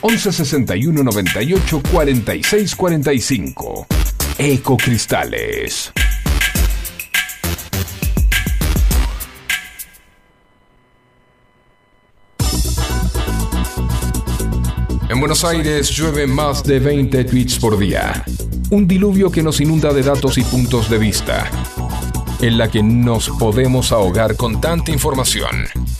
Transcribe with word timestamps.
11 0.00 0.32
61 0.32 1.02
98 1.02 1.82
46 1.90 2.76
45. 2.76 3.86
Ecocristales. 4.38 5.92
En 15.10 15.20
Buenos 15.20 15.42
Aires 15.42 15.88
llueve 15.90 16.26
más 16.26 16.62
de 16.62 16.78
20 16.78 17.24
tweets 17.24 17.58
por 17.58 17.76
día. 17.78 18.24
Un 18.70 18.86
diluvio 18.86 19.30
que 19.32 19.42
nos 19.42 19.60
inunda 19.60 19.92
de 19.92 20.02
datos 20.02 20.38
y 20.38 20.42
puntos 20.42 20.88
de 20.90 20.98
vista. 20.98 21.50
En 22.40 22.56
la 22.56 22.70
que 22.70 22.82
nos 22.82 23.30
podemos 23.30 23.90
ahogar 23.90 24.36
con 24.36 24.60
tanta 24.60 24.92
información. 24.92 25.66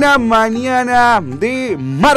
Buena 0.00 0.16
mañana 0.16 1.20
de 1.20 1.76
martes, 1.78 2.08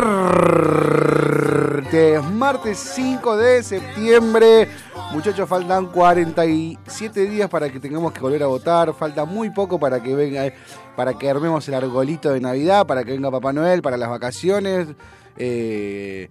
martes 2.31 2.79
5 2.95 3.35
de 3.35 3.61
septiembre. 3.61 4.69
Muchachos, 5.11 5.49
faltan 5.49 5.87
47 5.87 7.27
días 7.27 7.49
para 7.49 7.69
que 7.69 7.81
tengamos 7.81 8.13
que 8.13 8.21
volver 8.21 8.41
a 8.43 8.47
votar. 8.47 8.93
Falta 8.93 9.25
muy 9.25 9.49
poco 9.49 9.77
para 9.81 10.01
que 10.01 10.15
venga, 10.15 10.45
para 10.95 11.15
que 11.15 11.29
armemos 11.29 11.67
el 11.67 11.73
arbolito 11.73 12.31
de 12.31 12.39
Navidad, 12.39 12.87
para 12.87 13.03
que 13.03 13.11
venga 13.11 13.29
Papá 13.29 13.51
Noel, 13.51 13.81
para 13.81 13.97
las 13.97 14.07
vacaciones. 14.07 14.87
Eh, 15.35 16.29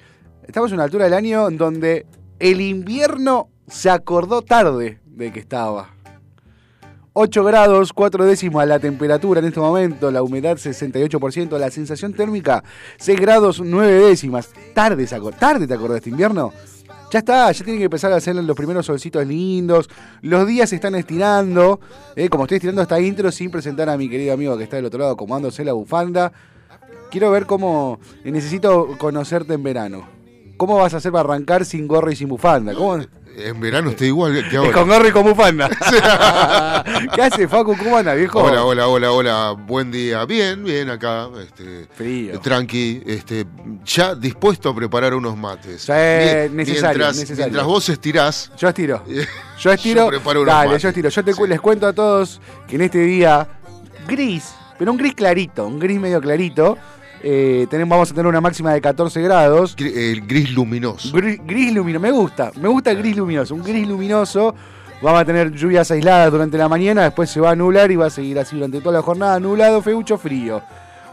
estamos 0.48 0.70
en 0.70 0.76
una 0.76 0.84
altura 0.84 1.04
del 1.04 1.12
año 1.12 1.50
donde 1.50 2.06
el 2.38 2.62
invierno 2.62 3.50
se 3.68 3.91
acordó 3.91 4.41
tarde 4.41 5.02
de 5.04 5.30
que 5.30 5.41
estaba. 5.41 5.91
8 7.14 7.44
grados, 7.44 7.92
4 7.92 8.24
décimas 8.24 8.66
la 8.66 8.78
temperatura 8.78 9.40
en 9.40 9.46
este 9.46 9.60
momento, 9.60 10.10
la 10.10 10.22
humedad 10.22 10.56
68%, 10.56 11.58
la 11.58 11.70
sensación 11.70 12.14
térmica 12.14 12.64
6 12.98 13.20
grados, 13.20 13.60
9 13.60 13.92
décimas. 14.08 14.48
Tarde, 14.74 15.06
se 15.06 15.16
acor- 15.20 15.36
tarde 15.38 15.66
te 15.66 15.74
acordás 15.74 15.94
de 15.94 15.98
este 15.98 16.10
invierno. 16.10 16.52
Ya 17.10 17.18
está, 17.18 17.52
ya 17.52 17.64
tienen 17.64 17.80
que 17.80 17.84
empezar 17.84 18.10
a 18.12 18.16
hacer 18.16 18.34
los 18.36 18.56
primeros 18.56 18.86
solcitos 18.86 19.26
lindos. 19.26 19.90
Los 20.22 20.46
días 20.46 20.70
se 20.70 20.76
están 20.76 20.94
estirando. 20.94 21.78
eh, 22.16 22.30
como 22.30 22.44
estoy 22.44 22.56
estirando 22.56 22.80
esta 22.80 22.98
intro 22.98 23.30
sin 23.30 23.50
presentar 23.50 23.90
a 23.90 23.98
mi 23.98 24.08
querido 24.08 24.32
amigo 24.32 24.56
que 24.56 24.64
está 24.64 24.76
del 24.76 24.86
otro 24.86 25.00
lado 25.00 25.12
acomodándose 25.12 25.62
la 25.66 25.74
bufanda. 25.74 26.32
Quiero 27.10 27.30
ver 27.30 27.44
cómo. 27.44 27.98
eh, 28.24 28.30
Necesito 28.32 28.96
conocerte 28.96 29.52
en 29.52 29.62
verano. 29.62 30.08
¿Cómo 30.56 30.76
vas 30.78 30.94
a 30.94 30.98
hacer 30.98 31.12
para 31.12 31.24
arrancar 31.28 31.66
sin 31.66 31.86
gorro 31.86 32.10
y 32.10 32.16
sin 32.16 32.28
bufanda? 32.28 32.74
¿Cómo? 32.74 33.04
En 33.34 33.60
verano 33.60 33.91
estoy 33.91 34.09
igual 34.09 34.32
que 34.50 34.56
Es 34.56 34.72
con 34.72 34.88
gorro 34.88 35.09
y 35.09 35.10
con 35.12 35.22
bufanda. 35.25 35.69
¿Qué 37.15 37.22
hace, 37.22 37.48
Facu? 37.48 37.76
¿Cómo 37.76 37.97
anda, 37.97 38.15
viejo? 38.15 38.38
Hola, 38.41 38.65
hola, 38.65 38.88
hola, 38.88 39.10
hola. 39.12 39.53
Buen 39.59 39.91
día. 39.91 40.25
Bien, 40.26 40.62
bien 40.62 40.91
acá. 40.91 41.28
Este, 41.42 41.87
Frío. 41.94 42.38
Tranqui. 42.41 43.03
Este, 43.06 43.47
ya 43.84 44.15
dispuesto 44.15 44.69
a 44.69 44.75
preparar 44.75 45.15
unos 45.15 45.37
mates. 45.37 45.82
Sí, 45.82 45.92
Mien- 45.92 46.54
necesario, 46.56 46.88
mientras, 46.98 47.16
necesario. 47.16 47.44
mientras 47.44 47.65
vos 47.66 47.88
estirás. 47.88 48.53
Yo 48.59 48.69
estiro. 48.69 49.03
Yo 49.60 49.72
estiro. 49.72 50.03
Yo 50.04 50.09
preparo 50.09 50.42
unos 50.42 50.53
dale, 50.54 50.69
mates. 50.69 50.82
yo 50.82 50.88
estiro. 50.88 51.09
Yo 51.09 51.25
te 51.25 51.34
cu- 51.34 51.47
les 51.47 51.60
cuento 51.60 51.87
a 51.87 51.92
todos 51.92 52.41
que 52.66 52.75
en 52.76 52.82
este 52.82 52.98
día 52.98 53.48
gris, 54.09 54.53
pero 54.78 54.91
un 54.91 54.98
gris 54.98 55.15
clarito, 55.15 55.66
un 55.66 55.78
gris 55.78 56.00
medio 56.00 56.21
clarito. 56.21 56.76
Eh, 57.22 57.66
tenemos, 57.71 57.91
vamos 57.91 58.10
a 58.10 58.15
tener 58.15 58.27
una 58.27 58.41
máxima 58.41 58.72
de 58.72 58.81
14 58.81 59.22
grados. 59.22 59.77
El 59.78 60.27
gris 60.27 60.50
luminoso. 60.50 61.16
Gris, 61.16 61.41
gris 61.44 61.72
luminoso, 61.72 62.03
me 62.03 62.10
gusta, 62.10 62.53
me 62.60 62.69
gusta 62.69 62.91
el 62.91 62.99
gris 62.99 63.16
luminoso, 63.16 63.55
un 63.55 63.62
gris 63.62 63.87
luminoso. 63.87 64.55
Vamos 65.00 65.21
a 65.21 65.25
tener 65.25 65.53
lluvias 65.53 65.91
aisladas 65.91 66.31
durante 66.31 66.56
la 66.56 66.69
mañana, 66.69 67.03
después 67.03 67.28
se 67.28 67.41
va 67.41 67.50
a 67.50 67.56
nublar 67.56 67.91
y 67.91 67.97
va 67.97 68.06
a 68.06 68.10
seguir 68.10 68.38
así 68.38 68.55
durante 68.55 68.81
toda 68.81 68.97
la 68.99 69.03
jornada, 69.03 69.41
nublado, 69.41 69.83
feucho, 69.83 70.16
frío. 70.16 70.62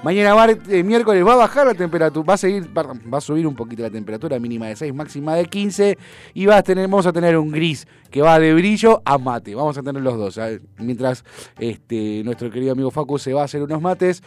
Mañana 0.02 0.48
eh, 0.70 0.82
miércoles 0.82 1.26
va 1.28 1.34
a 1.34 1.36
bajar 1.36 1.68
la 1.68 1.74
temperatura, 1.74 2.26
va 2.26 2.34
a 2.36 2.38
seguir, 2.38 2.74
perdón, 2.74 3.02
va 3.14 3.18
a 3.18 3.22
subir 3.22 3.46
un 3.46 3.54
poquito 3.54 3.82
la 3.82 3.90
temperatura, 3.90 4.40
mínima 4.40 4.68
de 4.68 4.78
6, 4.78 4.94
máxima 4.94 5.36
de 5.36 5.46
15, 5.46 5.98
y 6.34 6.46
va 6.46 6.58
a 6.58 6.64
tener, 6.64 6.88
vamos 6.88 7.06
a 7.06 7.12
tener 7.12 7.38
un 7.38 7.52
gris 7.52 7.86
que 8.10 8.22
va 8.22 8.40
de 8.40 8.54
brillo 8.54 9.02
a 9.04 9.18
mate. 9.18 9.56
Vamos 9.56 9.78
a 9.78 9.84
tener 9.84 10.02
los 10.02 10.18
dos. 10.18 10.36
¿sabes? 10.36 10.62
Mientras 10.78 11.26
este, 11.60 12.22
nuestro 12.24 12.50
querido 12.50 12.72
amigo 12.72 12.92
Facu 12.92 13.20
se 13.20 13.34
va 13.34 13.42
a 13.42 13.46
hacer 13.46 13.62
unos 13.62 13.82
mates. 13.82 14.24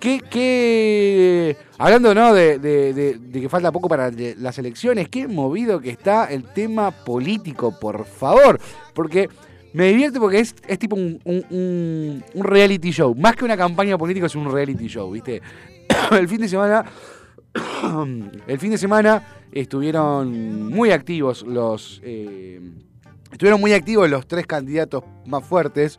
¿Qué, 0.00 0.20
qué- 0.30 1.56
hablando 1.78 2.14
¿no? 2.14 2.34
de, 2.34 2.58
de- 2.58 3.18
que 3.32 3.48
falta 3.48 3.72
poco 3.72 3.88
para 3.88 4.10
las 4.10 4.58
elecciones, 4.58 5.08
qué 5.08 5.26
movido 5.26 5.80
que 5.80 5.90
está 5.90 6.26
el 6.26 6.44
tema 6.44 6.90
político, 6.90 7.78
por 7.78 8.04
favor. 8.04 8.60
Porque 8.94 9.28
me 9.72 9.88
divierte 9.88 10.18
porque 10.20 10.40
es, 10.40 10.54
es 10.66 10.78
tipo 10.78 10.96
un- 10.96 11.20
un 11.24 12.22
reality 12.44 12.90
show. 12.92 13.14
Más 13.14 13.36
que 13.36 13.44
una 13.44 13.56
campaña 13.56 13.96
política, 13.98 14.26
es 14.26 14.34
un 14.34 14.50
reality 14.50 14.86
show, 14.86 15.10
¿viste? 15.10 15.40
el 16.12 16.28
fin 16.28 16.40
de 16.40 16.48
semana. 16.48 16.84
el 18.46 18.58
fin 18.58 18.70
de 18.70 18.78
semana 18.78 19.26
estuvieron 19.52 20.68
muy 20.68 20.90
activos 20.90 21.42
los. 21.42 22.00
eh, 22.04 22.60
estuvieron 23.32 23.60
muy 23.60 23.72
activos 23.72 24.08
los 24.10 24.26
tres 24.26 24.46
candidatos 24.46 25.04
más 25.26 25.44
fuertes. 25.44 25.98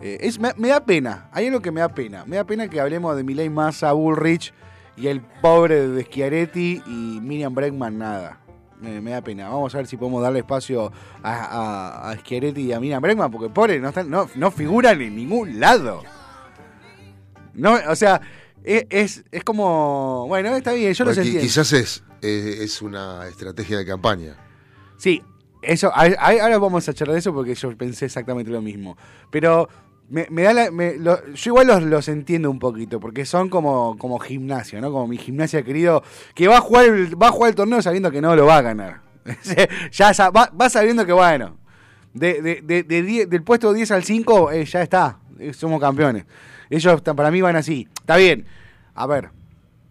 Eh, 0.00 0.18
es, 0.22 0.38
me, 0.38 0.52
me 0.56 0.68
da 0.68 0.80
pena, 0.84 1.28
hay 1.32 1.46
algo 1.48 1.60
que 1.60 1.70
me 1.70 1.80
da 1.80 1.88
pena. 1.90 2.24
Me 2.26 2.36
da 2.36 2.44
pena 2.44 2.68
que 2.68 2.80
hablemos 2.80 3.14
de 3.16 3.22
Milei 3.24 3.50
Massa, 3.50 3.92
Bullrich 3.92 4.52
y 4.96 5.08
el 5.08 5.20
pobre 5.20 5.88
de 5.88 6.04
Schiaretti 6.04 6.82
y 6.86 7.18
Miriam 7.20 7.54
Bregman 7.54 7.98
nada. 7.98 8.40
Me, 8.80 9.00
me 9.02 9.10
da 9.10 9.20
pena. 9.20 9.48
Vamos 9.50 9.74
a 9.74 9.78
ver 9.78 9.86
si 9.86 9.96
podemos 9.98 10.22
darle 10.22 10.38
espacio 10.38 10.90
a, 11.22 11.34
a, 11.34 12.10
a 12.10 12.16
Schiaretti 12.16 12.62
y 12.62 12.72
a 12.72 12.80
Miriam 12.80 13.02
Bregman, 13.02 13.30
porque 13.30 13.50
pobre 13.50 13.78
no, 13.78 13.88
están, 13.88 14.08
no, 14.08 14.28
no 14.36 14.50
figuran 14.50 15.00
en 15.02 15.16
ningún 15.16 15.60
lado. 15.60 16.02
No, 17.52 17.76
o 17.88 17.96
sea, 17.96 18.20
e- 18.64 18.86
es, 18.90 19.24
es, 19.30 19.44
como. 19.44 20.24
Bueno, 20.28 20.54
está 20.56 20.72
bien, 20.72 20.92
yo 20.94 21.04
Qui- 21.04 21.16
entiendo. 21.16 21.40
Quizás 21.40 21.72
es, 21.72 22.04
eh, 22.22 22.58
es 22.62 22.80
una 22.80 23.26
estrategia 23.28 23.76
de 23.78 23.84
campaña. 23.86 24.36
Sí, 24.96 25.22
eso, 25.62 25.92
ahora 25.94 26.58
vamos 26.58 26.88
a 26.88 26.94
charlar 26.94 27.14
de 27.14 27.18
eso 27.20 27.34
porque 27.34 27.54
yo 27.54 27.76
pensé 27.76 28.06
exactamente 28.06 28.50
lo 28.50 28.62
mismo. 28.62 28.96
Pero 29.30 29.68
me, 30.10 30.26
me 30.28 30.42
da 30.42 30.52
la, 30.52 30.70
me- 30.70 30.98
yo 30.98 31.14
igual 31.46 31.66
los, 31.68 31.82
los 31.82 32.08
entiendo 32.08 32.50
un 32.50 32.58
poquito, 32.58 33.00
porque 33.00 33.24
son 33.24 33.48
como, 33.48 33.96
como 33.96 34.18
gimnasio, 34.18 34.80
¿no? 34.80 34.90
Como 34.92 35.06
mi 35.06 35.16
gimnasia 35.16 35.62
querido, 35.62 36.02
que 36.34 36.48
va 36.48 36.58
a 36.58 36.60
jugar 36.60 36.86
el, 36.86 37.20
va 37.20 37.28
a 37.28 37.32
jugar 37.32 37.50
el 37.50 37.54
torneo 37.56 37.80
sabiendo 37.80 38.10
que 38.10 38.20
no 38.20 38.36
lo 38.36 38.44
va 38.44 38.58
a 38.58 38.62
ganar. 38.62 39.00
ya 39.92 40.12
va, 40.30 40.50
va 40.60 40.68
sabiendo 40.68 41.06
que 41.06 41.12
bueno. 41.12 41.56
del 42.12 43.42
puesto 43.44 43.72
10 43.72 43.90
al 43.92 44.04
5 44.04 44.52
eh, 44.52 44.64
ya 44.64 44.82
está, 44.82 45.18
eh, 45.38 45.52
somos 45.52 45.80
campeones. 45.80 46.24
Ellos 46.68 47.00
para 47.02 47.30
mí 47.30 47.40
van 47.40 47.56
así. 47.56 47.88
Está 48.00 48.16
bien, 48.16 48.46
a 48.94 49.06
ver, 49.06 49.30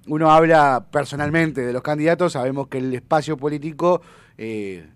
uno 0.07 0.31
habla 0.31 0.85
personalmente 0.91 1.61
de 1.65 1.73
los 1.73 1.81
candidatos, 1.81 2.33
sabemos 2.33 2.67
que 2.67 2.79
el 2.79 2.93
espacio 2.93 3.37
político 3.37 4.01
eh, 4.37 4.89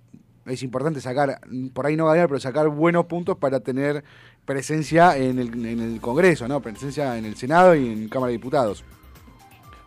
es 0.46 0.64
importante 0.64 1.00
sacar, 1.02 1.40
por 1.74 1.86
ahí 1.86 1.96
no 1.96 2.06
ganar, 2.08 2.28
pero 2.28 2.40
sacar 2.40 2.68
buenos 2.70 3.06
puntos 3.06 3.38
para 3.38 3.60
tener 3.62 4.04
presencia 4.46 5.18
en 5.18 5.40
el, 5.40 5.66
en 5.66 5.80
el 5.80 6.02
Congreso, 6.02 6.48
¿no? 6.48 6.62
Presencia 6.62 7.18
en 7.18 7.26
el 7.26 7.36
Senado 7.38 7.76
y 7.76 7.88
en 7.88 8.10
Cámara 8.10 8.28
de 8.32 8.38
Diputados. 8.38 8.84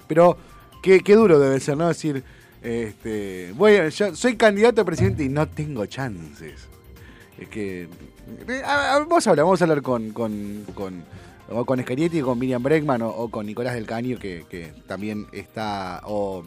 Pero 0.08 0.36
qué, 0.82 1.00
qué 1.00 1.14
duro 1.14 1.38
debe 1.38 1.60
ser, 1.60 1.76
¿no? 1.76 1.88
Decir, 1.88 2.22
este, 2.62 3.52
voy, 3.56 3.90
yo 3.90 4.14
soy 4.14 4.36
candidato 4.36 4.80
a 4.80 4.84
presidente 4.84 5.24
y 5.24 5.28
no 5.28 5.46
tengo 5.48 5.84
chances. 5.86 6.68
Es 7.38 7.48
que. 7.48 7.82
eh, 8.48 8.62
a- 8.64 8.98
vamos 9.00 9.26
hablar, 9.26 9.44
vamos 9.44 9.60
a 9.60 9.64
hablar 9.64 9.82
con, 9.82 10.10
con, 10.12 10.64
con, 10.74 11.04
o 11.50 11.64
con 11.64 11.80
Scarietti, 11.82 12.22
con 12.22 12.38
Miriam 12.38 12.62
Bregman 12.62 13.02
o, 13.02 13.08
o 13.10 13.28
con 13.30 13.44
Nicolás 13.46 13.74
del 13.74 13.86
Caño, 13.86 14.18
que, 14.18 14.44
que 14.48 14.72
también 14.86 15.26
está. 15.32 16.00
O 16.04 16.44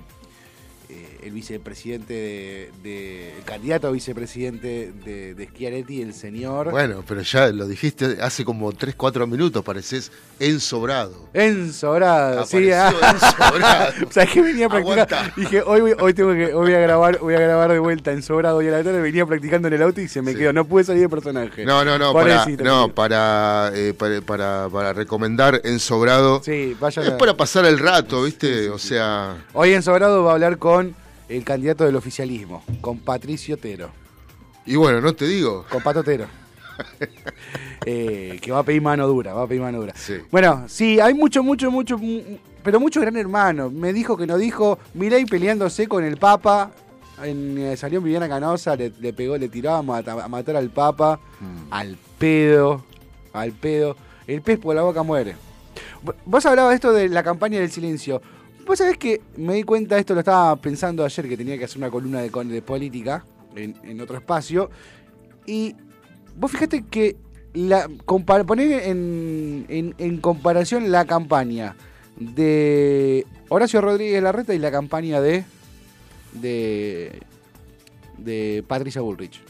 eh, 0.89 1.19
el 1.23 1.31
vicepresidente 1.31 2.13
de, 2.13 2.71
de- 2.83 3.37
El 3.37 3.43
candidato 3.45 3.87
a 3.87 3.91
vicepresidente 3.91 4.91
de, 5.05 5.35
de 5.35 5.45
Schiaretti, 5.47 6.01
el 6.01 6.13
señor. 6.13 6.71
Bueno, 6.71 7.03
pero 7.07 7.21
ya 7.21 7.47
lo 7.49 7.67
dijiste 7.67 8.17
hace 8.21 8.43
como 8.43 8.71
3, 8.71 8.95
4 8.95 9.27
minutos, 9.27 9.63
pareces 9.63 10.11
ensobrado. 10.39 11.29
Enzo 11.33 11.91
Brado, 11.93 12.45
sí. 12.45 12.71
Ah. 12.71 12.91
Enzo 13.11 13.57
Brado. 13.57 13.93
O 14.09 14.11
sea, 14.11 14.25
que 14.25 14.41
venía 14.41 14.67
practicando. 14.69 15.31
Dije, 15.35 15.61
hoy, 15.61 15.81
voy- 15.81 15.95
hoy 15.99 16.13
tengo 16.13 16.33
que, 16.33 16.45
hoy 16.47 16.65
voy 16.65 16.73
a 16.73 16.79
grabar, 16.79 17.19
voy 17.19 17.35
a 17.35 17.39
grabar 17.39 17.71
de 17.71 17.79
vuelta 17.79 18.11
en 18.11 18.21
Sobrado 18.23 18.57
hoy 18.57 18.67
a 18.67 18.71
la 18.71 18.83
tarde, 18.83 18.99
venía 19.01 19.25
practicando 19.25 19.67
en 19.67 19.75
el 19.75 19.81
auto 19.83 20.01
y 20.01 20.07
se 20.07 20.21
me 20.21 20.31
Sí. 20.31 20.37
quedó, 20.39 20.53
no 20.53 20.65
pude 20.65 20.83
salir 20.85 21.01
de 21.03 21.09
personaje. 21.09 21.65
No, 21.65 21.83
no, 21.85 21.97
no, 21.99 22.13
para, 22.13 22.45
no, 22.45 22.89
para, 22.93 23.71
eh, 23.75 23.93
para, 23.93 24.21
para, 24.21 24.69
para 24.71 24.93
recomendar 24.93 25.61
ensobrado. 25.63 26.41
Sí, 26.43 26.75
vaya. 26.79 27.03
Es 27.03 27.11
para 27.11 27.35
pasar 27.35 27.65
el 27.65 27.77
rato, 27.79 28.23
¿viste? 28.23 28.39
Sí, 28.49 28.63
sí, 28.63 28.67
o 28.69 28.77
sea, 28.79 29.37
Hoy 29.53 29.73
en 29.73 29.83
Sobrado 29.83 30.23
va 30.23 30.31
a 30.31 30.33
hablar 30.35 30.57
con 30.57 30.78
el 31.29 31.43
candidato 31.43 31.85
del 31.85 31.95
oficialismo, 31.95 32.63
con 32.81 32.97
Patricio 32.99 33.55
Tero, 33.57 33.89
y 34.65 34.75
bueno, 34.75 34.99
no 35.01 35.13
te 35.13 35.25
digo. 35.27 35.65
con 35.69 35.81
Pato 35.81 36.03
Tero. 36.03 36.25
Eh, 37.85 38.39
que 38.41 38.51
va 38.51 38.59
a 38.59 38.63
pedir 38.63 38.81
mano 38.81 39.07
dura, 39.07 39.33
va 39.33 39.43
a 39.43 39.47
pedir 39.47 39.61
mano 39.61 39.79
dura. 39.79 39.93
Sí. 39.95 40.15
Bueno, 40.31 40.65
sí, 40.67 40.99
hay 40.99 41.13
mucho, 41.13 41.41
mucho, 41.43 41.71
mucho, 41.71 41.97
mu- 41.97 42.21
pero 42.63 42.79
mucho 42.79 42.99
gran 43.01 43.15
hermano. 43.17 43.69
Me 43.69 43.93
dijo 43.93 44.17
que 44.17 44.27
no 44.27 44.37
dijo, 44.37 44.77
Milei 44.93 45.25
peleándose 45.25 45.87
con 45.87 46.03
el 46.03 46.17
Papa. 46.17 46.71
En, 47.23 47.57
eh, 47.57 47.77
salió 47.77 48.01
Viviana 48.01 48.27
Canosa, 48.29 48.75
le, 48.75 48.91
le 48.99 49.13
pegó, 49.13 49.37
le 49.37 49.49
tiró 49.49 49.71
a, 49.71 49.77
a 49.79 50.27
matar 50.27 50.55
al 50.55 50.69
Papa, 50.69 51.19
Mm. 51.39 51.67
al 51.73 51.97
pedo, 52.17 52.83
al 53.33 53.51
pedo. 53.53 53.95
El 54.27 54.41
pez 54.41 54.59
por 54.59 54.75
la 54.75 54.81
boca 54.81 55.01
muere. 55.03 55.35
Vos 56.25 56.45
hablabas 56.45 56.71
de 56.71 56.75
esto 56.75 56.91
de 56.93 57.09
la 57.09 57.23
campaña 57.23 57.59
del 57.59 57.71
silencio. 57.71 58.21
Vos 58.65 58.77
sabés 58.77 58.97
que 58.97 59.21
me 59.37 59.55
di 59.55 59.63
cuenta, 59.63 59.97
esto 59.97 60.13
lo 60.13 60.19
estaba 60.19 60.55
pensando 60.57 61.03
ayer, 61.03 61.27
que 61.27 61.37
tenía 61.37 61.57
que 61.57 61.65
hacer 61.65 61.77
una 61.79 61.89
columna 61.89 62.21
de, 62.21 62.61
política 62.61 63.25
en, 63.55 63.75
en 63.83 63.99
otro 64.01 64.17
espacio. 64.17 64.69
Y 65.45 65.75
vos 66.35 66.51
fíjate 66.51 66.83
que 66.85 67.17
la, 67.53 67.87
compa- 68.05 68.45
poner 68.45 68.83
en, 68.83 69.65
en- 69.69 69.95
en 69.97 70.17
comparación 70.21 70.91
la 70.91 71.05
campaña 71.05 71.75
de 72.17 73.25
Horacio 73.49 73.81
Rodríguez 73.81 74.21
Larreta 74.21 74.53
y 74.53 74.59
la 74.59 74.71
campaña 74.71 75.19
de 75.21 75.45
de, 76.33 77.19
de 78.19 78.63
Patricia 78.67 79.01
Bullrich. 79.01 79.41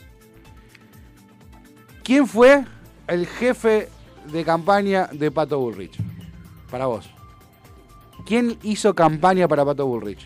¿Quién 2.03 2.25
fue 2.25 2.63
el 3.07 3.27
jefe 3.27 3.89
de 4.31 4.43
campaña 4.45 5.09
de 5.11 5.29
Pato 5.29 5.59
Bullrich? 5.59 5.97
Para 6.71 6.85
vos. 6.85 7.09
¿Quién 8.29 8.59
hizo 8.61 8.93
campaña 8.93 9.47
para 9.47 9.65
Pato 9.65 9.87
Bullrich? 9.87 10.19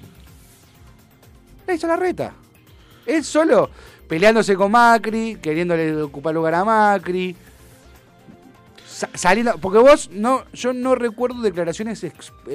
La 1.65 1.73
hizo 1.73 1.87
Larreta. 1.87 2.33
Él 3.05 3.23
solo, 3.23 3.69
peleándose 4.09 4.57
con 4.57 4.71
Macri, 4.73 5.37
queriéndole 5.41 6.01
ocupar 6.01 6.33
lugar 6.33 6.53
a 6.55 6.65
Macri. 6.65 7.33
Sa- 8.85 9.09
saliendo, 9.13 9.57
porque 9.57 9.79
vos 9.79 10.09
no, 10.11 10.43
yo 10.51 10.73
no 10.73 10.95
recuerdo 10.95 11.41
declaraciones 11.41 12.03
eh, 12.03 12.11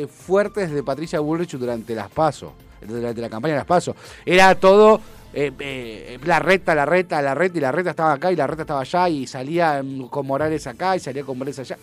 fuertes 0.07 0.71
de 0.71 0.83
Patricia 0.83 1.19
Bullrich 1.21 1.53
durante 1.57 1.95
las 1.95 2.11
pasos, 2.11 2.53
durante 2.87 3.19
la 3.23 3.31
campaña 3.31 3.55
de 3.55 3.61
las 3.61 3.67
pasos. 3.67 3.97
Era 4.27 4.55
todo 4.55 5.01
eh, 5.33 5.51
eh, 5.61 6.19
la 6.27 6.41
reta, 6.41 6.75
la 6.75 6.85
reta, 6.85 7.23
la 7.23 7.35
reta, 7.35 7.57
y 7.57 7.61
la 7.63 7.73
reta 7.73 7.89
estaba 7.91 8.13
acá 8.13 8.31
y 8.31 8.37
la 8.37 8.47
reta 8.47 8.63
estaba 8.65 8.83
allá, 8.83 9.09
y 9.09 9.27
salía 9.27 9.83
con 10.11 10.27
Morales 10.27 10.67
acá 10.67 10.95
y 10.95 11.01
salía 11.01 11.25
con 11.25 11.39
Morales 11.39 11.59
allá. 11.59 11.79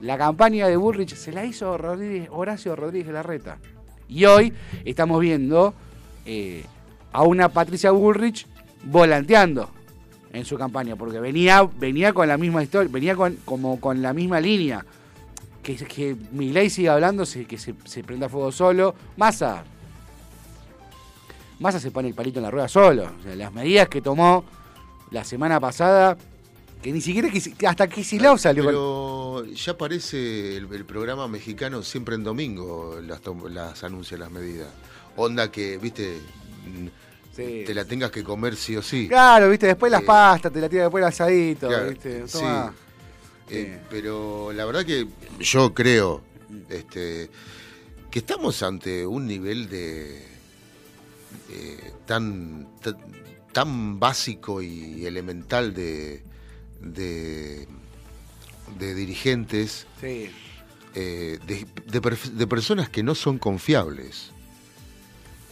La 0.00 0.18
campaña 0.18 0.66
de 0.68 0.76
Bullrich 0.76 1.14
se 1.14 1.32
la 1.32 1.44
hizo 1.44 1.76
Rodríguez- 1.78 2.28
Horacio 2.30 2.76
Rodríguez 2.76 3.12
Larreta. 3.12 3.58
Y 4.08 4.24
hoy 4.26 4.52
estamos 4.84 5.20
viendo 5.20 5.74
eh, 6.24 6.64
a 7.12 7.22
una 7.22 7.48
Patricia 7.48 7.90
Bullrich 7.90 8.46
volanteando 8.84 9.70
en 10.32 10.44
su 10.44 10.58
campaña, 10.58 10.96
porque 10.96 11.18
venía, 11.18 11.62
venía 11.78 12.12
con 12.12 12.28
la 12.28 12.36
misma 12.36 12.62
historia, 12.62 12.90
venía 12.92 13.16
con, 13.16 13.36
como 13.44 13.80
con 13.80 14.02
la 14.02 14.12
misma 14.12 14.38
línea. 14.40 14.84
Que, 15.62 15.74
que 15.76 16.70
siga 16.70 16.92
hablando, 16.94 17.24
que 17.24 17.58
se, 17.58 18.04
prenda 18.04 18.28
fuego 18.28 18.52
solo. 18.52 18.94
Massa. 19.16 19.64
Massa 21.58 21.80
se 21.80 21.90
pone 21.90 22.08
el 22.08 22.14
palito 22.14 22.38
en 22.38 22.44
la 22.44 22.50
rueda 22.50 22.68
solo. 22.68 23.10
Las 23.34 23.52
medidas 23.52 23.88
que 23.88 24.00
tomó 24.02 24.44
la 25.10 25.24
semana 25.24 25.58
pasada, 25.58 26.16
que 26.86 26.92
ni 26.92 27.00
siquiera 27.00 27.28
que 27.30 27.66
hasta 27.66 27.88
Kicillof 27.88 28.40
salió 28.40 28.62
con- 28.62 28.72
Pero 28.72 29.44
ya 29.54 29.76
parece 29.76 30.56
el, 30.56 30.72
el 30.72 30.84
programa 30.84 31.26
mexicano 31.26 31.82
siempre 31.82 32.14
en 32.14 32.22
domingo 32.22 33.00
las, 33.04 33.20
las 33.50 33.82
anuncia 33.82 34.16
las 34.16 34.30
medidas. 34.30 34.68
Onda 35.16 35.50
que, 35.50 35.78
viste, 35.78 36.20
Sí. 37.34 37.64
te 37.66 37.74
la 37.74 37.84
tengas 37.84 38.12
que 38.12 38.22
comer 38.22 38.54
sí 38.54 38.76
o 38.76 38.82
sí. 38.82 39.08
Claro, 39.08 39.50
viste, 39.50 39.66
después 39.66 39.90
las 39.90 40.02
Eh, 40.02 40.06
pastas, 40.06 40.52
te 40.52 40.60
la 40.60 40.68
tira 40.68 40.82
después 40.84 41.02
el 41.02 41.08
asadito, 41.08 41.66
Claro, 41.66 41.88
viste. 41.90 42.28
sí. 42.28 42.38
Eh, 43.50 43.78
Sí. 43.80 43.84
pero 43.90 44.52
la 44.52 44.64
verdad 44.64 44.84
que 44.86 45.08
yo 45.40 45.74
creo 45.74 46.22
este, 46.70 47.28
que 48.12 48.18
estamos 48.20 48.62
ante 48.62 49.04
un 49.04 49.26
nivel 49.26 49.68
de 49.68 50.24
eh, 51.50 51.92
tan, 52.06 52.68
tan 52.80 52.96
tan 53.52 53.98
básico 53.98 54.62
y 54.62 55.04
elemental 55.06 55.74
de 55.74 56.22
de, 56.80 57.66
de 58.78 58.94
dirigentes 58.94 59.86
Sí. 60.00 60.30
eh, 60.94 61.38
de, 61.46 61.66
de 62.32 62.46
personas 62.46 62.88
que 62.88 63.02
no 63.02 63.14
son 63.14 63.38
confiables. 63.38 64.30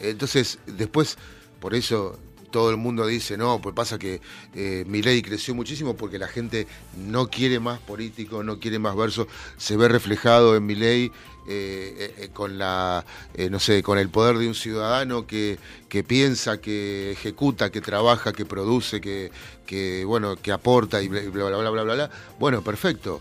Entonces, 0.01 0.59
después, 0.67 1.17
por 1.61 1.75
eso 1.75 2.19
todo 2.55 2.71
el 2.71 2.77
mundo 2.77 3.05
dice, 3.05 3.37
no, 3.37 3.61
pues 3.61 3.75
pasa 3.75 3.99
que 3.99 4.21
eh, 4.55 4.85
Milei 4.87 5.23
creció 5.23 5.57
muchísimo 5.57 5.97
porque 5.97 6.21
la 6.21 6.29
gente 6.29 6.69
no 6.97 7.27
quiere 7.27 7.59
más 7.59 7.81
político, 7.81 8.45
no 8.45 8.61
quiere 8.61 8.79
más 8.79 8.95
verso, 8.95 9.27
se 9.57 9.77
ve 9.77 9.89
reflejado 9.89 10.55
en 10.55 10.65
Milei 10.65 11.07
eh, 11.07 11.11
eh, 11.49 12.15
eh, 12.17 12.29
con 12.33 12.57
la, 12.57 13.05
eh, 13.35 13.51
no 13.51 13.59
sé, 13.59 13.83
con 13.83 13.99
el 13.99 14.09
poder 14.09 14.39
de 14.39 14.47
un 14.47 14.55
ciudadano 14.55 15.27
que, 15.27 15.59
que 15.89 16.05
piensa, 16.05 16.61
que 16.61 17.11
ejecuta, 17.11 17.71
que 17.73 17.81
trabaja, 17.81 18.33
que 18.33 18.45
produce, 18.45 19.01
que, 19.01 19.33
que 19.67 20.05
bueno, 20.05 20.37
que 20.37 20.53
aporta 20.53 21.03
y 21.03 21.09
bla 21.09 21.23
bla 21.23 21.59
bla 21.59 21.71
bla 21.71 21.83
bla 21.83 21.95
bla. 21.95 22.11
Bueno, 22.39 22.63
perfecto, 22.63 23.21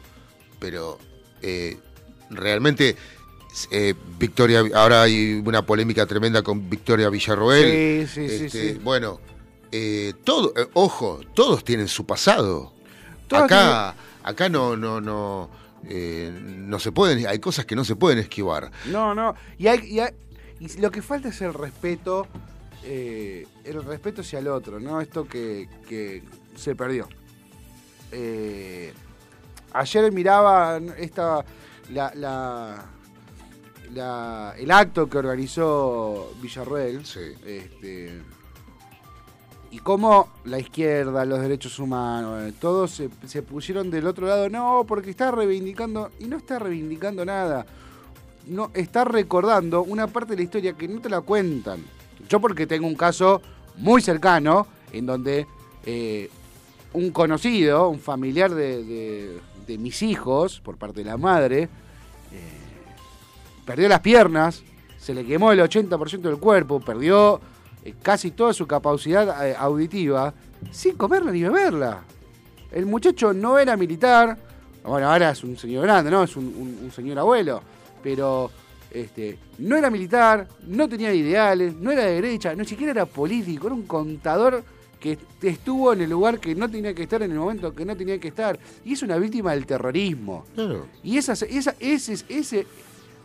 pero 0.60 1.00
realmente 2.30 2.96
eh, 3.72 3.94
Victoria, 4.18 4.64
ahora 4.74 5.04
hay 5.04 5.42
una 5.46 5.66
polémica 5.66 6.06
tremenda 6.06 6.42
con 6.42 6.70
Victoria 6.70 7.10
Villarroel. 7.10 8.08
Sí, 8.08 8.28
sí, 8.28 8.30
sí, 8.38 8.46
Este, 8.46 8.74
sí. 8.74 8.80
Bueno, 8.84 9.20
eh, 9.72 10.14
todo, 10.24 10.54
eh, 10.56 10.68
ojo, 10.74 11.20
todos 11.34 11.64
tienen 11.64 11.88
su 11.88 12.06
pasado. 12.06 12.74
Acá, 13.32 13.96
acá 14.24 14.50
no, 14.50 14.76
no, 14.78 15.02
no, 15.02 15.50
no 15.84 16.80
se 16.80 16.92
pueden, 16.92 17.26
hay 17.28 17.40
cosas 17.40 17.66
que 17.66 17.76
no 17.76 17.84
se 17.84 17.96
pueden 17.96 18.20
esquivar. 18.20 18.72
No, 18.86 19.14
no. 19.16 19.36
Y, 19.58 19.68
hay, 19.68 19.80
y, 19.88 20.00
hay- 20.00 20.14
y 20.60 20.80
lo 20.80 20.92
que 20.92 21.02
falta 21.02 21.30
es 21.30 21.42
el 21.42 21.54
respeto, 21.54 22.28
el 22.84 23.84
respeto 23.86 24.22
hacia 24.22 24.40
el 24.40 24.48
otro, 24.48 24.80
¿no? 24.80 25.02
Esto 25.02 25.28
que, 25.28 25.68
que 25.90 26.22
se 26.56 26.76
perdió. 26.76 27.08
Ayer 29.74 30.12
miraba 30.12 30.80
esta, 30.98 31.44
la, 31.92 32.12
la- 32.16 32.86
la- 33.94 34.54
el 34.58 34.72
acto 34.72 35.10
que 35.10 35.18
organizó 35.18 36.34
Villarruel. 36.42 37.06
Sí. 37.06 37.20
Este, 37.46 38.22
y 39.72 39.80
cómo 39.80 40.30
la 40.46 40.60
izquierda, 40.60 41.26
los 41.26 41.40
derechos 41.42 41.80
humanos, 41.80 42.44
eh, 42.44 42.54
todos 42.60 42.92
se, 42.92 43.10
se 43.26 43.42
pusieron 43.42 43.90
del 43.90 44.06
otro 44.06 44.28
lado, 44.28 44.48
no, 44.50 44.86
porque 44.88 45.10
está 45.10 45.32
reivindicando, 45.32 46.12
y 46.20 46.26
no 46.26 46.38
está 46.38 46.60
reivindicando 46.60 47.26
nada, 47.26 47.66
no 48.48 48.70
está 48.76 49.04
recordando 49.04 49.82
una 49.84 50.06
parte 50.08 50.32
de 50.34 50.38
la 50.38 50.44
historia 50.44 50.74
que 50.74 50.88
no 50.88 51.02
te 51.02 51.10
la 51.10 51.22
cuentan. 51.22 51.84
Yo 52.30 52.40
porque 52.40 52.68
tengo 52.68 52.86
un 52.88 52.96
caso 52.96 53.42
muy 53.78 54.02
cercano 54.02 54.68
en 54.92 55.06
donde 55.08 55.48
eh, 55.86 56.30
un 56.94 57.10
conocido, 57.10 57.90
un 57.90 58.00
familiar 58.00 58.54
de, 58.54 58.84
de- 58.84 59.40
de 59.66 59.78
mis 59.78 60.04
hijos, 60.04 60.60
por 60.60 60.78
parte 60.78 61.00
de 61.00 61.06
la 61.10 61.18
madre, 61.18 61.68
perdió 63.66 63.88
las 63.90 64.00
piernas, 64.02 64.64
se 64.98 65.14
le 65.14 65.26
quemó 65.26 65.52
el 65.52 65.60
80% 65.60 66.22
del 66.22 66.38
cuerpo, 66.38 66.80
perdió 66.80 67.40
eh, 67.84 67.94
casi 68.02 68.32
toda 68.32 68.54
su 68.54 68.66
capacidad 68.68 69.48
eh, 69.48 69.56
auditiva, 69.58 70.34
sin 70.72 70.96
comerla 70.96 71.32
ni 71.32 71.44
beberla. 71.44 72.02
El 72.72 72.86
muchacho 72.86 73.34
no 73.34 73.60
era 73.60 73.76
militar, 73.78 74.38
bueno, 74.84 75.10
ahora 75.12 75.32
es 75.32 75.44
un 75.44 75.58
señor 75.58 75.84
grande, 75.84 76.10
¿no? 76.10 76.24
Es 76.24 76.36
un, 76.36 76.46
un- 76.46 76.80
un 76.86 76.92
señor 76.92 77.20
abuelo, 77.20 77.62
pero 78.02 78.50
este, 78.92 79.38
no 79.60 79.76
era 79.76 79.90
militar, 79.90 80.48
no 80.68 80.88
tenía 80.90 81.14
ideales, 81.14 81.76
no 81.76 81.92
era 81.92 82.04
de 82.04 82.14
derecha, 82.16 82.56
no 82.56 82.64
siquiera 82.64 82.92
era 82.92 83.06
político, 83.06 83.68
era 83.68 83.76
un 83.76 83.84
contador 83.84 84.64
que 85.00 85.18
estuvo 85.42 85.92
en 85.92 86.00
el 86.02 86.10
lugar 86.10 86.40
que 86.40 86.56
no 86.56 86.70
tenía 86.70 86.94
que 86.94 87.04
estar 87.04 87.22
en 87.24 87.32
el 87.32 87.38
momento 87.38 87.76
que 87.76 87.84
no 87.84 87.96
tenía 87.98 88.18
que 88.20 88.30
estar. 88.30 88.58
Y 88.86 88.94
es 88.94 89.04
una 89.04 89.18
víctima 89.18 89.52
del 89.52 89.66
terrorismo. 89.66 90.46
Claro. 90.56 90.86
Y 91.04 91.18
esa, 91.18 91.34
esa, 91.34 91.76
ese, 91.78 92.14
ese, 92.30 92.66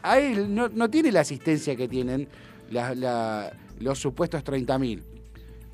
a 0.03 0.19
él 0.19 0.55
no, 0.55 0.69
no 0.69 0.89
tiene 0.91 1.11
la 1.13 1.21
asistencia 1.21 1.75
que 1.77 1.89
tienen 1.89 2.29
los 3.81 3.99
supuestos 3.99 4.45
30.000. 4.45 5.01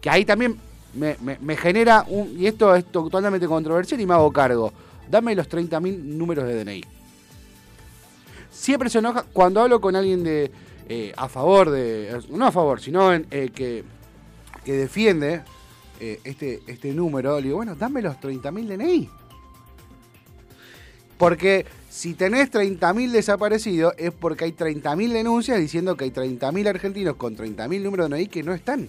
Que 0.01 0.11
ahí 0.11 0.25
también 0.25 0.57
me, 0.95 1.17
me- 1.41 1.57
genera, 1.57 2.05
un, 2.09 2.39
y 2.39 2.47
esto 2.47 2.75
es 2.75 2.85
totalmente 2.87 3.47
controversial 3.47 4.01
y 4.01 4.07
me 4.07 4.15
hago 4.15 4.33
cargo, 4.33 4.73
dame 5.11 5.35
los 5.35 5.49
30.000 5.49 5.99
números 6.03 6.47
de 6.47 6.65
DNI. 6.65 6.85
Siempre 8.51 8.89
se 8.89 8.99
enoja 8.99 9.25
cuando 9.33 9.61
hablo 9.61 9.81
con 9.81 9.97
alguien 9.97 10.23
de 10.23 10.51
eh, 10.89 11.13
a 11.17 11.29
favor 11.29 11.71
de, 11.71 12.21
no 12.31 12.47
a 12.47 12.53
favor, 12.53 12.81
sino 12.81 13.13
eh, 13.13 13.51
que, 13.55 13.85
que 14.65 14.73
defiende 14.75 15.43
eh, 15.99 16.21
este, 16.25 16.61
este 16.67 16.93
número, 16.93 17.37
le 17.39 17.45
digo, 17.47 17.57
bueno, 17.57 17.75
dame 17.75 18.01
los 18.03 18.17
30.000 18.17 18.77
DNI. 18.77 19.09
Porque 21.19 21.67
si 21.95 22.15
tenés 22.15 22.51
30.000 22.51 23.13
desaparecidos 23.13 23.95
es 23.99 24.11
porque 24.11 24.47
hay 24.47 24.51
30.000 24.51 25.13
denuncias 25.13 25.61
diciendo 25.61 25.97
que 25.97 26.03
hay 26.03 26.11
30.000 26.11 26.67
argentinos 26.67 27.15
con 27.15 27.37
30.000 27.37 27.83
números 27.83 28.11
de 28.11 28.17
DNI 28.17 28.27
que 28.27 28.43
no 28.43 28.53
están. 28.53 28.89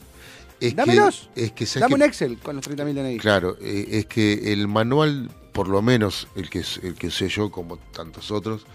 Es 0.60 0.76
Dámelos. 0.76 1.30
Que, 1.36 1.44
es 1.46 1.52
que, 1.52 1.68
¿sabes 1.68 1.82
Dame 1.82 1.96
un 1.96 2.02
Excel 2.02 2.40
con 2.40 2.56
los 2.56 2.68
30.000 2.68 2.94
DNI. 2.96 3.18
Claro, 3.20 3.58
eh, 3.62 3.90
es 3.92 4.08
que 4.08 4.52
el 4.52 4.68
manual, 4.68 5.30
por 5.52 5.68
lo 5.68 5.84
menos 5.84 6.28
el 6.36 6.50
que, 6.50 6.64
el 6.82 6.96
que 6.96 7.12
sé 7.12 7.30
yo, 7.30 7.52
como 7.52 7.78
tantos 7.78 8.32
otros, 8.32 8.66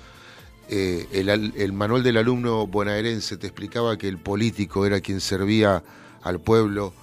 eh, 0.68 1.08
el, 1.10 1.28
el 1.28 1.72
manual 1.72 2.04
del 2.04 2.16
alumno 2.16 2.68
bonaerense 2.68 3.36
te 3.36 3.48
explicaba 3.48 3.98
que 3.98 4.06
el 4.06 4.18
político 4.18 4.86
era 4.86 5.00
quien 5.00 5.20
servía 5.20 5.82
al 6.22 6.38
pueblo, 6.38 6.94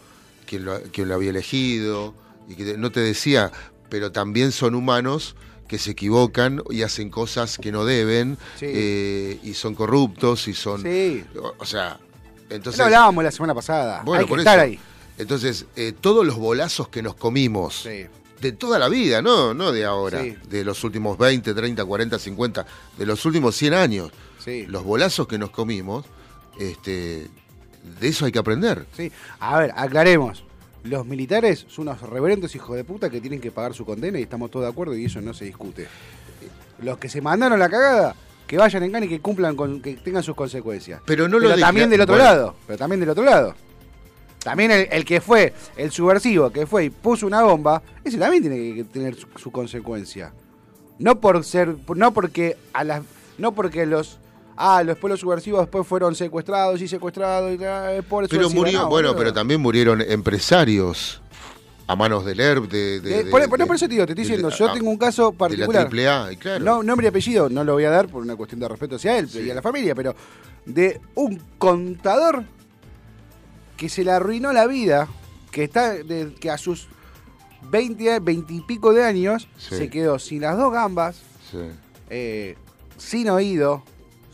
quien 0.45 0.63
lo, 0.63 0.81
quien 0.93 1.09
lo 1.09 1.15
había 1.15 1.31
elegido, 1.31 2.15
y 2.47 2.55
que 2.55 2.77
no 2.77 2.89
te 2.89 3.01
decía, 3.01 3.51
pero 3.89 4.13
también 4.13 4.53
son 4.53 4.75
humanos 4.75 5.35
que 5.67 5.77
se 5.77 5.91
equivocan 5.91 6.61
y 6.69 6.81
hacen 6.83 7.09
cosas 7.09 7.57
que 7.57 7.71
no 7.71 7.85
deben, 7.85 8.37
Sí. 8.57 8.65
eh, 8.69 9.39
y 9.43 9.53
son 9.53 9.75
corruptos, 9.75 10.47
y 10.47 10.53
son... 10.53 10.81
Sí. 10.83 11.23
O, 11.41 11.53
o 11.57 11.65
sea, 11.65 11.99
entonces... 12.49 12.79
Lo 12.79 12.85
hablábamos 12.85 13.23
la 13.23 13.31
semana 13.31 13.53
pasada. 13.53 14.01
Bueno, 14.03 14.19
hay 14.21 14.25
que 14.25 14.29
por 14.29 14.39
estar 14.39 14.57
eso. 14.59 14.65
ahí. 14.65 14.79
Entonces, 15.17 15.65
eh, 15.75 15.93
todos 15.99 16.25
los 16.25 16.35
bolazos 16.37 16.89
que 16.89 17.01
nos 17.01 17.15
comimos 17.15 17.81
Sí. 17.83 18.05
de 18.39 18.51
toda 18.51 18.77
la 18.79 18.87
vida, 18.87 19.21
no, 19.21 19.53
no 19.53 19.71
de 19.71 19.83
ahora, 19.85 20.21
Sí. 20.23 20.35
de 20.49 20.63
los 20.63 20.83
últimos 20.83 21.17
20, 21.17 21.53
30, 21.53 21.83
40, 21.85 22.19
50, 22.19 22.65
de 22.97 23.05
los 23.05 23.25
últimos 23.25 23.55
100 23.55 23.73
años, 23.73 24.11
Sí. 24.43 24.65
los 24.67 24.83
bolazos 24.83 25.27
que 25.27 25.37
nos 25.37 25.49
comimos, 25.49 26.05
este, 26.59 27.27
de 27.99 28.07
eso 28.07 28.25
hay 28.25 28.31
que 28.31 28.39
aprender. 28.39 28.85
Sí. 28.95 29.11
A 29.39 29.59
ver, 29.59 29.73
aclaremos. 29.75 30.43
Los 30.87 31.05
militares 31.05 31.65
son 31.67 31.87
unos 31.87 32.01
reverendos 32.01 32.55
hijos 32.55 32.75
de 32.75 32.83
puta 32.83 33.09
que 33.09 33.19
tienen 33.19 33.41
que 33.41 33.51
pagar 33.51 33.73
su 33.73 33.85
condena 33.85 34.19
y 34.19 34.23
estamos 34.23 34.49
todos 34.49 34.65
de 34.65 34.71
acuerdo 34.71 34.95
y 34.95 35.05
eso 35.05 35.21
no 35.21 35.33
se 35.33 35.45
discute. 35.45 35.87
Los 36.79 36.97
que 36.97 37.09
se 37.09 37.19
mandaron 37.21 37.59
la 37.59 37.69
cagada, 37.69 38.15
que 38.45 38.57
vayan 38.57 38.83
en 38.83 39.03
y 39.03 39.09
que 39.09 39.19
cumplan 39.19 39.55
con, 39.55 39.81
que 39.81 39.95
tengan 39.95 40.23
sus 40.23 40.35
consecuencias. 40.35 41.01
Pero 41.05 41.27
no 41.27 41.39
lo 41.39 41.49
pero 41.49 41.59
también 41.59 41.89
del 41.89 42.01
otro 42.01 42.15
bueno. 42.15 42.29
lado. 42.29 42.55
Pero 42.65 42.77
también 42.77 42.99
del 43.01 43.09
otro 43.09 43.23
lado. 43.23 43.53
También 44.39 44.71
el, 44.71 44.87
el 44.89 45.03
que 45.03 45.19
fue, 45.19 45.53
el 45.75 45.91
subversivo 45.91 46.51
que 46.51 46.65
fue 46.65 46.85
y 46.85 46.89
puso 46.89 47.27
una 47.27 47.43
bomba, 47.43 47.81
ese 48.03 48.17
también 48.17 48.43
tiene 48.43 48.75
que 48.75 48.83
tener 48.85 49.15
su, 49.15 49.27
su 49.35 49.51
consecuencia. 49.51 50.31
No 50.99 51.19
por 51.19 51.43
ser, 51.43 51.75
no 51.95 52.13
porque 52.13 52.55
a 52.71 52.85
las, 52.85 53.03
no 53.37 53.51
porque 53.51 53.85
los, 53.85 54.19
ah, 54.57 54.83
los 54.83 54.97
pueblos 54.97 55.19
subversivos 55.19 55.61
después 55.61 55.85
fueron 55.87 56.15
secuestrados 56.15 56.81
y 56.81 56.87
secuestrados 56.87 57.57
y 57.59 57.63
ah, 57.63 57.91
por 58.09 58.23
eso 58.25 58.31
Pero 58.35 58.49
murió, 58.49 58.79
no, 58.81 58.89
bueno, 58.89 59.09
boludo. 59.09 59.19
pero 59.19 59.33
también 59.33 59.61
murieron 59.61 60.01
empresarios 60.01 61.21
a 61.89 61.95
manos 61.95 62.25
del 62.25 62.39
ERP, 62.41 62.69
de, 62.69 62.99
de- 62.99 63.19
Eh, 63.19 63.23
de- 63.23 63.31
por, 63.31 63.39
de- 63.41 63.47
por- 63.47 63.75
eso 63.75 63.87
te 63.87 63.93
digo, 63.93 64.05
te 64.05 64.11
estoy 64.11 64.23
de- 64.25 64.29
diciendo, 64.29 64.49
de- 64.49 64.55
yo 64.57 64.69
ah, 64.69 64.73
tengo 64.73 64.89
un 64.89 64.97
caso 64.97 65.31
de 65.31 65.37
particular. 65.37 65.93
la 65.93 66.11
AAA, 66.25 66.33
y 66.33 66.37
claro. 66.37 66.65
No, 66.65 66.83
nombre 66.83 67.05
y 67.05 67.09
apellido 67.09 67.47
no 67.49 67.63
lo 67.63 67.73
voy 67.73 67.85
a 67.85 67.89
dar 67.91 68.09
por 68.09 68.21
una 68.21 68.35
cuestión 68.35 68.59
de 68.59 68.67
respeto 68.67 68.97
hacia 68.97 69.17
él 69.17 69.29
Sí. 69.29 69.39
y 69.39 69.51
a 69.51 69.55
la 69.55 69.61
familia, 69.61 69.95
pero 69.95 70.13
de 70.65 70.99
un 71.15 71.41
contador 71.57 72.43
que 73.77 73.87
se 73.89 74.03
le 74.03 74.11
arruinó 74.11 74.51
la 74.51 74.67
vida, 74.67 75.07
que 75.51 75.63
está 75.63 75.93
de- 75.93 76.33
que 76.39 76.49
a 76.51 76.57
sus 76.57 76.87
20, 77.69 78.19
20 78.19 78.53
y 78.53 78.61
pico 78.61 78.93
de 78.93 79.03
años 79.05 79.47
Sí. 79.57 79.75
se 79.77 79.89
quedó 79.89 80.19
sin 80.19 80.41
las 80.41 80.57
dos 80.57 80.73
gambas, 80.73 81.21
Sí, 81.51 81.57
eh, 82.09 82.57
sin 82.97 83.29
oído, 83.29 83.83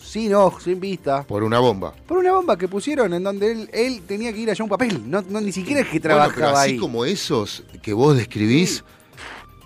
sin 0.03 0.33
ojo, 0.36 0.60
sin 0.60 0.79
vista, 0.79 1.24
por 1.24 1.43
una 1.43 1.60
bomba. 1.60 1.93
por 2.07 2.17
una 2.17 2.31
bomba 2.33 2.57
que 2.57 2.67
pusieron 2.67 3.13
en 3.13 3.24
donde 3.24 3.51
él, 3.51 3.69
él 3.74 4.01
tenía 4.07 4.31
que 4.33 4.39
ir 4.39 4.50
allá 4.51 4.63
un 4.63 4.69
papel, 4.69 5.01
no, 5.10 5.24
no 5.29 5.41
ni 5.41 5.51
siquiera 5.51 5.81
es 5.81 5.88
que 5.88 6.00
Bueno, 6.00 6.15
trabajaba 6.15 6.36
pero 6.36 6.57
así 6.57 6.72
ahí. 6.74 6.77
como 6.77 7.05
esos 7.05 7.63
que 7.81 7.93
vos 7.93 8.15
describís, 8.15 8.75
Sí. 8.77 8.81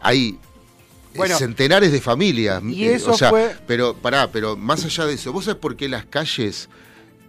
hay 0.02 0.28
eh, 0.30 0.38
Bueno. 1.18 1.38
centenares 1.38 1.92
de 1.92 2.00
familias. 2.00 2.62
Y 2.64 2.86
Eh, 2.86 2.94
eso 2.96 3.12
o 3.14 3.18
sea, 3.18 3.30
fue- 3.32 3.56
Pero, 3.66 3.96
pará, 3.96 4.32
pero 4.32 4.56
más 4.56 4.86
allá 4.86 5.06
de 5.06 5.16
eso, 5.16 5.34
¿vos 5.34 5.46
sabés 5.46 5.60
por 5.60 5.76
qué 5.76 5.90
las 5.90 6.06
calles, 6.06 6.70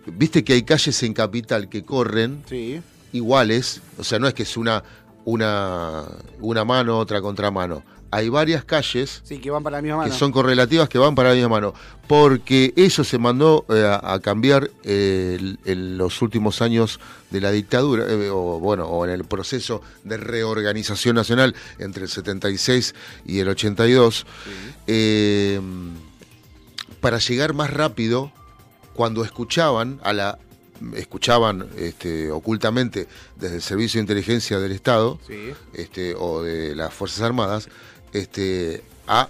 viste 0.07 0.45
que 0.45 0.53
hay 0.53 0.63
calles 0.63 1.03
en 1.03 1.15
Capital 1.15 1.69
que 1.71 1.83
corren 1.85 2.43
Sí. 2.49 2.81
iguales? 3.13 3.81
O 3.97 4.05
sea, 4.05 4.19
no 4.19 4.29
es 4.29 4.35
que 4.35 4.43
es 4.43 4.57
una, 4.59 4.85
una, 5.25 6.05
una 6.41 6.65
mano, 6.65 6.99
otra 6.99 7.21
contramano. 7.23 7.83
Hay 8.11 8.29
varias 8.31 8.65
calles 8.65 9.21
Sí, 9.25 9.39
que 9.39 9.51
van 9.51 9.63
para 9.63 9.77
la 9.79 9.83
misma 9.83 9.99
mano. 9.99 10.11
que 10.11 10.19
son 10.19 10.33
correlativas 10.33 10.89
que 10.89 10.99
van 10.99 11.15
para 11.15 11.29
la 11.31 11.35
misma 11.35 11.49
mano. 11.51 11.75
Porque 12.07 12.73
eso 12.77 13.05
se 13.05 13.19
mandó 13.19 13.67
eh, 13.69 13.85
a, 13.85 14.15
a 14.15 14.21
cambiar 14.21 14.71
eh, 14.85 15.57
en 15.67 15.99
los 15.99 16.23
últimos 16.23 16.63
años 16.63 17.01
de 17.31 17.41
la 17.43 17.51
dictadura, 17.51 18.05
eh, 18.09 18.31
o 18.31 18.59
bueno, 18.61 18.87
o 18.87 19.05
en 19.05 19.11
el 19.11 19.25
proceso 19.25 19.83
de 20.05 20.17
reorganización 20.17 21.17
nacional 21.17 21.55
entre 21.79 22.05
el 22.05 22.09
76 22.09 22.95
y 23.27 23.41
el 23.41 23.49
82, 23.51 24.25
eh, 24.87 25.61
para 27.01 27.19
llegar 27.19 27.53
más 27.55 27.71
rápido 27.73 28.33
cuando 28.95 29.23
escuchaban 29.25 30.01
a 30.03 30.13
la 30.13 30.39
escuchaban 30.95 31.67
este, 31.77 32.31
ocultamente 32.31 33.09
desde 33.37 33.57
el 33.57 33.63
servicio 33.63 33.99
de 33.99 34.03
inteligencia 34.03 34.61
del 34.61 34.71
Estado 34.73 35.19
Sí. 35.27 35.53
este, 35.75 36.15
o 36.17 36.43
de 36.43 36.77
las 36.77 36.95
Fuerzas 36.95 37.21
Armadas 37.23 37.69
este, 38.13 38.83
a 39.07 39.29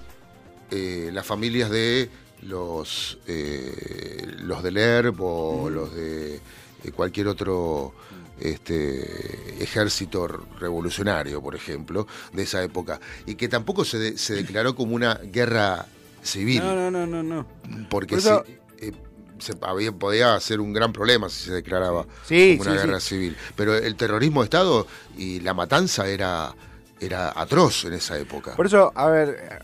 eh, 0.70 1.10
las 1.12 1.26
familias 1.26 1.70
de 1.70 2.10
los, 2.42 3.18
eh, 3.26 4.26
los 4.38 4.62
del 4.62 4.76
ERP 4.76 5.16
o 5.20 5.70
los 5.70 5.94
de 5.94 6.36
eh, 6.36 6.92
cualquier 6.94 7.28
otro 7.28 7.92
este, 8.40 9.62
ejército 9.62 10.28
revolucionario, 10.60 11.42
por 11.42 11.54
ejemplo, 11.56 12.06
de 12.32 12.42
esa 12.44 12.62
época, 12.62 13.00
y 13.26 13.34
que 13.34 13.48
tampoco 13.48 13.84
se, 13.84 13.98
de- 13.98 14.18
se 14.18 14.34
declaró 14.34 14.74
como 14.76 14.94
una 14.94 15.14
guerra 15.14 15.86
civil, 16.22 16.60
No, 16.60 16.74
no, 16.74 16.90
no, 16.90 17.06
no, 17.06 17.22
no. 17.22 17.46
porque 17.90 18.14
por 18.14 18.18
eso- 18.20 18.44
sí, 18.46 18.56
eh, 18.78 18.92
se 19.40 19.54
había, 19.62 19.92
podía 19.92 20.38
ser 20.40 20.60
un 20.60 20.72
gran 20.72 20.92
problema 20.92 21.28
si 21.28 21.44
se 21.46 21.52
declaraba 21.52 22.06
Sí, 22.26 22.56
como 22.58 22.70
una 22.70 22.80
sí, 22.80 22.86
guerra 22.86 23.00
sí. 23.00 23.08
civil. 23.10 23.36
Pero 23.56 23.76
el 23.76 23.94
terrorismo 23.96 24.40
de 24.40 24.44
Estado 24.44 24.86
y 25.16 25.40
la 25.40 25.54
matanza 25.54 26.08
era, 26.08 26.54
era 27.00 27.32
atroz 27.40 27.84
en 27.84 27.94
esa 27.94 28.18
época. 28.18 28.54
Por 28.56 28.66
eso, 28.66 28.92
a 28.94 29.06
ver, 29.08 29.28
eh, 29.40 29.58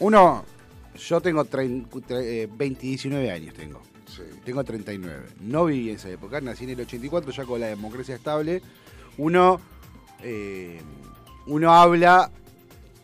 uno, 0.00 0.44
yo 0.96 1.20
tengo 1.20 1.44
trein- 1.44 1.86
tre- 1.88 2.22
eh, 2.22 2.48
20, 2.50 2.86
19 2.86 3.30
años, 3.30 3.54
tengo. 3.54 3.80
Sí. 4.06 4.22
Tengo 4.44 4.64
39. 4.64 5.26
No 5.40 5.66
viví 5.66 5.90
en 5.90 5.96
esa 5.96 6.08
época, 6.10 6.40
nací 6.40 6.64
en 6.64 6.70
el 6.70 6.80
84, 6.80 7.30
ya 7.32 7.44
con 7.44 7.60
la 7.60 7.66
democracia 7.66 8.14
estable. 8.14 8.62
Uno, 9.16 9.60
eh, 10.22 10.80
uno 11.46 11.72
habla 11.74 12.30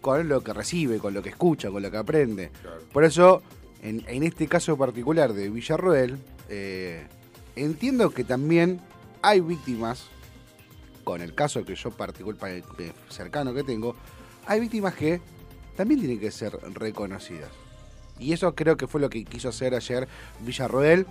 con 0.01 0.29
lo 0.29 0.43
que 0.43 0.53
recibe, 0.53 0.99
con 0.99 1.15
lo 1.15 1.23
que 1.23 1.31
escucha, 1.31 1.71
con 1.71 1.83
lo 1.83 1.91
que 1.91 1.97
aprende. 1.97 2.51
Claro. 2.63 2.81
Por 2.93 3.05
eso, 3.05 3.43
en, 3.83 4.05
en 4.09 4.23
este 4.23 4.47
caso 4.49 4.77
particular 4.77 5.33
de 5.33 5.49
Villarroel, 5.51 6.19
eh, 6.49 7.07
entiendo 7.57 8.11
que 8.11 8.25
también 8.25 8.81
hay 9.23 9.41
víctimas, 9.41 10.07
con 11.05 11.21
el 11.21 11.35
caso 11.35 11.65
que 11.65 11.75
yo 11.75 11.91
particular 11.91 12.63
cercano 13.09 13.55
que 13.55 13.63
tengo, 13.63 13.95
hay 14.47 14.61
víctimas 14.61 14.95
que 14.95 15.21
también 15.77 16.01
tienen 16.01 16.19
que 16.19 16.31
ser 16.31 16.59
reconocidas. 16.73 17.51
Y 18.19 18.33
eso 18.33 18.55
creo 18.55 18.77
que 18.77 18.87
fue 18.87 19.01
lo 19.01 19.11
que 19.11 19.25
quiso 19.25 19.49
hacer 19.49 19.75
ayer 19.75 20.09
Villarroel, 20.41 21.07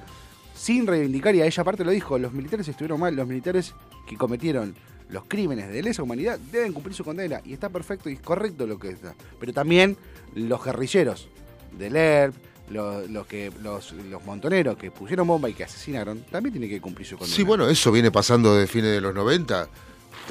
sin 0.55 0.87
reivindicar, 0.87 1.35
y 1.35 1.41
a 1.41 1.45
ella 1.45 1.61
aparte 1.61 1.83
lo 1.83 1.91
dijo, 1.91 2.17
los 2.17 2.33
militares 2.33 2.67
estuvieron 2.67 2.99
mal, 2.99 3.15
los 3.15 3.27
militares 3.27 3.73
que 4.07 4.17
cometieron 4.17 4.75
los 5.09 5.25
crímenes 5.25 5.69
de 5.69 5.81
lesa 5.83 6.01
humanidad 6.03 6.39
deben 6.51 6.73
cumplir 6.73 6.95
su 6.95 7.03
condena. 7.03 7.41
Y 7.45 7.53
está 7.53 7.69
perfecto 7.69 8.09
y 8.09 8.17
correcto 8.17 8.65
lo 8.65 8.79
que 8.79 8.89
está. 8.89 9.13
Pero 9.39 9.53
también 9.53 9.97
los 10.33 10.63
guerrilleros 10.63 11.29
del 11.77 11.95
ERP, 11.95 12.35
los, 12.69 13.09
los 13.09 13.27
que, 13.27 13.51
los, 13.61 13.91
los 13.93 14.23
montoneros 14.25 14.77
que 14.77 14.91
pusieron 14.91 15.27
bomba 15.27 15.49
y 15.49 15.53
que 15.53 15.63
asesinaron, 15.63 16.21
también 16.23 16.53
tienen 16.53 16.69
que 16.69 16.81
cumplir 16.81 17.07
su 17.07 17.17
condena. 17.17 17.35
Sí, 17.35 17.43
bueno, 17.43 17.67
eso 17.69 17.91
viene 17.91 18.11
pasando 18.11 18.55
desde 18.55 18.67
fines 18.67 18.91
de 18.91 19.01
los 19.01 19.13
90, 19.13 19.67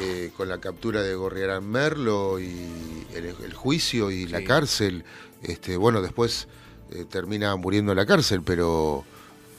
eh, 0.00 0.30
con 0.36 0.48
la 0.48 0.58
captura 0.58 1.02
de 1.02 1.14
Gorriarán 1.14 1.64
Merlo 1.68 2.40
y 2.40 3.06
el, 3.14 3.26
el 3.26 3.54
juicio 3.54 4.10
y 4.10 4.26
la 4.26 4.42
cárcel. 4.42 5.04
Este, 5.42 5.76
bueno, 5.76 6.00
después 6.00 6.48
eh, 6.90 7.04
termina 7.08 7.54
muriendo 7.56 7.92
en 7.92 7.98
la 7.98 8.06
cárcel, 8.06 8.42
pero, 8.42 9.04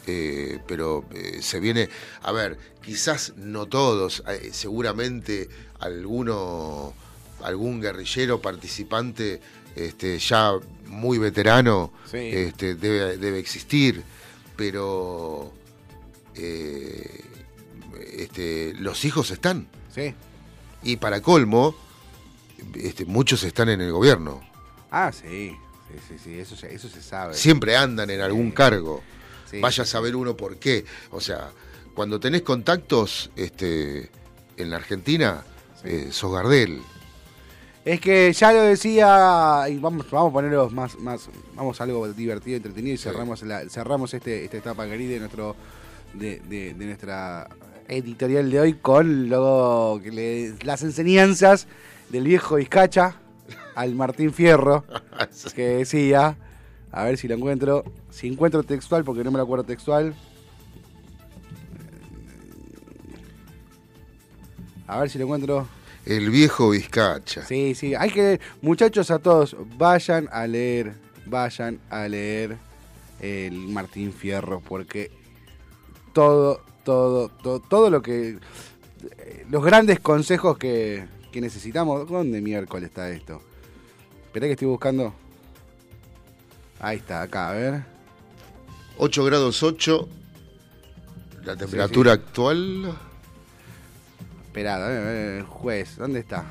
eh, 0.08 0.60
pero 0.68 1.06
eh, 1.14 1.40
se 1.42 1.60
viene. 1.60 1.90
A 2.22 2.32
ver, 2.32 2.58
quizás 2.84 3.34
no 3.38 3.66
todos, 3.66 4.24
eh, 4.28 4.50
seguramente 4.52 5.50
alguno, 5.80 6.94
algún 7.42 7.82
guerrillero 7.82 8.42
participante 8.42 9.42
este, 9.76 10.18
ya 10.20 10.54
muy 10.88 11.18
veterano 11.18 11.92
Sí. 12.10 12.18
este, 12.18 12.76
debe, 12.76 13.18
debe 13.18 13.40
existir, 13.40 14.04
pero 14.56 15.52
eh, 16.36 17.24
este, 18.18 18.74
los 18.78 19.04
hijos 19.06 19.32
están. 19.32 19.68
Sí. 19.94 20.14
Y 20.84 20.98
para 20.98 21.22
colmo, 21.22 21.76
este, 22.76 23.06
muchos 23.06 23.44
están 23.44 23.70
en 23.70 23.82
el 23.82 23.92
gobierno. 23.92 24.42
Ah, 24.92 25.12
sí. 25.12 25.56
Sí, 25.92 26.00
sí, 26.08 26.16
sí. 26.24 26.40
Eso, 26.40 26.56
se- 26.56 26.74
eso 26.74 26.90
se 26.90 27.02
sabe. 27.02 27.34
Siempre 27.36 27.76
andan 27.76 28.10
en 28.10 28.22
algún 28.22 28.52
cargo. 28.52 29.04
Vaya 29.62 29.84
a 29.84 29.86
saber 29.86 30.16
uno 30.16 30.36
por 30.36 30.58
qué. 30.58 30.84
O 31.12 31.22
sea, 31.22 31.52
cuando 31.94 32.20
tenés 32.20 32.42
contactos 32.42 33.30
este, 33.36 34.10
en 34.58 34.72
la 34.72 34.78
Argentina, 34.78 35.44
eh, 35.84 36.08
sos 36.12 36.34
Gardel. 36.34 36.82
Es 37.86 38.00
que 38.00 38.32
ya 38.32 38.54
lo 38.54 38.62
decía, 38.62 39.66
y 39.70 39.78
vamos, 39.78 40.10
vamos 40.10 40.30
a 40.30 40.34
ponerlos 40.34 40.72
más, 40.72 40.98
más, 41.00 41.30
vamos 41.54 41.80
a 41.82 41.84
algo 41.84 42.08
divertido, 42.08 42.56
entretenido 42.58 42.94
y 42.94 42.98
Sí. 42.98 43.04
cerramos 43.04 43.44
la, 43.44 43.68
cerramos 43.70 44.14
este, 44.14 44.46
esta 44.46 44.56
etapa 44.58 44.86
gris 44.86 45.10
de 45.10 45.20
nuestro, 45.20 45.56
de, 46.14 46.40
de- 46.48 46.74
de 46.76 46.86
nuestra 46.86 47.50
editorial 47.90 48.50
de 48.50 48.60
hoy 48.62 48.74
con 48.76 49.30
que 50.02 50.12
le- 50.12 50.56
las 50.64 50.82
enseñanzas 50.84 51.68
del 52.10 52.24
viejo 52.24 52.56
Vizcacha 52.56 53.16
al 53.76 53.96
Martín 53.96 54.32
Fierro, 54.32 54.86
que 55.54 55.64
decía, 55.80 56.38
a 56.90 57.04
ver 57.04 57.18
si 57.18 57.28
lo 57.28 57.36
encuentro, 57.36 57.84
si 58.12 58.28
encuentro 58.28 58.64
textual, 58.64 59.04
porque 59.04 59.26
no 59.26 59.32
me 59.32 59.38
lo 59.40 59.44
acuerdo 59.44 59.66
textual. 59.66 60.14
A 64.88 65.00
ver 65.00 65.10
si 65.10 65.18
lo 65.18 65.26
encuentro. 65.26 65.68
El 66.06 66.30
viejo 66.30 66.72
Vizcacha. 66.72 67.46
Sí, 67.46 67.76
sí, 67.76 67.96
hay 67.96 68.10
que, 68.10 68.40
muchachos 68.62 69.10
a 69.10 69.20
todos, 69.20 69.56
vayan 69.78 70.28
a 70.32 70.46
leer, 70.48 70.96
vayan 71.26 71.80
a 71.90 72.08
leer 72.08 72.58
el 73.22 73.54
Martín 73.70 74.12
Fierro, 74.12 74.60
porque 74.60 75.12
todo, 76.12 76.62
todo, 76.84 77.30
todo, 77.30 77.60
todo 77.62 77.90
lo 77.90 78.02
que, 78.02 78.38
eh, 79.18 79.46
los 79.50 79.64
grandes 79.64 80.02
consejos 80.02 80.58
que, 80.58 81.06
que 81.32 81.40
necesitamos, 81.40 82.10
¿dónde 82.10 82.42
miércoles 82.42 82.90
está 82.90 83.10
esto? 83.10 83.42
Esperá 84.26 84.48
que 84.48 84.54
estoy 84.54 84.68
buscando. 84.68 85.14
Ahí 86.80 86.98
está, 86.98 87.22
acá, 87.22 87.50
a 87.50 87.54
ver. 87.54 87.84
8 88.98 89.24
grados 89.26 89.64
8. 89.64 90.10
La 91.46 91.56
temperatura 91.56 92.14
actual. 92.14 92.94
Ver, 94.54 95.38
el 95.40 95.44
juez, 95.44 95.98
¿dónde 95.98 96.20
está? 96.20 96.44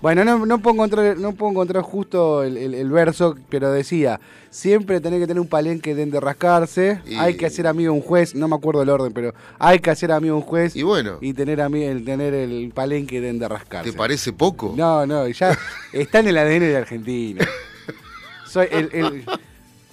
Bueno, 0.00 0.24
no, 0.24 0.46
no 0.46 0.60
puedo 0.60 0.74
encontrar, 0.74 1.16
no 1.18 1.32
puedo 1.32 1.50
encontrar 1.50 1.82
justo 1.82 2.44
el, 2.44 2.56
el- 2.56 2.74
el 2.74 2.88
verso, 2.88 3.36
pero 3.48 3.72
decía, 3.72 4.20
siempre 4.48 5.00
tenés 5.00 5.18
que 5.18 5.26
tener 5.26 5.40
un 5.40 5.48
palenque 5.48 5.92
de 5.92 6.06
de 6.06 6.20
rascarse, 6.20 7.00
Y- 7.04 7.16
hay 7.16 7.36
que 7.36 7.46
hacer 7.46 7.66
amigo 7.66 7.92
un 7.92 8.00
juez, 8.00 8.32
no 8.36 8.46
me 8.46 8.54
acuerdo 8.54 8.80
el 8.82 8.90
orden, 8.90 9.12
pero 9.12 9.34
hay 9.58 9.80
que 9.80 9.90
hacer 9.90 10.12
amigo 10.12 10.36
un 10.36 10.42
juez 10.42 10.76
Y 10.76 10.84
bueno, 10.84 11.18
y 11.20 11.32
tener, 11.32 11.58
el, 11.58 12.04
tener 12.04 12.32
el 12.32 12.70
palenque 12.72 13.20
de 13.20 13.32
de 13.32 13.48
rascarse. 13.48 13.90
¿te 13.90 13.96
parece 13.96 14.32
poco? 14.32 14.72
No, 14.76 15.04
no, 15.04 15.26
ya 15.28 15.58
está 15.92 16.20
en 16.20 16.28
el 16.28 16.38
ADN 16.38 16.60
de 16.60 16.76
Argentina. 16.76 17.44
Soy 18.46 18.68
el, 18.70 18.90
el- 18.92 19.24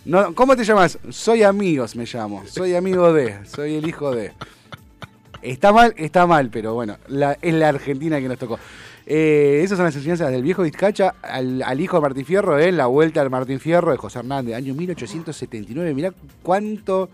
no, 0.06 0.36
¿Cómo 0.36 0.56
te 0.56 0.64
llamas? 0.64 1.00
Soy 1.10 1.42
amigos, 1.42 1.96
me 1.96 2.06
llamo. 2.06 2.44
Soy 2.48 2.76
amigo 2.76 3.12
de, 3.12 3.44
soy 3.48 3.74
el 3.74 3.88
hijo 3.88 4.12
de. 4.14 4.34
Está 5.46 5.72
mal, 5.72 5.94
está 5.98 6.26
mal, 6.28 6.50
pero 6.50 6.74
bueno, 6.74 6.98
la- 7.08 7.38
es 7.42 7.54
la 7.54 7.70
Argentina 7.70 8.20
que 8.20 8.28
nos 8.28 8.38
tocó. 8.38 8.58
Eh, 9.06 9.62
esas 9.64 9.78
son 9.78 9.86
las 9.86 9.96
enseñanzas 9.96 10.32
del 10.32 10.42
viejo 10.42 10.64
Vizcacha 10.64 11.14
al, 11.22 11.62
al 11.62 11.80
hijo 11.80 11.98
de 11.98 12.02
Martín 12.02 12.26
Fierro, 12.26 12.58
eh, 12.58 12.72
la 12.72 12.88
vuelta 12.88 13.22
al 13.22 13.30
Martín 13.30 13.60
Fierro 13.60 13.92
de 13.92 13.98
José 13.98 14.20
Hernández, 14.20 14.56
año 14.56 14.74
1879. 14.74 15.94
Mirá 15.94 16.12
cuánto 16.42 17.10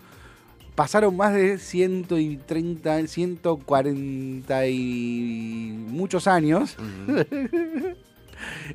pasaron 0.74 1.14
más 1.16 1.34
de 1.34 1.58
130, 1.58 3.06
140 3.06 4.66
y 4.68 5.74
muchos 5.88 6.26
años. 6.26 6.76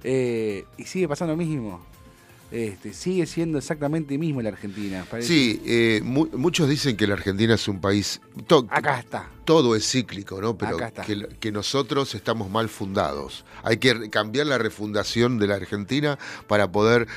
Eh, 0.04 0.64
y 0.78 0.84
sigue 0.86 1.10
pasando 1.10 1.34
lo 1.34 1.38
mismo. 1.38 1.82
Este, 2.50 2.94
sigue 2.94 3.26
siendo 3.26 3.58
exactamente 3.58 4.18
mismo 4.18 4.42
la 4.42 4.50
Argentina. 4.50 5.06
parece. 5.10 5.28
Sí, 5.28 5.62
eh, 5.66 6.00
mu- 6.04 6.30
muchos 6.38 6.70
dicen 6.70 6.96
que 6.96 7.06
la 7.06 7.16
Argentina 7.16 7.56
es 7.56 7.68
un 7.68 7.82
país. 7.82 8.22
Acá 8.70 9.00
está. 9.00 9.30
todo 9.44 9.76
es 9.76 9.86
cíclico, 9.90 10.40
¿no? 10.42 10.58
Pero 10.58 10.78
Acá 10.78 10.88
está. 10.88 11.04
que, 11.04 11.28
que 11.40 11.52
nosotros 11.52 12.16
estamos 12.16 12.50
mal 12.50 12.70
fundados. 12.70 13.44
Hay 13.64 13.78
que 13.78 14.10
cambiar 14.10 14.48
la 14.48 14.58
refundación 14.58 15.40
de 15.40 15.48
la 15.48 15.56
Argentina 15.56 16.18
para 16.48 16.72
poder 16.72 17.08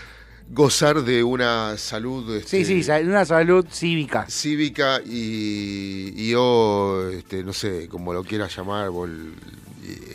gozar 0.52 1.04
de 1.04 1.22
una 1.22 1.76
salud 1.76 2.26
Sí, 2.44 2.56
este, 2.58 2.64
sí, 2.64 2.82
sa- 2.82 2.98
una 2.98 3.24
salud 3.24 3.64
cívica. 3.70 4.26
cívica 4.28 5.00
y, 5.06 6.12
y 6.16 6.34
o, 6.36 7.08
este, 7.10 7.44
no 7.44 7.52
sé, 7.52 7.86
como 7.88 8.12
lo 8.12 8.24
quieras 8.24 8.56
llamar, 8.56 8.90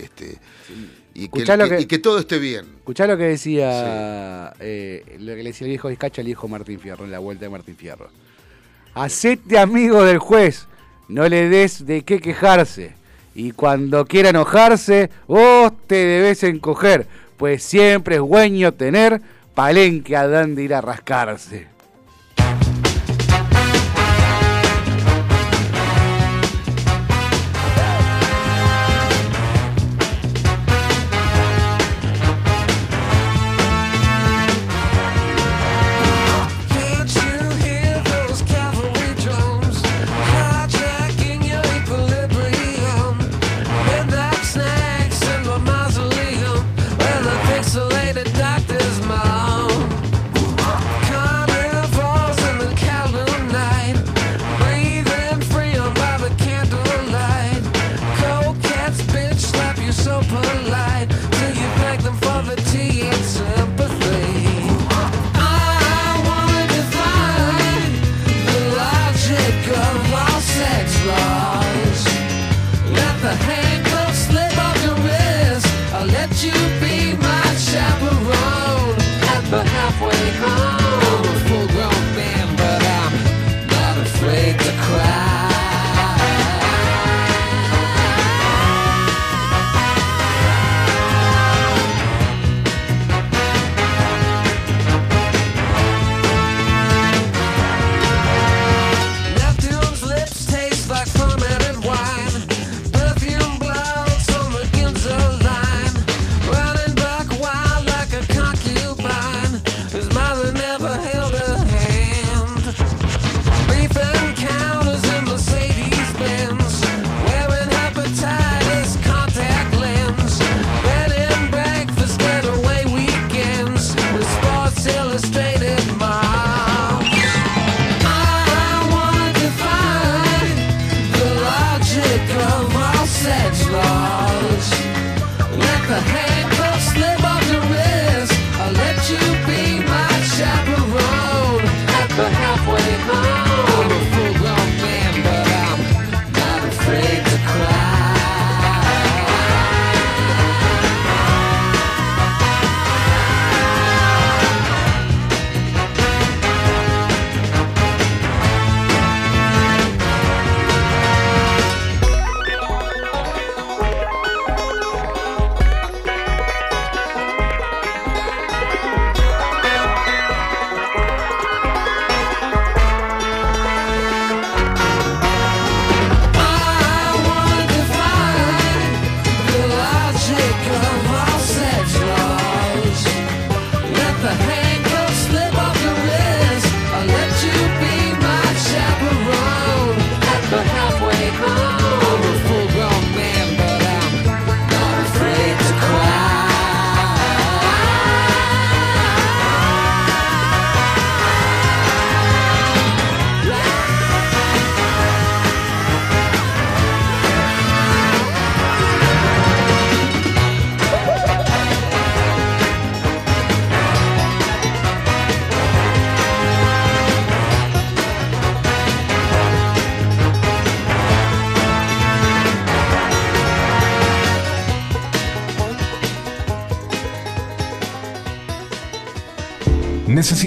este, 0.02 0.38
y, 1.16 1.22
que, 1.30 1.40
Escuchá 1.40 1.58
lo 1.58 1.64
que- 1.70 1.78
que- 1.78 1.82
y 1.82 1.86
que 1.88 1.98
todo 1.98 2.20
esté 2.20 2.38
bien. 2.38 2.66
Escuchá 2.78 3.08
lo 3.08 3.18
que 3.18 3.24
decía 3.24 4.54
eh, 4.60 5.04
lo 5.20 5.34
que 5.36 5.42
le 5.44 5.50
decía 5.50 5.66
el 5.66 5.70
viejo 5.72 5.88
Vizcacha 5.88 6.22
al 6.22 6.28
hijo 6.28 6.48
Martín 6.48 6.80
Fierro 6.80 7.06
en 7.06 7.12
la 7.12 7.18
vuelta 7.20 7.46
de 7.46 7.50
Martín 7.50 7.76
Fierro. 7.76 8.10
Hacete 8.94 9.58
amigo 9.58 10.04
del 10.04 10.20
juez, 10.20 10.68
no 11.08 11.28
le 11.28 11.50
des 11.50 11.86
de 11.86 12.04
qué 12.04 12.20
quejarse. 12.20 12.94
Y 13.34 13.52
cuando 13.52 14.06
quiera 14.06 14.30
enojarse, 14.30 15.10
vos 15.28 15.74
te 15.88 15.96
debes 15.96 16.44
encoger, 16.44 17.06
pues 17.38 17.64
siempre 17.64 18.16
es 18.16 18.22
bueno 18.22 18.72
tener 18.74 19.22
palenque 19.54 20.16
a 20.16 20.28
donde 20.28 20.64
ir 20.64 20.74
a 20.74 20.80
rascarse. 20.82 21.68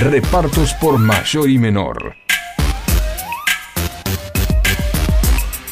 Repartos 0.00 0.74
por 0.74 0.98
mayor 0.98 1.48
y 1.48 1.56
menor. 1.58 2.16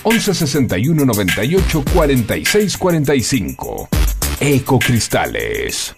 11 0.03 0.35
61 0.35 1.05
98 1.05 1.85
46 1.93 2.79
45. 2.79 3.89
Ecocristales. 4.41 5.95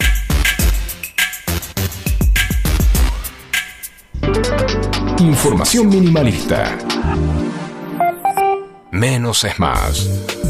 Información 5.20 5.88
minimalista. 5.88 6.76
Menos 8.90 9.44
es 9.44 9.58
más. 9.60 10.45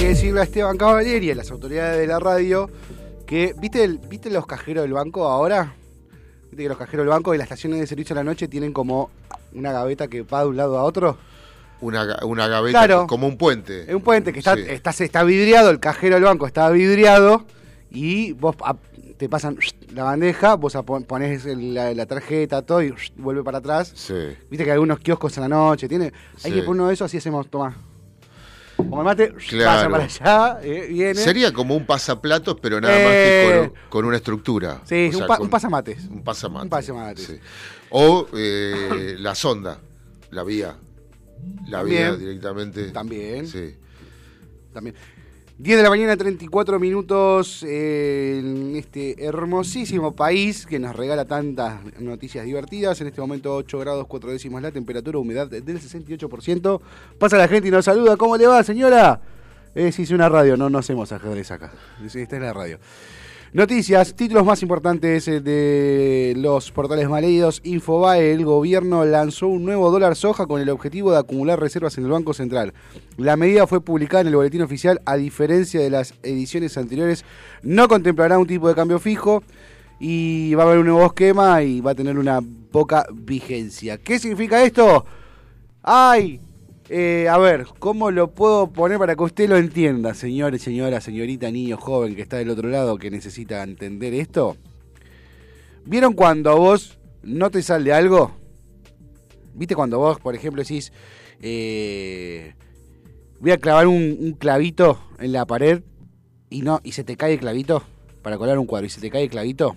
Que 0.00 0.08
decirle 0.08 0.40
a 0.40 0.44
Esteban 0.44 0.78
Cavalieri 0.78 1.26
y 1.26 1.30
a 1.32 1.34
las 1.34 1.50
autoridades 1.50 1.98
de 1.98 2.06
la 2.06 2.18
radio 2.18 2.70
que, 3.26 3.54
¿viste, 3.58 3.84
el- 3.84 3.98
¿viste 3.98 4.30
los 4.30 4.46
cajeros 4.46 4.82
del 4.84 4.94
banco 4.94 5.26
ahora? 5.26 5.74
¿Viste 6.44 6.62
que 6.62 6.68
los 6.70 6.78
cajeros 6.78 7.04
del 7.04 7.10
banco 7.10 7.34
y 7.34 7.38
las 7.38 7.44
estaciones 7.44 7.80
de 7.80 7.86
servicio 7.86 8.14
a 8.14 8.16
la 8.16 8.24
noche 8.24 8.48
tienen 8.48 8.72
como 8.72 9.10
una 9.52 9.72
gaveta 9.72 10.08
que 10.08 10.22
va 10.22 10.40
de 10.42 10.48
un 10.48 10.56
lado 10.56 10.78
a 10.78 10.84
otro? 10.84 11.18
Una, 11.82 12.04
ga- 12.06 12.24
una 12.24 12.48
gaveta 12.48 12.78
Claro. 12.78 13.06
como 13.06 13.26
un 13.26 13.36
puente. 13.36 13.82
Es 13.82 13.94
un 13.94 14.00
puente 14.02 14.32
que 14.32 14.38
está, 14.38 14.54
Sí. 14.56 14.62
está, 14.68 14.90
está 14.90 15.22
vidriado, 15.22 15.68
el 15.70 15.80
cajero 15.80 16.14
del 16.14 16.24
banco 16.24 16.46
está 16.46 16.68
vidriado 16.70 17.44
y 17.90 18.32
vos 18.32 18.56
te 19.18 19.28
pasan 19.28 19.58
la 19.92 20.04
bandeja, 20.04 20.54
vos 20.54 20.74
el- 21.44 21.74
la, 21.74 21.92
la 21.92 22.06
tarjeta, 22.06 22.62
todo 22.62 22.82
y 22.82 22.94
vuelve 23.16 23.44
para 23.44 23.58
atrás. 23.58 23.92
Sí. 23.94 24.14
Viste 24.50 24.64
que 24.64 24.70
hay 24.70 24.74
algunos 24.74 24.98
kioscos 25.00 25.36
en 25.36 25.42
la 25.42 25.48
noche, 25.48 25.88
tiene, 25.88 26.06
hay 26.42 26.50
Sí. 26.52 26.52
que 26.52 26.62
poner 26.62 26.68
uno 26.80 26.88
de 26.88 26.94
esos 26.94 27.04
así 27.04 27.18
hacemos, 27.18 27.48
toma. 27.50 27.76
Como 28.88 29.00
el 29.02 29.04
mate, 29.04 29.28
pasa 29.32 29.46
Claro. 29.48 29.90
para 29.90 30.04
allá, 30.04 30.58
eh, 30.62 30.86
viene. 30.90 31.14
Sería 31.14 31.52
como 31.52 31.74
un 31.76 31.84
pasaplatos, 31.86 32.56
pero 32.60 32.80
nada 32.80 32.94
Eh. 32.98 33.04
más 33.04 33.12
que 33.12 33.68
con, 33.70 33.88
con 33.90 34.04
una 34.06 34.16
estructura. 34.16 34.80
Sí, 34.84 35.08
O 35.08 35.12
sea, 35.12 35.20
un, 35.22 35.26
pa- 35.28 35.36
con- 35.36 35.44
un 35.46 35.50
pasamates. 35.50 36.04
Un 36.06 36.22
pasamate. 36.24 36.64
Un 36.64 36.70
pasamates. 36.70 37.24
sí. 37.26 37.38
O 37.90 38.26
eh, 38.34 39.16
la 39.18 39.34
sonda, 39.34 39.78
la 40.30 40.42
vía. 40.44 40.76
La 41.68 41.82
vía 41.82 42.14
directamente. 42.14 42.90
También. 42.90 43.46
Sí. 43.46 43.74
También. 44.72 44.94
10 45.62 45.76
de 45.76 45.82
la 45.82 45.90
mañana, 45.90 46.16
34 46.16 46.80
minutos 46.80 47.62
eh, 47.68 48.38
en 48.38 48.76
este 48.76 49.22
hermosísimo 49.22 50.12
país 50.12 50.64
que 50.64 50.78
nos 50.78 50.96
regala 50.96 51.26
tantas 51.26 51.80
noticias 52.00 52.46
divertidas. 52.46 52.98
En 53.02 53.08
este 53.08 53.20
momento 53.20 53.56
8 53.56 53.78
grados 53.78 54.06
4 54.06 54.30
décimas 54.30 54.62
la 54.62 54.72
temperatura, 54.72 55.18
humedad 55.18 55.48
del 55.48 55.78
68%. 55.78 56.80
Pasa 57.18 57.36
la 57.36 57.46
gente 57.46 57.68
y 57.68 57.70
nos 57.70 57.84
saluda. 57.84 58.16
¿Cómo 58.16 58.38
le 58.38 58.46
va, 58.46 58.64
señora? 58.64 59.20
Eh, 59.74 59.92
sí, 59.92 60.04
es 60.04 60.10
una 60.12 60.30
radio, 60.30 60.56
no, 60.56 60.70
no 60.70 60.78
hacemos 60.78 61.12
ajedrez 61.12 61.50
acá. 61.50 61.70
Esta 62.02 62.36
es 62.36 62.42
la 62.42 62.54
radio. 62.54 62.78
Noticias, 63.52 64.14
títulos 64.14 64.46
más 64.46 64.62
importantes 64.62 65.26
eh, 65.26 65.40
de 65.40 66.34
los 66.36 66.70
portales 66.70 67.08
más 67.08 67.20
leídos. 67.20 67.60
Infobae, 67.64 68.30
el 68.30 68.44
gobierno 68.44 69.04
lanzó 69.04 69.48
un 69.48 69.64
nuevo 69.64 69.90
dólar 69.90 70.14
soja 70.14 70.46
con 70.46 70.60
el 70.60 70.68
objetivo 70.68 71.10
de 71.10 71.18
acumular 71.18 71.58
reservas 71.58 71.98
en 71.98 72.04
el 72.04 72.12
Banco 72.12 72.32
Central. 72.32 72.72
La 73.16 73.36
medida 73.36 73.66
fue 73.66 73.80
publicada 73.80 74.20
en 74.20 74.28
el 74.28 74.36
boletín 74.36 74.62
oficial, 74.62 75.00
a 75.04 75.16
diferencia 75.16 75.80
de 75.80 75.90
las 75.90 76.14
ediciones 76.22 76.78
anteriores, 76.78 77.24
no 77.64 77.88
contemplará 77.88 78.38
un 78.38 78.46
tipo 78.46 78.68
de 78.68 78.76
cambio 78.76 79.00
fijo 79.00 79.42
y 79.98 80.54
va 80.54 80.62
a 80.62 80.66
haber 80.66 80.78
un 80.78 80.86
nuevo 80.86 81.04
esquema 81.04 81.60
y 81.64 81.80
va 81.80 81.90
a 81.90 81.96
tener 81.96 82.20
una 82.20 82.40
poca 82.70 83.04
vigencia. 83.12 83.98
¿Qué 83.98 84.20
significa 84.20 84.62
esto? 84.62 85.04
¡Ay! 85.82 86.40
Eh, 86.92 87.28
a 87.28 87.38
ver, 87.38 87.66
¿cómo 87.78 88.10
lo 88.10 88.32
puedo 88.32 88.72
poner 88.72 88.98
para 88.98 89.14
que 89.14 89.22
usted 89.22 89.48
lo 89.48 89.56
entienda, 89.56 90.12
señor, 90.12 90.58
señora, 90.58 91.00
señorita, 91.00 91.48
niño, 91.48 91.76
joven 91.76 92.16
que 92.16 92.22
está 92.22 92.38
del 92.38 92.50
otro 92.50 92.68
lado 92.68 92.98
que 92.98 93.12
necesita 93.12 93.62
entender 93.62 94.12
esto? 94.12 94.56
¿Vieron 95.84 96.14
cuando 96.14 96.50
a 96.50 96.56
vos 96.56 96.98
no 97.22 97.48
te 97.50 97.62
sale 97.62 97.92
algo? 97.92 98.32
¿Viste 99.54 99.76
cuando 99.76 99.98
vos, 100.00 100.18
por 100.18 100.34
ejemplo, 100.34 100.62
decís, 100.62 100.92
eh, 101.40 102.54
voy 103.38 103.52
a 103.52 103.58
clavar 103.58 103.86
un, 103.86 104.16
un 104.18 104.32
clavito 104.32 105.00
en 105.20 105.30
la 105.30 105.46
pared 105.46 105.82
y 106.48 106.62
no 106.62 106.80
y 106.82 106.90
se 106.90 107.04
te 107.04 107.16
cae 107.16 107.34
el 107.34 107.38
clavito 107.38 107.84
para 108.20 108.36
colar 108.36 108.58
un 108.58 108.66
cuadro 108.66 108.88
y 108.88 108.90
se 108.90 109.00
te 109.00 109.10
cae 109.10 109.22
el 109.22 109.30
clavito? 109.30 109.76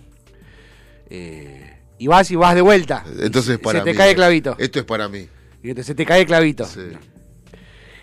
Eh, 1.12 1.78
y 2.00 2.08
vas 2.08 2.32
y 2.32 2.36
vas 2.36 2.56
de 2.56 2.62
vuelta. 2.62 3.06
Entonces 3.20 3.60
para 3.60 3.80
se 3.80 3.86
te 3.86 3.92
mí. 3.92 3.98
cae 3.98 4.10
el 4.10 4.16
clavito. 4.16 4.56
Esto 4.58 4.80
es 4.80 4.86
para 4.86 5.08
mí. 5.08 5.28
Y 5.64 5.70
entonces 5.70 5.88
se 5.88 5.96
te 5.96 6.06
cae 6.06 6.22
el 6.22 6.28
clavito. 6.28 6.66
Sí. 6.66 6.82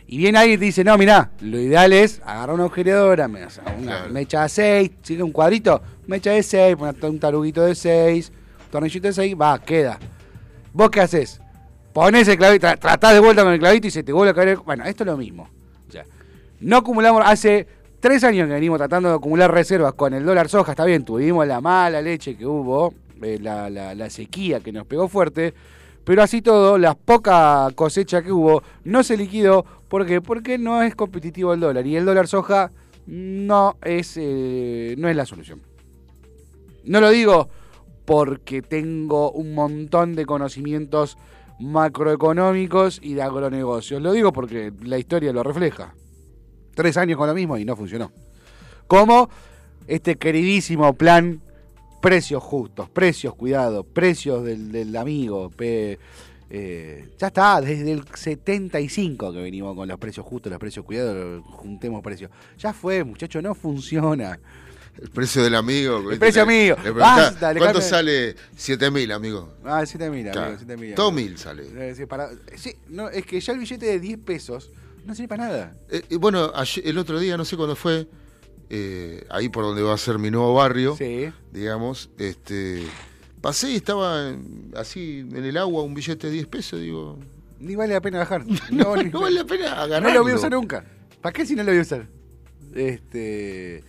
Y 0.07 0.19
viene 0.19 0.39
alguien 0.39 0.57
y 0.57 0.59
te 0.59 0.65
dice, 0.65 0.83
no, 0.83 0.99
mirá, 0.99 1.31
lo 1.41 1.59
ideal 1.61 1.93
es 1.93 2.21
agarrar 2.25 2.55
una 2.55 2.65
agujereadora, 2.65 3.27
una 3.27 3.47
Claro. 3.83 4.11
mecha 4.13 4.43
de 4.43 4.49
6, 4.49 4.91
sigue 5.03 5.23
un 5.23 5.31
cuadrito, 5.31 5.81
mecha 6.09 6.33
de 6.33 6.43
6, 6.43 6.77
un 7.03 7.19
taruguito 7.21 7.63
de 7.63 7.75
6, 7.77 8.33
tornillito 8.73 9.07
de 9.07 9.13
6, 9.15 9.37
va, 9.41 9.61
queda. 9.61 10.01
¿Vos 10.73 10.91
qué 10.91 11.01
haces? 11.03 11.41
Ponés 11.93 12.27
el 12.27 12.39
clavito, 12.39 12.67
tra- 12.67 12.79
tratás 12.79 13.13
de 13.15 13.21
vuelta 13.21 13.45
con 13.45 13.53
el 13.53 13.61
clavito 13.61 13.87
y 13.87 13.91
se 13.91 14.03
te 14.03 14.13
vuelve 14.13 14.31
a 14.31 14.35
caer. 14.35 14.49
el- 14.49 14.57
Bueno, 14.59 14.85
esto 14.85 15.05
es 15.05 15.07
lo 15.07 15.17
mismo. 15.17 15.49
O 15.89 15.93
sea, 15.93 16.05
no 16.61 16.79
acumulamos, 16.79 17.23
hace 17.25 17.67
tres 18.01 18.25
años 18.25 18.49
que 18.49 18.55
venimos 18.55 18.79
tratando 18.79 19.11
de 19.11 19.15
acumular 19.17 19.53
reservas 19.53 19.95
con 19.95 20.13
el 20.15 20.25
dólar 20.25 20.49
soja, 20.49 20.73
está 20.73 20.85
bien, 20.85 21.05
tuvimos 21.05 21.47
la 21.47 21.61
mala 21.61 22.01
leche 22.03 22.37
que 22.37 22.47
hubo, 22.47 22.95
eh, 23.23 23.39
la, 23.41 23.71
la- 23.71 23.95
la 23.95 24.11
sequía 24.11 24.59
que 24.61 24.73
nos 24.73 24.87
pegó 24.87 25.07
fuerte, 25.09 25.55
pero 26.05 26.23
así 26.23 26.43
todo, 26.43 26.79
la 26.79 26.95
poca 26.95 27.69
cosecha 27.75 28.23
que 28.23 28.33
hubo 28.33 28.63
no 28.85 29.03
se 29.03 29.17
liquidó. 29.17 29.65
¿Por 29.89 30.07
qué? 30.07 30.21
Porque 30.21 30.59
no 30.59 30.83
es 30.83 30.95
competitivo 30.95 31.53
el 31.53 31.61
dólar 31.61 31.87
y 31.87 31.97
el 31.97 32.05
dólar 32.05 32.27
soja 32.27 32.71
no 33.07 33.77
es, 33.83 34.17
eh, 34.17 34.95
no 34.99 35.09
es 35.09 35.17
la 35.17 35.27
solución. 35.27 35.61
No 36.85 37.01
lo 37.01 37.11
digo 37.11 37.49
porque 38.05 38.63
tengo 38.63 39.31
un 39.33 39.55
montón 39.55 40.15
de 40.15 40.27
conocimientos 40.27 41.19
macroeconómicos 41.61 42.99
y 43.03 43.15
de 43.15 43.23
agronegocios. 43.23 44.01
Lo 44.03 44.13
digo 44.13 44.33
porque 44.33 44.73
la 44.83 44.99
historia 44.99 45.33
lo 45.33 45.43
refleja. 45.43 45.95
Tres 46.75 46.97
años 46.97 47.19
con 47.19 47.29
lo 47.29 47.35
mismo 47.35 47.59
y 47.59 47.65
no 47.65 47.77
funcionó. 47.77 48.11
Como 48.87 49.29
este 49.87 50.17
queridísimo 50.17 50.95
plan 50.95 51.43
precios 52.01 52.43
justos, 52.43 52.89
precios 52.91 53.35
cuidados, 53.35 53.85
precios 53.93 54.45
del, 54.45 54.73
del 54.73 54.97
amigo. 54.97 55.51
pe- 55.51 55.99
eh, 56.53 57.09
ya 57.19 57.29
está, 57.29 57.61
desde 57.61 57.93
el 57.93 58.03
75 58.13 59.33
que 59.33 59.39
venimos 59.41 59.77
con 59.77 59.87
los 59.89 59.99
precios 59.99 60.27
justos, 60.27 60.51
los 60.51 60.59
precios 60.59 60.85
cuidados, 60.85 61.45
juntemos 61.47 62.03
precios. 62.03 62.31
Ya 62.59 62.73
fue, 62.73 63.05
muchacho, 63.05 63.41
no 63.41 63.55
funciona. 63.55 64.39
El 65.01 65.09
precio 65.11 65.43
del 65.45 65.55
amigo. 65.55 66.11
El 66.11 66.19
precio 66.19 66.45
Le- 66.45 66.53
amigo. 66.73 66.77
le 66.83 66.91
Basta, 66.91 67.31
¿Cuánto 67.39 67.47
Alejandro. 67.47 67.81
sale 67.81 68.35
7000, 68.57 69.13
amigo? 69.13 69.55
Ah, 69.65 69.87
7 69.87 70.11
mil, 70.11 70.25
Claro. 70.25 70.41
amigo, 70.49 70.59
7 70.59 70.77
mil. 70.77 70.95
Todo 70.95 71.09
amigo. 71.09 71.29
mil 71.29 71.39
sale. 71.39 71.63
Eh, 71.91 71.95
sí, 71.95 72.07
para- 72.07 72.31
sí, 72.57 72.75
no, 72.89 73.09
es 73.09 73.25
que 73.25 73.41
ya 73.41 73.53
el 73.53 73.61
billete 73.61 73.87
de 73.87 74.01
10 74.01 74.19
pesos 74.19 74.71
no 75.07 75.15
sirve 75.15 75.29
para 75.29 75.45
nada. 75.47 75.77
Eh, 75.89 76.03
bueno, 76.19 76.51
ayer- 76.55 76.87
el 76.87 76.99
otro 76.99 77.19
día, 77.21 77.37
no 77.37 77.45
sé 77.45 77.57
cuándo 77.57 77.77
fue, 77.77 78.09
eh, 78.71 79.25
ahí 79.31 79.49
por 79.49 79.65
donde 79.65 79.83
va 79.83 79.95
a 79.95 79.99
ser 79.99 80.19
mi 80.19 80.31
nuevo 80.31 80.55
barrio, 80.55 80.97
Sí. 80.97 81.31
digamos, 81.53 82.09
este, 82.19 82.85
pasé 83.41 83.71
y 83.73 83.77
estaba 83.77 84.33
así 84.77 85.21
en 85.31 85.45
el 85.45 85.57
agua 85.57 85.83
un 85.83 85.93
billete 85.95 86.29
de 86.29 86.33
10 86.35 86.47
pesos, 86.47 86.81
digo, 86.81 87.19
Ni 87.59 87.75
vale 87.77 87.93
la 87.95 88.01
pena 88.01 88.19
bajar. 88.21 88.45
no, 88.71 88.97
ni- 88.97 89.11
no 89.11 89.21
vale 89.23 89.37
la 89.37 89.45
pena 89.45 89.75
no 89.75 89.81
agarrarlo. 89.83 90.15
lo 90.19 90.23
voy 90.23 90.33
a 90.33 90.37
usar 90.37 90.53
nunca. 90.53 90.85
¿Para 91.21 91.33
qué 91.33 91.45
si 91.45 91.55
no 91.55 91.63
lo 91.65 91.71
voy 91.73 91.79
a 91.81 91.83
usar? 91.83 92.07
Este. 92.75 93.83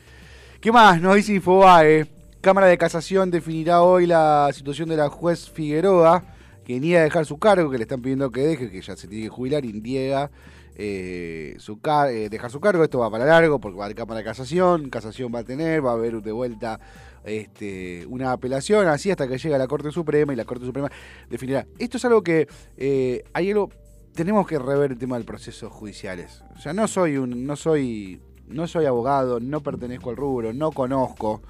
¿Qué 0.60 0.72
más? 0.72 1.02
Nos 1.02 1.15
dice 1.15 1.34
Infobae. 1.34 2.08
Cámara 2.41 2.67
de 2.67 2.78
Casación 2.78 3.30
definirá 3.30 3.84
hoy 3.84 4.08
la 4.08 4.50
situación 4.54 4.89
de 4.89 4.98
la 4.98 5.10
juez 5.10 5.50
Figueroa, 5.50 6.24
que 6.65 6.80
niega 6.80 7.02
a 7.02 7.04
dejar 7.04 7.26
su 7.26 7.38
cargo, 7.38 7.70
que 7.70 7.78
le 7.78 7.84
están 7.84 8.02
pidiendo 8.02 8.32
que 8.32 8.41
deje, 8.41 8.72
que 8.72 8.82
ya 8.82 8.96
se 8.96 9.08
tiene 9.08 9.26
que 9.26 9.30
jubilar 9.30 9.63
y 9.63 9.74
niega 9.74 10.32
eh, 10.75 11.55
su 11.60 11.79
eh, 12.10 12.29
su 12.49 12.60
cargo. 12.60 12.84
Esto 12.84 12.99
va 12.99 13.10
para 13.12 13.25
largo 13.25 13.60
porque 13.60 13.77
va 13.77 13.86
a 13.88 13.93
Cámara 13.93 14.19
de 14.19 14.23
Casación. 14.23 14.89
Casación 14.89 15.31
va 15.34 15.39
a 15.39 15.43
tener, 15.43 15.86
va 15.86 15.91
a 15.91 15.93
haber 15.93 16.21
de 16.21 16.31
vuelta 16.31 16.79
este, 17.23 18.05
una 18.07 18.31
apelación, 18.31 18.88
así 18.88 19.12
hasta 19.12 19.27
que 19.27 19.38
llegue 19.38 19.55
a 19.55 19.57
la 19.60 19.67
Corte 19.67 19.91
Suprema 19.91 20.34
y 20.34 20.36
la 20.36 20.45
Corte 20.45 20.65
Suprema 20.65 20.89
definirá. 21.29 21.67
Esto 21.77 21.97
es 21.97 22.05
algo 22.05 22.23
que 22.23 22.47
eh, 22.77 23.23
hay 23.34 23.51
algo 23.51 23.69
tenemos 24.13 24.45
que 24.45 24.60
rever 24.60 24.91
el 24.91 24.97
tema 24.97 25.15
del 25.17 25.25
procesos 25.25 25.71
judiciales. 25.71 26.43
O 26.55 26.60
sea, 26.60 26.73
no 26.73 26.88
soy 26.88 27.17
un, 27.17 27.45
no 27.45 27.55
soy, 27.55 28.19
no 28.47 28.67
soy 28.67 28.86
abogado, 28.86 29.39
no 29.39 29.62
pertenezco 29.62 30.10
al 30.10 30.17
rubro, 30.17 30.51
no 30.51 30.71
conozco, 30.71 31.41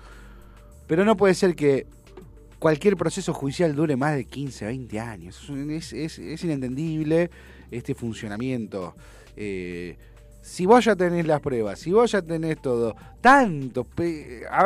pero 0.88 1.04
no 1.06 1.18
puede 1.18 1.34
ser 1.34 1.56
que 1.56 1.88
cualquier 2.60 2.98
proceso 2.98 3.34
judicial 3.34 3.76
dure 3.76 3.96
más 3.96 4.16
de 4.16 4.26
15, 4.26 4.66
20 4.66 5.00
años. 5.00 5.50
Es- 5.70 5.94
es 6.20 6.44
inentendible 6.44 7.32
este 7.72 7.96
funcionamiento. 7.96 8.96
Eh, 9.36 9.98
si 10.42 10.66
vos 10.66 10.86
ya 10.86 10.96
tenés 10.96 11.26
las 11.26 11.40
pruebas, 11.40 11.80
si 11.80 11.92
vos 11.92 12.12
ya 12.12 12.22
tenés 12.22 12.62
todo, 12.62 12.96
tanto, 13.22 13.88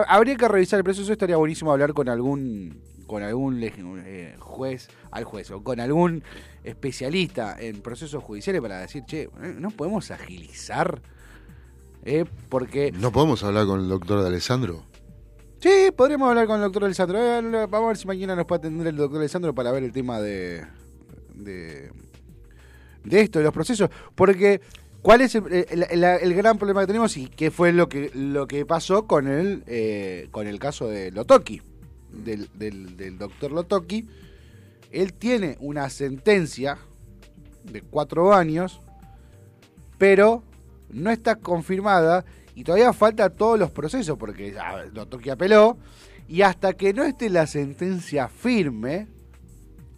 habría 0.08 0.36
que 0.36 0.48
revisar 0.48 0.80
el 0.80 0.84
proceso, 0.84 1.12
estaría 1.12 1.38
buenísimo 1.38 1.72
hablar 1.72 1.94
con 1.94 2.10
algún 2.10 2.82
con 3.06 3.22
algún 3.22 3.62
eh, 3.64 4.36
juez, 4.40 4.88
al 5.12 5.26
juez, 5.26 5.52
o 5.52 5.64
con 5.64 5.80
algún 5.80 6.24
especialista 6.64 7.56
en 7.60 7.82
procesos 7.82 8.24
judiciales 8.24 8.62
para 8.62 8.80
decir, 8.80 9.04
che, 9.06 9.24
eh, 9.24 9.30
no 9.60 9.70
podemos 9.70 10.10
agilizar, 10.10 11.02
eh, 12.04 12.26
porque 12.50 12.92
¿No 12.92 13.12
podemos 13.12 13.44
hablar 13.44 13.68
con 13.68 13.82
el 13.82 13.90
doctor 13.90 14.22
de 14.22 14.28
Alessandro? 14.28 14.86
Sí, 15.60 15.90
podríamos 15.96 16.30
hablar 16.30 16.46
con 16.46 16.58
el 16.58 16.64
doctor 16.64 16.86
Alessandro. 16.86 17.18
Eh, 17.18 17.68
Vamos 17.70 17.86
a 17.86 17.88
ver 17.88 17.98
si 17.98 18.08
mañana 18.08 18.36
nos 18.36 18.46
puede 18.46 18.60
atender 18.60 18.88
el 18.88 18.96
doctor 18.96 19.20
Alessandro 19.20 19.56
para 19.56 19.72
ver 19.72 19.84
el 19.84 19.92
tema 19.92 20.20
de, 20.20 20.66
de, 21.34 21.92
de 23.06 23.22
esto, 23.22 23.40
de 23.40 23.46
los 23.46 23.54
procesos. 23.54 23.90
Porque, 24.16 24.60
¿cuál 25.02 25.22
es 25.22 25.36
el, 25.36 25.44
el- 25.70 26.04
el- 26.04 26.34
gran 26.34 26.58
problema 26.58 26.82
que 26.82 26.88
tenemos 26.88 27.16
y 27.18 27.28
qué 27.28 27.52
fue 27.52 27.72
lo 27.72 27.88
que, 27.90 28.12
lo 28.14 28.48
que 28.48 28.66
pasó 28.66 29.06
con 29.08 29.28
el, 29.28 29.64
eh, 29.68 30.28
con 30.32 30.48
el 30.48 30.60
caso 30.60 30.88
de 30.88 31.12
Lotoki, 31.12 31.62
del, 32.12 32.50
del, 32.56 32.98
del 32.98 33.18
doctor 33.18 33.52
Lotoki? 33.52 34.08
Él 34.92 35.14
tiene 35.14 35.58
una 35.60 35.90
sentencia 35.90 36.78
de 37.64 37.82
cuatro 37.82 38.34
años, 38.34 38.80
pero 39.98 40.44
no 40.90 41.10
está 41.12 41.36
confirmada 41.36 42.26
y 42.54 42.64
todavía 42.64 42.94
falta 42.94 43.30
todos 43.30 43.60
los 43.60 43.72
procesos 43.72 44.18
porque 44.18 44.54
ya 44.54 44.86
Lotoki 44.94 45.30
apeló 45.30 45.78
y 46.28 46.42
hasta 46.42 46.74
que 46.74 46.94
no 46.94 47.04
esté 47.04 47.30
la 47.30 47.48
sentencia 47.48 48.28
firme 48.30 49.08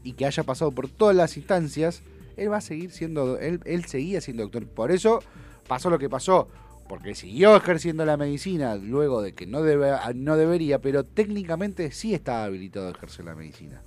y 0.04 0.14
que 0.14 0.26
haya 0.26 0.44
pasado 0.44 0.72
por 0.72 0.90
todas 0.90 1.16
las 1.16 1.38
instancias, 1.38 2.02
él 2.38 2.52
va 2.52 2.58
a 2.58 2.62
seguir 2.62 2.92
siendo, 2.92 3.38
él, 3.40 3.60
él 3.66 3.86
seguía 3.86 4.22
siendo 4.22 4.44
doctor. 4.44 4.66
Por 4.68 4.92
eso 4.92 5.20
pasó 5.68 5.90
lo 5.90 6.00
que 6.00 6.10
pasó, 6.10 6.48
porque 6.88 7.16
siguió 7.16 7.56
ejerciendo 7.58 8.06
la 8.06 8.16
medicina 8.16 8.76
luego 8.76 9.22
de 9.22 9.34
que 9.34 9.46
no, 9.46 9.62
debe, 9.62 9.92
no 10.16 10.38
debería, 10.38 10.80
pero 10.80 11.04
técnicamente 11.04 11.92
sí 11.92 12.14
estaba 12.14 12.46
habilitado 12.46 12.88
a 12.88 12.92
ejercer 12.92 13.26
la 13.26 13.36
medicina. 13.36 13.82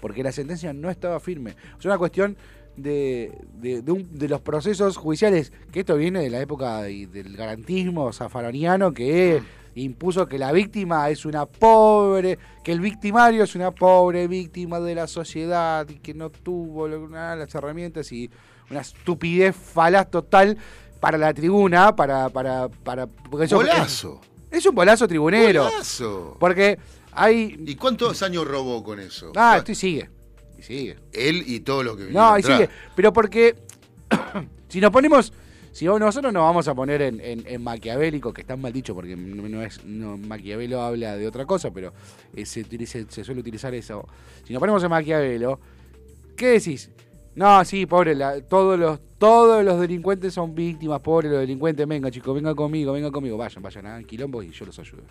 Porque 0.00 0.24
la 0.24 0.32
sentencia 0.32 0.72
no 0.72 0.90
estaba 0.90 1.20
firme. 1.20 1.54
Es 1.78 1.84
una 1.84 1.96
cuestión 1.98 2.36
de, 2.76 3.30
de, 3.60 3.82
de 3.82 4.28
los 4.28 4.40
procesos 4.40 4.96
judiciales, 4.96 5.52
que 5.70 5.80
esto 5.80 5.94
viene 5.96 6.20
de 6.20 6.30
la 6.30 6.40
época 6.40 6.82
de- 6.82 7.06
del 7.06 7.36
garantismo 7.36 8.12
zafaroniano 8.12 8.92
que 8.92 9.40
impuso 9.74 10.26
que 10.26 10.38
la 10.38 10.52
víctima 10.52 11.08
es 11.10 11.24
una 11.24 11.46
pobre, 11.46 12.38
que 12.62 12.72
el 12.72 12.80
victimario 12.80 13.44
es 13.44 13.54
una 13.54 13.70
pobre 13.70 14.28
víctima 14.28 14.80
de 14.80 14.94
la 14.94 15.06
sociedad 15.06 15.88
y 15.88 15.94
que 15.94 16.14
no 16.14 16.30
tuvo 16.30 16.88
nada, 16.88 17.36
las 17.36 17.54
herramientas 17.54 18.12
y 18.12 18.30
una 18.70 18.80
estupidez 18.80 19.56
falaz 19.56 20.10
total 20.10 20.58
para 21.00 21.18
la 21.18 21.32
tribuna, 21.34 21.96
para... 21.96 22.28
para, 22.28 22.68
para 22.68 23.06
porque 23.06 23.46
¡Golazo! 23.52 24.20
Es, 24.50 24.58
es 24.58 24.66
un 24.66 24.74
bolazo 24.74 25.08
tribunero. 25.08 25.68
Porque 26.38 26.78
hay... 27.12 27.56
¿Y 27.66 27.74
cuántos 27.76 28.22
años 28.22 28.46
robó 28.46 28.84
con 28.84 29.00
eso? 29.00 29.32
Ah, 29.34 29.56
esto 29.58 29.72
y 29.72 29.74
sigue. 29.74 30.10
Y 30.58 30.62
sigue. 30.62 30.98
Él 31.12 31.42
y 31.46 31.60
todo 31.60 31.82
lo 31.82 31.96
que 31.96 32.04
No, 32.04 32.36
y 32.36 32.40
atrás. 32.40 32.58
sigue. 32.58 32.70
Pero 32.94 33.12
porque 33.12 33.56
si 34.68 34.80
nos 34.80 34.90
ponemos, 34.90 35.32
si 35.72 35.86
nosotros 35.86 36.32
nos 36.32 36.42
vamos 36.42 36.68
a 36.68 36.74
poner 36.74 37.02
en, 37.02 37.20
en- 37.20 37.44
en 37.46 37.62
maquiavélico, 37.62 38.32
que 38.32 38.42
está 38.42 38.56
mal 38.56 38.72
dicho 38.72 38.94
porque 38.94 39.16
no 39.16 39.62
es, 39.62 39.84
Maquiavelo 39.84 40.80
habla 40.82 41.16
de 41.16 41.26
otra 41.26 41.44
cosa, 41.46 41.70
pero 41.72 41.92
eh, 42.34 42.44
se, 42.46 42.64
suele 43.24 43.40
utilizar 43.40 43.74
eso. 43.74 44.06
Si 44.44 44.52
nos 44.52 44.60
ponemos 44.60 44.82
en 44.84 44.90
Maquiavelo, 44.90 45.58
¿qué 46.36 46.48
decís? 46.48 46.90
No, 47.34 47.64
sí, 47.64 47.86
pobre, 47.86 48.14
todos 48.48 48.78
los 48.78 49.00
todos 49.18 49.64
los 49.64 49.80
delincuentes 49.80 50.34
son 50.34 50.54
víctimas, 50.54 51.00
pobres 51.00 51.30
los 51.30 51.40
delincuentes, 51.40 51.86
venga 51.86 52.10
chicos, 52.10 52.34
venga 52.34 52.54
conmigo, 52.54 52.92
venga 52.92 53.10
conmigo, 53.10 53.36
vayan, 53.36 53.62
vayan 53.62 53.86
a 53.86 54.02
quilombo 54.02 54.42
y 54.42 54.50
yo 54.50 54.66
los 54.66 54.78
ayudo. 54.78 55.02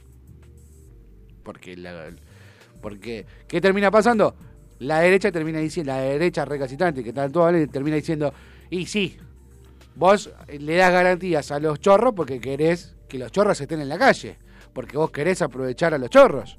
Porque 1.43 1.75
la, 1.77 2.09
porque 2.81 3.25
¿qué 3.47 3.61
termina 3.61 3.89
pasando? 3.89 4.35
La 4.79 4.99
derecha 4.99 5.31
termina 5.31 5.59
diciendo, 5.59 5.93
la 5.93 6.01
derecha 6.01 6.43
recalcitrante, 6.45 7.03
que 7.03 7.13
toda 7.13 7.51
ley, 7.51 7.67
termina 7.67 7.95
diciendo, 7.95 8.33
y 8.69 8.85
sí, 8.85 9.17
vos 9.95 10.31
le 10.47 10.75
das 10.75 10.91
garantías 10.91 11.51
a 11.51 11.59
los 11.59 11.79
chorros 11.79 12.13
porque 12.15 12.39
querés 12.39 12.95
que 13.07 13.17
los 13.17 13.31
chorros 13.31 13.59
estén 13.59 13.81
en 13.81 13.89
la 13.89 13.97
calle, 13.97 14.37
porque 14.73 14.97
vos 14.97 15.11
querés 15.11 15.41
aprovechar 15.41 15.93
a 15.93 15.97
los 15.97 16.09
chorros. 16.09 16.57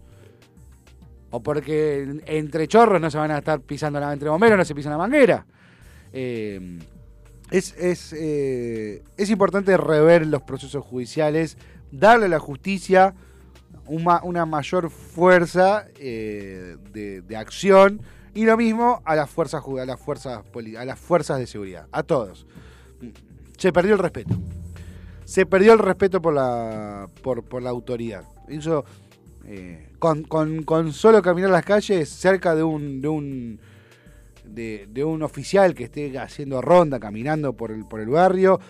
O 1.30 1.42
porque 1.42 2.20
entre 2.26 2.68
chorros 2.68 3.00
no 3.00 3.10
se 3.10 3.16
van 3.16 3.30
a 3.30 3.38
estar 3.38 3.60
pisando 3.60 3.98
la 3.98 4.12
entre 4.12 4.28
bomberos, 4.28 4.58
no 4.58 4.64
se 4.64 4.74
pisan 4.74 4.92
la 4.92 4.98
manguera. 4.98 5.46
Eh, 6.12 6.78
es, 7.50 7.74
es, 7.78 8.14
eh, 8.14 9.02
es 9.16 9.30
importante 9.30 9.76
rever 9.76 10.26
los 10.26 10.42
procesos 10.42 10.84
judiciales, 10.84 11.56
darle 11.90 12.26
a 12.26 12.28
la 12.28 12.38
justicia 12.38 13.14
una, 13.86 14.22
una 14.22 14.46
mayor 14.46 14.90
fuerza 14.90 15.86
eh, 15.98 16.76
de, 16.92 17.22
de 17.22 17.36
acción 17.36 18.00
y 18.34 18.44
lo 18.44 18.56
mismo 18.56 19.02
a 19.04 19.14
las 19.14 19.28
fuerzas 19.28 19.62
a 19.62 19.84
las 19.84 20.00
fuerzas 20.00 20.42
a 20.78 20.84
las 20.84 20.98
fuerzas 20.98 21.38
de 21.38 21.46
seguridad, 21.46 21.86
a 21.92 22.02
todos. 22.02 22.46
Se 23.56 23.72
perdió 23.72 23.94
el 23.94 23.98
respeto. 23.98 24.34
Se 25.24 25.46
perdió 25.46 25.72
el 25.72 25.78
respeto 25.78 26.20
por 26.20 26.34
la, 26.34 27.08
por, 27.22 27.44
por 27.44 27.62
la 27.62 27.70
autoridad. 27.70 28.24
Eh, 29.44 29.88
con, 29.98 30.92
solo 30.92 31.22
caminar 31.22 31.50
las 31.50 31.64
calles 31.64 32.08
cerca 32.08 32.54
de 32.54 32.62
un, 32.62 33.00
de 33.00 33.08
un, 33.08 33.60
de, 34.44 34.88
de 34.90 35.04
un 35.04 35.22
oficial 35.22 35.74
que 35.74 35.84
esté 35.84 36.18
haciendo 36.18 36.60
ronda, 36.60 36.98
caminando 37.00 37.52
por 37.52 37.70
el, 37.70 37.86
por 37.86 38.00
el 38.00 38.08
barrio, 38.08 38.60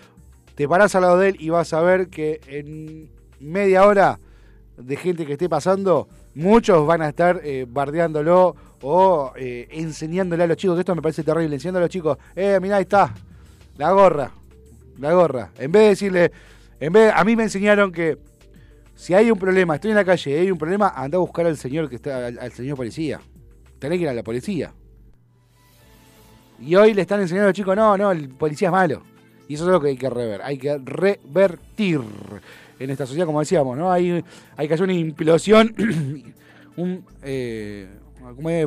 te 0.55 0.67
parás 0.67 0.95
al 0.95 1.01
lado 1.01 1.17
de 1.17 1.29
él 1.29 1.37
y 1.39 1.49
vas 1.49 1.73
a 1.73 1.81
ver 1.81 2.07
que 2.09 2.39
en 2.47 3.09
media 3.39 3.85
hora 3.85 4.19
de 4.77 4.95
gente 4.95 5.25
que 5.25 5.33
esté 5.33 5.49
pasando, 5.49 6.07
muchos 6.35 6.85
van 6.85 7.01
a 7.01 7.09
estar 7.09 7.41
eh, 7.43 7.65
bardeándolo 7.67 8.55
o 8.81 9.33
eh, 9.35 9.67
enseñándole 9.71 10.43
a 10.43 10.47
los 10.47 10.57
chicos, 10.57 10.75
que 10.75 10.81
esto 10.81 10.95
me 10.95 11.01
parece 11.01 11.23
terrible, 11.23 11.55
enseñando 11.55 11.79
a 11.79 11.81
los 11.81 11.89
chicos, 11.89 12.17
eh, 12.35 12.59
mirá, 12.61 12.77
ahí 12.77 12.83
está, 12.83 13.13
la 13.77 13.91
gorra, 13.91 14.31
la 14.99 15.13
gorra. 15.13 15.51
En 15.57 15.71
vez 15.71 15.81
de 15.83 15.89
decirle, 15.89 16.31
en 16.79 16.93
vez 16.93 17.11
a 17.15 17.23
mí 17.23 17.35
me 17.35 17.43
enseñaron 17.43 17.91
que 17.91 18.17
si 18.95 19.13
hay 19.13 19.31
un 19.31 19.39
problema, 19.39 19.75
estoy 19.75 19.91
en 19.91 19.97
la 19.97 20.05
calle 20.05 20.39
hay 20.39 20.51
un 20.51 20.57
problema, 20.57 20.89
anda 20.95 21.17
a 21.17 21.19
buscar 21.21 21.45
al 21.45 21.57
señor 21.57 21.89
que 21.89 21.95
está, 21.95 22.27
al, 22.27 22.39
al 22.39 22.51
señor 22.51 22.77
policía. 22.77 23.19
Tenés 23.79 23.97
que 23.97 24.03
ir 24.03 24.09
a 24.09 24.13
la 24.13 24.23
policía. 24.23 24.71
Y 26.59 26.75
hoy 26.75 26.93
le 26.93 27.01
están 27.01 27.19
enseñando 27.19 27.47
a 27.47 27.49
los 27.49 27.55
chicos, 27.55 27.75
no, 27.75 27.97
no, 27.97 28.11
el 28.11 28.29
policía 28.29 28.69
es 28.69 28.71
malo. 28.71 29.01
Y 29.47 29.55
eso 29.55 29.65
es 29.65 29.71
lo 29.71 29.81
que 29.81 29.89
hay 29.89 29.97
que 29.97 30.09
rever, 30.09 30.41
hay 30.41 30.57
que 30.57 30.77
revertir 30.77 31.99
en 32.79 32.89
esta 32.89 33.05
sociedad, 33.05 33.25
como 33.25 33.39
decíamos, 33.41 33.77
¿no? 33.77 33.91
Hay, 33.91 34.23
hay 34.55 34.67
que 34.67 34.73
hacer 34.73 34.85
una 34.85 34.93
implosión, 34.93 35.75
un, 36.77 37.05
eh. 37.23 37.87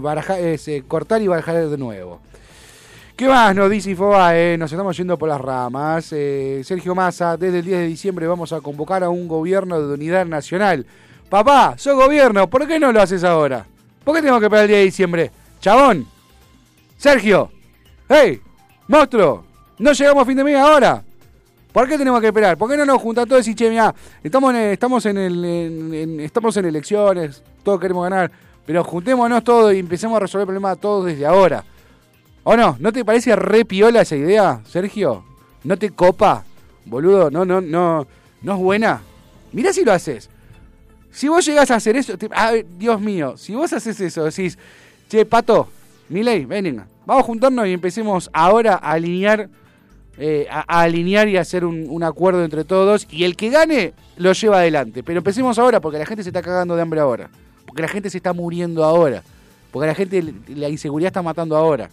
Baraja- 0.02 0.38
es, 0.38 0.68
eh, 0.68 0.84
cortar 0.86 1.22
y 1.22 1.28
barajar 1.28 1.66
de 1.68 1.78
nuevo. 1.78 2.20
¿Qué 3.16 3.26
más 3.28 3.54
nos 3.54 3.70
dice 3.70 3.90
Infobae? 3.90 4.58
Nos 4.58 4.70
estamos 4.70 4.94
yendo 4.96 5.16
por 5.16 5.28
las 5.28 5.40
ramas. 5.40 6.08
Eh, 6.12 6.60
Sergio 6.64 6.94
Massa, 6.94 7.36
desde 7.38 7.60
el 7.60 7.64
10 7.64 7.78
de 7.80 7.86
diciembre 7.86 8.26
vamos 8.26 8.52
a 8.52 8.60
convocar 8.60 9.02
a 9.04 9.08
un 9.08 9.26
gobierno 9.26 9.80
de 9.80 9.94
unidad 9.94 10.26
nacional. 10.26 10.84
Papá, 11.30 11.74
sos 11.78 11.94
gobierno, 11.96 12.48
¿por 12.48 12.66
qué 12.68 12.78
no 12.78 12.92
lo 12.92 13.00
haces 13.00 13.24
ahora? 13.24 13.66
¿Por 14.04 14.14
qué 14.14 14.20
tenemos 14.20 14.38
que 14.40 14.46
esperar 14.46 14.64
el 14.64 14.68
10 14.68 14.78
de 14.80 14.84
diciembre? 14.84 15.30
Chabón, 15.60 16.06
Sergio, 16.98 17.50
hey, 18.08 18.40
monstruo, 18.86 19.44
no 19.78 19.92
llegamos 19.92 20.22
a 20.22 20.26
fin 20.26 20.36
de 20.36 20.44
mes 20.44 20.56
ahora. 20.56 21.02
¿Por 21.72 21.88
qué 21.88 21.98
tenemos 21.98 22.20
que 22.20 22.28
esperar? 22.28 22.56
¿Por 22.56 22.70
qué 22.70 22.76
no 22.76 22.84
nos 22.86 23.00
juntan 23.02 23.26
todos 23.28 23.46
y 23.48 23.54
che, 23.54 23.68
mirá, 23.70 23.94
estamos 24.22 24.50
en, 24.54 24.60
estamos 24.60 25.04
en, 25.06 25.18
el, 25.18 25.44
en- 25.44 26.20
estamos 26.20 26.56
en 26.58 26.66
elecciones, 26.66 27.42
todos 27.62 27.80
queremos 27.80 28.04
ganar, 28.04 28.30
pero 28.66 28.84
juntémonos 28.84 29.42
todos 29.42 29.74
y 29.74 29.78
empecemos 29.78 30.16
a 30.16 30.20
resolver 30.20 30.42
el 30.42 30.46
problema 30.46 30.76
todos 30.76 31.06
desde 31.06 31.26
ahora? 31.26 31.64
¿O 32.48 32.56
no? 32.56 32.76
¿No 32.78 32.92
te 32.92 33.04
parece 33.04 33.34
re 33.34 33.64
piola 33.64 34.02
esa 34.02 34.14
idea, 34.14 34.60
Sergio? 34.66 35.24
¿No 35.64 35.76
te 35.76 35.90
copa? 35.90 36.44
Boludo, 36.84 37.28
no, 37.28 37.44
no, 37.44 37.60
no, 37.60 38.06
no 38.40 38.52
es 38.52 38.58
buena. 38.60 39.02
Mirá 39.50 39.72
si 39.72 39.84
lo 39.84 39.92
haces. 39.92 40.30
Si 41.10 41.26
vos 41.26 41.44
llegás 41.44 41.72
a 41.72 41.74
hacer 41.74 41.96
eso, 41.96 42.12
Dios 42.78 43.00
mío, 43.00 43.36
si 43.36 43.52
vos 43.52 43.72
haces 43.72 44.00
eso, 44.00 44.22
decís, 44.22 44.56
che, 45.08 45.26
Pato, 45.26 45.66
Milei, 46.08 46.44
venga, 46.44 46.86
vamos 47.04 47.24
a 47.24 47.26
juntarnos 47.26 47.66
y 47.66 47.72
empecemos 47.72 48.30
ahora 48.32 48.74
a 48.74 48.92
alinear, 48.92 49.48
eh, 50.16 50.46
a, 50.48 50.82
alinear 50.82 51.28
y 51.28 51.38
hacer 51.38 51.64
un, 51.64 51.86
un 51.88 52.04
acuerdo 52.04 52.44
entre 52.44 52.62
todos, 52.62 53.08
y 53.10 53.24
el 53.24 53.34
que 53.34 53.50
gane 53.50 53.92
lo 54.18 54.32
lleva 54.34 54.58
adelante. 54.58 55.02
Pero 55.02 55.18
empecemos 55.18 55.58
ahora, 55.58 55.80
porque 55.80 55.98
la 55.98 56.06
gente 56.06 56.22
se 56.22 56.28
está 56.28 56.42
cagando 56.42 56.76
de 56.76 56.82
hambre 56.82 57.00
ahora, 57.00 57.28
porque 57.66 57.82
la 57.82 57.88
gente 57.88 58.08
se 58.08 58.18
está 58.18 58.32
muriendo 58.32 58.84
ahora, 58.84 59.24
porque 59.72 59.88
la 59.88 59.96
gente, 59.96 60.32
la 60.54 60.68
inseguridad 60.68 61.08
está 61.08 61.22
matando 61.22 61.56
ahora. 61.56 61.90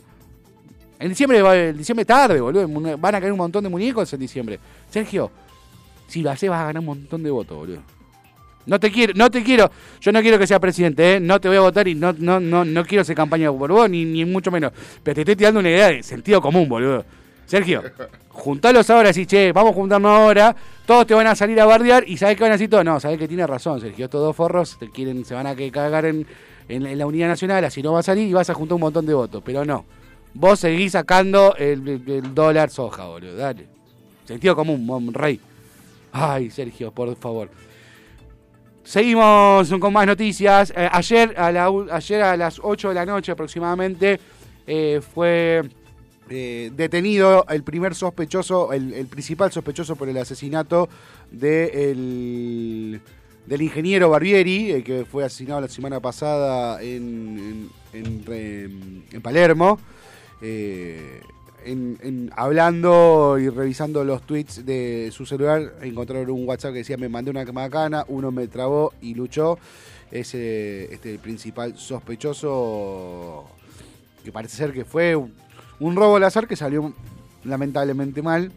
En 1.00 1.10
diciembre, 1.10 1.70
en 1.70 1.78
diciembre 1.78 2.06
tarde, 2.06 2.40
boludo, 2.40 2.68
van 2.98 3.16
a 3.16 3.20
caer 3.20 3.32
un 3.32 3.38
montón 3.40 3.64
de 3.64 3.70
muñecos 3.70 4.12
en 4.14 4.20
diciembre. 4.20 4.60
Sergio, 4.90 5.30
si 6.08 6.22
lo 6.22 6.32
haces 6.32 6.50
vas 6.50 6.62
a 6.62 6.66
ganar 6.68 6.80
un 6.80 6.86
montón 6.86 7.24
de 7.24 7.30
votos, 7.32 7.58
boludo. 7.58 7.80
No 8.66 8.80
te 8.80 8.90
quiero, 8.90 9.12
no 9.16 9.30
te 9.30 9.44
quiero, 9.44 9.70
yo 10.00 10.12
no 10.14 10.22
quiero 10.22 10.40
que 10.40 10.48
sea 10.48 10.58
presidente, 10.60 11.16
¿eh? 11.16 11.20
no 11.20 11.42
te 11.42 11.50
voy 11.50 11.58
a 11.58 11.62
votar 11.62 11.86
y 11.90 11.96
no, 11.96 12.14
no, 12.18 12.40
no, 12.40 12.64
no 12.64 12.86
quiero 12.86 13.02
hacer 13.02 13.14
campaña 13.16 13.52
por 13.52 13.70
vos, 13.70 13.90
ni, 13.90 14.06
ni 14.06 14.24
mucho 14.24 14.52
menos. 14.52 14.72
Pero 15.04 15.16
te 15.16 15.22
estoy 15.22 15.36
tirando 15.36 15.60
una 15.60 15.70
idea 15.70 15.88
de 15.90 16.02
sentido 16.02 16.40
común, 16.42 16.70
boludo. 16.70 17.04
Sergio, 17.46 17.84
juntalos 18.30 18.90
ahora, 18.90 19.10
así, 19.10 19.26
che, 19.26 19.52
vamos 19.52 19.72
a 19.72 19.76
juntarnos 19.76 20.10
ahora, 20.18 20.56
todos 20.86 21.06
te 21.06 21.14
van 21.14 21.28
a 21.28 21.36
salir 21.36 21.60
a 21.60 21.66
bardear 21.66 22.06
y 22.08 22.16
sabes 22.16 22.38
que 22.38 22.44
van 22.44 22.52
a 22.52 22.56
decir 22.56 22.70
todo. 22.70 22.86
No, 22.86 23.02
sabes 23.02 23.18
que 23.20 23.28
tiene 23.28 23.46
razón, 23.46 23.82
Sergio, 23.82 24.06
estos 24.06 24.22
dos 24.22 24.34
forros 24.34 24.78
te 24.80 24.90
quieren, 24.90 25.26
se 25.26 25.34
van 25.34 25.46
a 25.48 25.56
cagar 25.70 26.06
en, 26.06 26.26
en- 26.70 26.86
en 26.86 26.98
la 26.98 27.06
unidad 27.06 27.28
nacional, 27.28 27.66
así 27.66 27.84
no 27.84 27.92
va 27.92 28.00
a 28.00 28.04
salir 28.04 28.30
y 28.30 28.34
vas 28.34 28.50
a 28.50 28.54
juntar 28.54 28.76
un 28.76 28.82
montón 28.82 29.06
de 29.06 29.14
votos. 29.14 29.44
Pero 29.46 29.66
no, 29.66 29.84
vos 30.34 30.60
seguís 30.60 30.92
sacando 30.94 31.56
el, 31.58 31.88
el- 31.88 32.34
dólar 32.34 32.70
soja, 32.70 33.06
boludo, 33.06 33.36
dale. 33.36 33.68
Sentido 34.26 34.56
común, 34.56 35.14
rey. 35.14 35.40
Ay, 36.12 36.50
Sergio, 36.50 36.92
por 36.92 37.16
favor. 37.18 37.50
Seguimos 38.84 39.70
con 39.80 39.94
más 39.94 40.06
noticias. 40.06 40.72
Eh, 40.76 40.90
ayer, 40.92 41.34
a 41.38 41.52
la 41.52 41.72
ayer 41.92 42.22
a 42.22 42.36
las 42.38 42.60
8 42.62 42.90
de 42.90 42.96
la 42.96 43.06
noche 43.06 43.32
aproximadamente 43.32 44.20
eh, 44.68 45.02
fue 45.14 45.64
eh, 46.30 46.72
detenido 46.76 47.46
el 47.50 47.64
primer 47.64 47.96
sospechoso, 47.96 48.74
el, 48.74 48.94
principal 49.08 49.52
sospechoso 49.52 49.96
por 49.96 50.10
el 50.10 50.18
asesinato 50.18 50.90
de 51.32 51.92
el- 51.92 53.02
del 53.46 53.62
ingeniero 53.62 54.10
Barbieri, 54.10 54.84
que 54.84 55.04
fue 55.06 55.26
asesinado 55.26 55.60
la 55.62 55.68
semana 55.68 56.00
pasada 56.00 56.82
en, 56.82 57.70
en- 57.94 58.24
en 58.28 59.04
en 59.12 59.22
Palermo. 59.22 59.80
Eh, 60.46 61.22
en- 61.66 62.30
hablando 62.36 63.38
y 63.40 63.48
revisando 63.48 64.04
los 64.04 64.22
tweets 64.24 64.66
de 64.66 65.10
su 65.14 65.26
celular, 65.26 65.76
encontraron 65.82 66.30
un 66.32 66.46
WhatsApp 66.48 66.74
que 66.74 66.80
decía: 66.80 66.98
Me 66.98 67.08
mandé 67.08 67.32
una 67.32 67.46
macana, 67.46 68.04
uno 68.10 68.30
me 68.32 68.48
trabó 68.48 68.94
y 69.02 69.16
luchó. 69.16 69.58
Es 70.12 70.36
este, 70.36 71.18
principal 71.18 71.76
sospechoso, 71.78 73.46
que 74.24 74.32
parece 74.32 74.58
ser 74.58 74.74
que 74.74 74.86
fue 74.86 75.16
un, 75.16 75.96
robo 75.96 76.18
al 76.18 76.24
azar 76.26 76.48
que 76.48 76.56
salió 76.56 76.94
lamentablemente 77.46 78.22
mal 78.22 78.52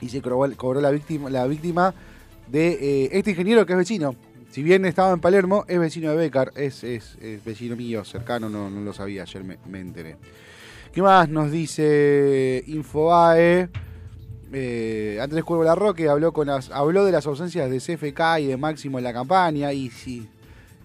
y 0.00 0.08
se 0.08 0.22
cobró, 0.22 0.56
cobró 0.56 0.80
la 0.80 0.90
víctima, 0.90 1.28
la 1.28 1.46
víctima 1.46 1.94
de 2.48 2.68
eh, 3.04 3.08
este 3.12 3.32
ingeniero 3.32 3.66
que 3.66 3.72
es 3.72 3.78
vecino. 3.80 4.14
Si 4.50 4.62
bien 4.62 4.84
estaba 4.86 5.12
en 5.12 5.20
Palermo, 5.20 5.64
es 5.68 5.78
vecino 5.78 6.10
de 6.10 6.16
Becar, 6.16 6.52
es, 6.56 6.84
es- 6.84 7.16
es 7.20 7.44
vecino 7.44 7.74
mío, 7.76 8.04
cercano, 8.04 8.48
no, 8.48 8.70
no 8.70 8.80
lo 8.80 8.92
sabía, 8.92 9.22
ayer 9.22 9.44
me, 9.44 9.58
me 9.68 9.80
enteré. 9.80 10.16
¿Qué 10.92 11.00
más 11.00 11.26
nos 11.30 11.50
dice 11.50 12.62
Infobae? 12.66 13.70
Eh, 14.52 15.18
Andrés 15.22 15.42
Cuervo 15.42 15.64
Larroque 15.64 16.06
habló, 16.06 16.34
con 16.34 16.48
las, 16.48 16.70
habló 16.70 17.06
de 17.06 17.12
las 17.12 17.26
ausencias 17.26 17.70
de 17.70 17.78
CFK 17.78 18.40
y 18.40 18.46
de 18.48 18.58
Máximo 18.58 18.98
en 18.98 19.04
la 19.04 19.12
campaña. 19.14 19.72
Y 19.72 19.88
sí, 19.88 20.28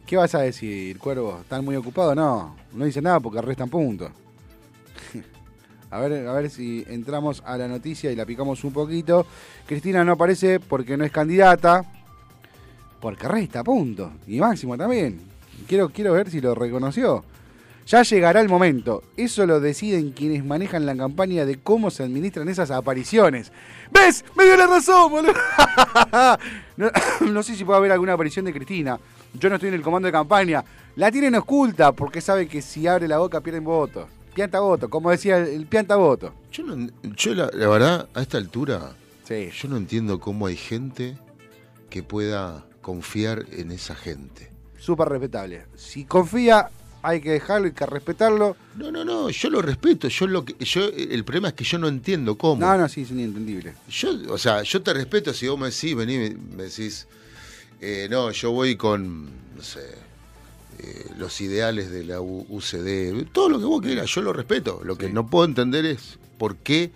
¿qué 0.06 0.16
vas 0.16 0.34
a 0.34 0.40
decir, 0.40 0.98
Cuervo? 0.98 1.40
¿Están 1.42 1.66
muy 1.66 1.76
ocupados? 1.76 2.16
No, 2.16 2.56
no 2.72 2.86
dice 2.86 3.02
nada 3.02 3.20
porque 3.20 3.42
restan 3.42 3.68
puntos. 3.70 4.12
a, 5.92 6.00
ver, 6.00 6.26
a 6.26 6.32
ver 6.32 6.50
si 6.50 6.86
entramos 6.88 7.44
a 7.46 7.58
la 7.58 7.68
noticia 7.68 8.10
y 8.10 8.16
la 8.16 8.26
picamos 8.26 8.64
un 8.64 8.72
poquito. 8.72 9.26
Cristina 9.66 10.06
no 10.06 10.14
aparece 10.14 10.62
porque 10.62 10.96
no 10.96 11.04
es 11.04 11.12
candidata. 11.12 11.84
Porque 13.02 13.28
resta 13.28 13.62
puntos. 13.62 14.14
Y 14.26 14.40
Máximo 14.40 14.78
también. 14.78 15.20
Quiero, 15.68 15.90
quiero 15.90 16.14
ver 16.14 16.30
si 16.30 16.40
lo 16.40 16.56
reconoció. 16.56 17.26
Ya 17.88 18.04
llegará 18.04 18.42
el 18.42 18.50
momento. 18.50 19.02
Eso 19.16 19.46
lo 19.46 19.62
deciden 19.62 20.12
quienes 20.12 20.44
manejan 20.44 20.86
la 20.86 20.96
campaña 20.96 21.46
de 21.46 21.58
cómo 21.58 21.90
se 21.90 22.04
administran 22.04 22.50
esas 22.50 22.70
apariciones. 22.70 23.52
¿Ves? 23.92 24.26
Me 24.36 24.44
dio 24.44 24.58
la 24.58 24.68
razón, 24.68 25.10
boludo. 25.10 25.34
no, 26.78 26.92
no 27.32 27.44
sé 27.44 27.56
si 27.56 27.64
puede 27.64 27.78
haber 27.78 27.92
alguna 27.94 28.14
aparición 28.14 28.44
de 28.46 28.54
Cristina. 28.54 29.00
Yo 29.34 29.50
no 29.50 29.56
estoy 29.56 29.70
en 29.70 29.76
el 29.76 29.82
comando 29.82 30.08
de 30.08 30.12
campaña. 30.12 30.64
La 30.98 31.12
tienen 31.12 31.36
oculta 31.36 31.94
porque 31.94 32.20
sabe 32.22 32.48
que 32.48 32.62
si 32.62 32.88
abre 32.88 33.08
la 33.08 33.20
boca 33.20 33.40
pierden 33.42 33.64
votos. 33.64 34.08
Pianta 34.34 34.60
voto, 34.60 34.90
como 34.90 35.10
decía 35.10 35.38
el, 35.38 35.48
el 35.48 35.66
pianta 35.66 35.96
voto. 35.96 36.34
Yo, 36.52 36.64
no, 36.64 36.90
yo 37.16 37.34
la, 37.34 37.50
la 37.54 37.68
verdad, 37.70 38.10
a 38.14 38.22
esta 38.22 38.38
altura, 38.38 38.92
Sí. 39.24 39.50
yo 39.62 39.70
no 39.70 39.78
entiendo 39.78 40.20
cómo 40.20 40.46
hay 40.48 40.56
gente 40.58 41.18
que 41.90 42.04
pueda 42.04 42.66
confiar 42.82 43.46
en 43.52 43.72
esa 43.72 43.96
gente. 43.96 44.52
Súper 44.78 45.10
respetable. 45.10 45.66
Si 45.76 46.06
confía, 46.06 46.70
hay 47.02 47.22
que 47.22 47.32
dejarlo 47.32 47.68
y 47.68 47.72
que 47.72 47.86
respetarlo. 47.86 48.56
No, 48.76 48.92
no, 48.92 49.06
no, 49.06 49.30
yo 49.30 49.50
lo 49.50 49.62
respeto. 49.62 50.08
Yo 50.08 50.28
lo 50.28 50.44
que, 50.46 50.56
yo, 50.64 50.82
el 50.86 51.24
problema 51.24 51.50
es 51.50 51.54
que 51.54 51.64
yo 51.64 51.78
no 51.78 51.88
entiendo 51.88 52.38
cómo. 52.38 52.60
No, 52.66 52.78
no, 52.78 52.90
sí, 52.90 53.02
es 53.02 53.12
inentendible. 53.12 53.74
Yo, 53.90 54.12
o 54.30 54.38
sea, 54.38 54.64
yo 54.64 54.82
te 54.82 54.94
respeto 54.94 55.34
si 55.34 55.48
vos 55.48 55.60
me 55.60 55.70
decís, 55.70 55.96
vení, 55.96 56.18
me, 56.18 56.30
me 56.56 56.64
decís, 56.64 57.08
eh, 57.82 58.08
no, 58.10 58.32
yo 58.32 58.52
voy 58.52 58.76
con, 58.76 59.26
no 59.26 59.64
sé, 59.64 59.82
eh, 60.80 61.06
los 61.18 61.40
ideales 61.42 61.90
de 61.92 62.04
la 62.04 62.22
U- 62.22 62.46
UCD, 62.50 63.26
todo 63.32 63.50
lo 63.50 63.60
que 63.60 63.66
vos 63.66 63.82
quieras, 63.82 64.10
yo 64.14 64.22
lo 64.22 64.34
respeto. 64.34 64.82
Lo 64.84 64.96
que 64.98 65.08
Sí. 65.08 65.14
no 65.14 65.28
puedo 65.28 65.46
entender 65.46 65.86
es 65.86 66.18
por 66.38 66.58
qué 66.58 66.92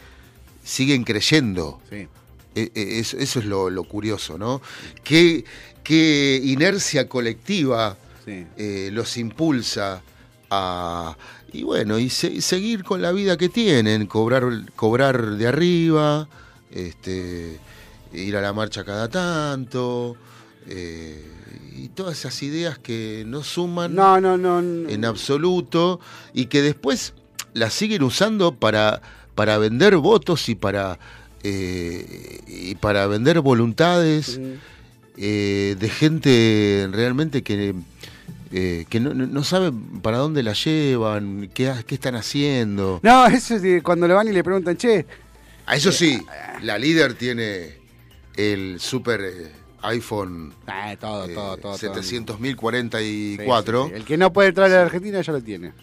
siguen 0.63 1.03
creyendo. 1.03 1.79
Sí. 1.89 2.07
Eh, 2.53 2.69
eh, 2.75 2.99
Eso, 2.99 3.17
eso 3.17 3.39
es 3.39 3.45
lo, 3.45 3.69
lo 3.69 3.83
curioso, 3.85 4.37
¿no? 4.37 4.61
¿Qué, 5.03 5.45
qué 5.83 6.39
inercia 6.43 7.07
colectiva 7.07 7.97
Sí. 8.25 8.45
eh, 8.57 8.89
los 8.91 9.17
impulsa 9.17 10.01
a 10.49 11.15
y 11.53 11.63
bueno 11.63 11.97
y 11.97 12.09
se- 12.09 12.41
seguir 12.41 12.83
con 12.83 13.01
la 13.01 13.11
vida 13.11 13.37
que 13.37 13.49
tienen 13.49 14.05
cobrar 14.05 14.43
cobrar 14.75 15.37
de 15.37 15.47
arriba 15.47 16.27
este, 16.71 17.57
ir 18.13 18.35
a 18.37 18.41
la 18.41 18.53
marcha 18.53 18.83
cada 18.83 19.09
tanto, 19.09 20.15
eh, 20.67 21.25
y 21.75 21.87
todas 21.89 22.19
esas 22.19 22.41
ideas 22.43 22.77
que 22.77 23.23
no 23.25 23.43
suman 23.43 23.95
No, 23.95 24.21
no, 24.21 24.37
no. 24.37 24.59
en 24.59 25.03
absoluto 25.05 25.99
y 26.33 26.45
que 26.45 26.61
después 26.61 27.13
las 27.53 27.73
siguen 27.73 28.03
usando 28.03 28.53
para, 28.55 29.01
para 29.35 29.57
vender 29.57 29.97
votos 29.97 30.47
y 30.49 30.55
para, 30.55 30.99
eh, 31.43 32.39
y 32.47 32.75
para 32.75 33.07
vender 33.07 33.41
voluntades 33.41 34.37
Mm. 34.39 34.53
eh, 35.17 35.75
de 35.79 35.89
gente 35.89 36.87
realmente 36.91 37.41
que, 37.43 37.73
eh, 38.51 38.85
que 38.89 38.99
no, 38.99 39.13
no- 39.13 39.27
no 39.27 39.43
sabe 39.43 39.71
para 40.01 40.17
dónde 40.17 40.43
la 40.43 40.53
llevan, 40.53 41.49
qué, 41.53 41.73
están 41.87 42.15
haciendo. 42.15 42.99
No, 43.03 43.25
eso 43.27 43.55
es 43.55 43.61
de 43.61 43.81
cuando 43.81 44.07
le 44.07 44.13
van 44.13 44.27
y 44.27 44.31
le 44.31 44.43
preguntan, 44.43 44.75
che, 44.77 45.05
A 45.65 45.75
eso 45.75 45.91
sí, 45.91 46.19
la 46.61 46.77
líder 46.77 47.13
tiene 47.13 47.77
el 48.35 48.79
super 48.79 49.21
eh, 49.21 49.51
iPhone 49.83 50.53
ah, 50.67 50.95
todo, 50.99 51.25
eh, 51.25 51.33
todo, 51.33 51.57
todo. 51.57 51.77
todo. 51.77 51.95
700.044. 51.95 52.97
Sí, 52.99 53.37
sí, 53.37 53.89
sí. 53.89 53.95
El 53.95 54.05
que 54.05 54.17
no 54.17 54.33
puede 54.33 54.49
entrar 54.49 54.69
a 54.71 54.75
la 54.75 54.81
Argentina 54.83 55.21
ya 55.21 55.33
lo 55.33 55.41
tiene. 55.41 55.73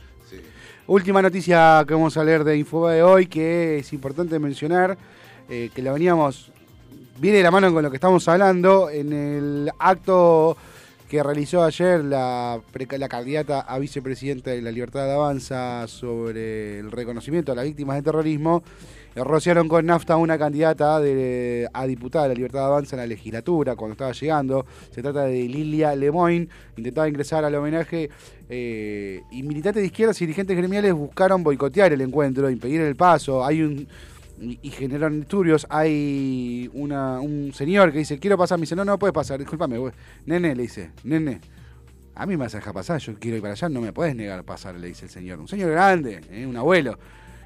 Última 0.87 1.21
noticia 1.21 1.85
que 1.87 1.93
vamos 1.93 2.17
a 2.17 2.25
leer 2.25 2.45
de 2.45 2.57
Infoba 2.57 2.93
de 2.95 3.03
hoy, 3.03 3.27
que 3.27 3.79
es 3.79 3.93
importante 3.93 4.39
mencionar, 4.39 4.97
eh, 5.51 5.71
que 5.75 5.83
la 5.83 5.93
veníamos, 5.93 6.51
viene 7.19 7.39
de 7.39 7.43
la 7.45 7.51
mano 7.51 7.71
con 7.75 7.83
lo 7.83 7.91
que 7.91 7.97
estamos 7.99 8.27
hablando, 8.27 8.89
en 8.89 9.13
el 9.13 9.71
acto 9.79 10.57
que 11.09 11.23
realizó 11.23 11.65
ayer 11.65 12.05
la, 12.05 12.61
la 12.99 13.09
candidata 13.09 13.61
a 13.61 13.79
vicepresidenta 13.79 14.51
de 14.51 14.61
la 14.61 14.71
Libertad 14.71 15.07
de 15.07 15.13
Avanza 15.13 15.89
sobre 15.89 16.81
el 16.81 16.93
reconocimiento 16.93 17.53
a 17.53 17.55
las 17.55 17.65
víctimas 17.65 17.97
de 17.97 18.03
terrorismo, 18.03 18.63
eh, 19.15 19.25
rociaron 19.25 19.69
con 19.69 19.87
nafta 19.87 20.15
a 20.15 20.17
una 20.19 20.39
candidata 20.39 20.97
a 20.97 21.87
diputada 21.87 22.25
de 22.25 22.29
la 22.29 22.35
Libertad 22.35 22.61
de 22.61 22.67
Avanza 22.67 22.97
en 22.97 23.01
la 23.01 23.07
legislatura 23.07 23.75
cuando 23.75 23.93
estaba 23.93 24.13
llegando. 24.13 24.67
Se 24.91 25.01
trata 25.01 25.25
de 25.25 25.49
Lilia 25.49 25.97
Lemoyne, 25.97 26.49
intentaba 26.77 27.09
ingresar 27.09 27.43
al 27.43 27.55
homenaje 27.55 28.11
eh, 28.51 29.23
y 29.31 29.43
militantes 29.43 29.83
de 29.83 29.87
izquierdas 29.87 30.21
y 30.21 30.27
dirigentes 30.27 30.57
gremiales 30.57 30.93
buscaron 30.93 31.43
boicotear 31.43 31.91
el 31.95 32.03
encuentro, 32.03 32.51
impedir 32.51 32.83
el 32.83 32.97
paso. 32.97 33.45
Hay 33.45 33.63
un 33.63 33.89
y, 34.41 34.71
generaron 34.71 35.21
disturbios. 35.21 35.67
Hay 35.71 36.71
una, 36.73 37.21
un 37.21 37.53
señor 37.53 37.93
que 37.93 37.99
dice, 37.99 38.19
quiero 38.19 38.37
pasar. 38.39 38.59
Me 38.59 38.63
dice, 38.63 38.77
no, 38.77 38.85
no 38.85 38.99
puedes 38.99 39.15
pasar, 39.15 39.39
discúlpame. 39.39 39.79
güey. 39.79 39.93
Nene, 40.27 40.55
le 40.55 40.63
dice, 40.63 40.91
nene, 41.05 41.41
a 42.15 42.27
mí 42.27 42.37
me 42.37 42.45
vas 42.45 42.55
a 42.55 42.59
dejar 42.59 42.75
pasar, 42.75 43.01
yo 43.01 43.15
quiero 43.19 43.37
ir 43.37 43.43
para 43.43 43.53
allá, 43.53 43.69
no 43.69 43.81
me 43.81 43.93
puedes 43.93 44.15
negar 44.15 44.45
pasar, 44.45 44.75
le 44.75 44.89
dice 44.89 45.05
el 45.07 45.11
señor. 45.11 45.39
Un 45.39 45.49
señor 45.49 45.71
grande, 45.71 46.21
¿eh? 46.31 46.47
un 46.47 46.57
abuelo. 46.57 46.99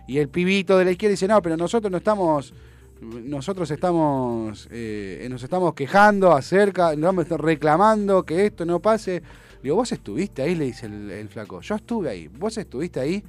Y 0.08 0.18
el 0.18 0.28
pibito 0.28 0.78
de 0.78 0.84
la 0.84 0.90
izquierda 0.92 1.12
dice, 1.12 1.28
no, 1.28 1.40
pero 1.42 1.56
nosotros 1.56 1.90
no 1.90 1.98
estamos, 1.98 2.52
nosotros 3.00 3.70
estamos, 3.70 4.68
eh, 4.70 5.26
nos 5.30 5.42
estamos 5.42 5.74
quejando 5.74 6.32
acerca, 6.32 6.96
nos 6.96 7.16
estamos 7.18 7.40
reclamando 7.44 8.22
que 8.24 8.46
esto 8.46 8.64
no 8.64 8.80
pase. 8.80 9.22
Digo, 9.62 9.76
vos 9.76 9.92
estuviste 9.92 10.42
ahí, 10.42 10.54
le 10.56 10.64
dice 10.64 10.86
el, 10.86 11.10
el 11.10 11.28
flaco. 11.28 11.60
Yo 11.60 11.76
estuve 11.76 12.10
ahí, 12.10 12.28
vos 12.28 12.56
estuviste 12.58 12.98
ahí. 12.98 13.22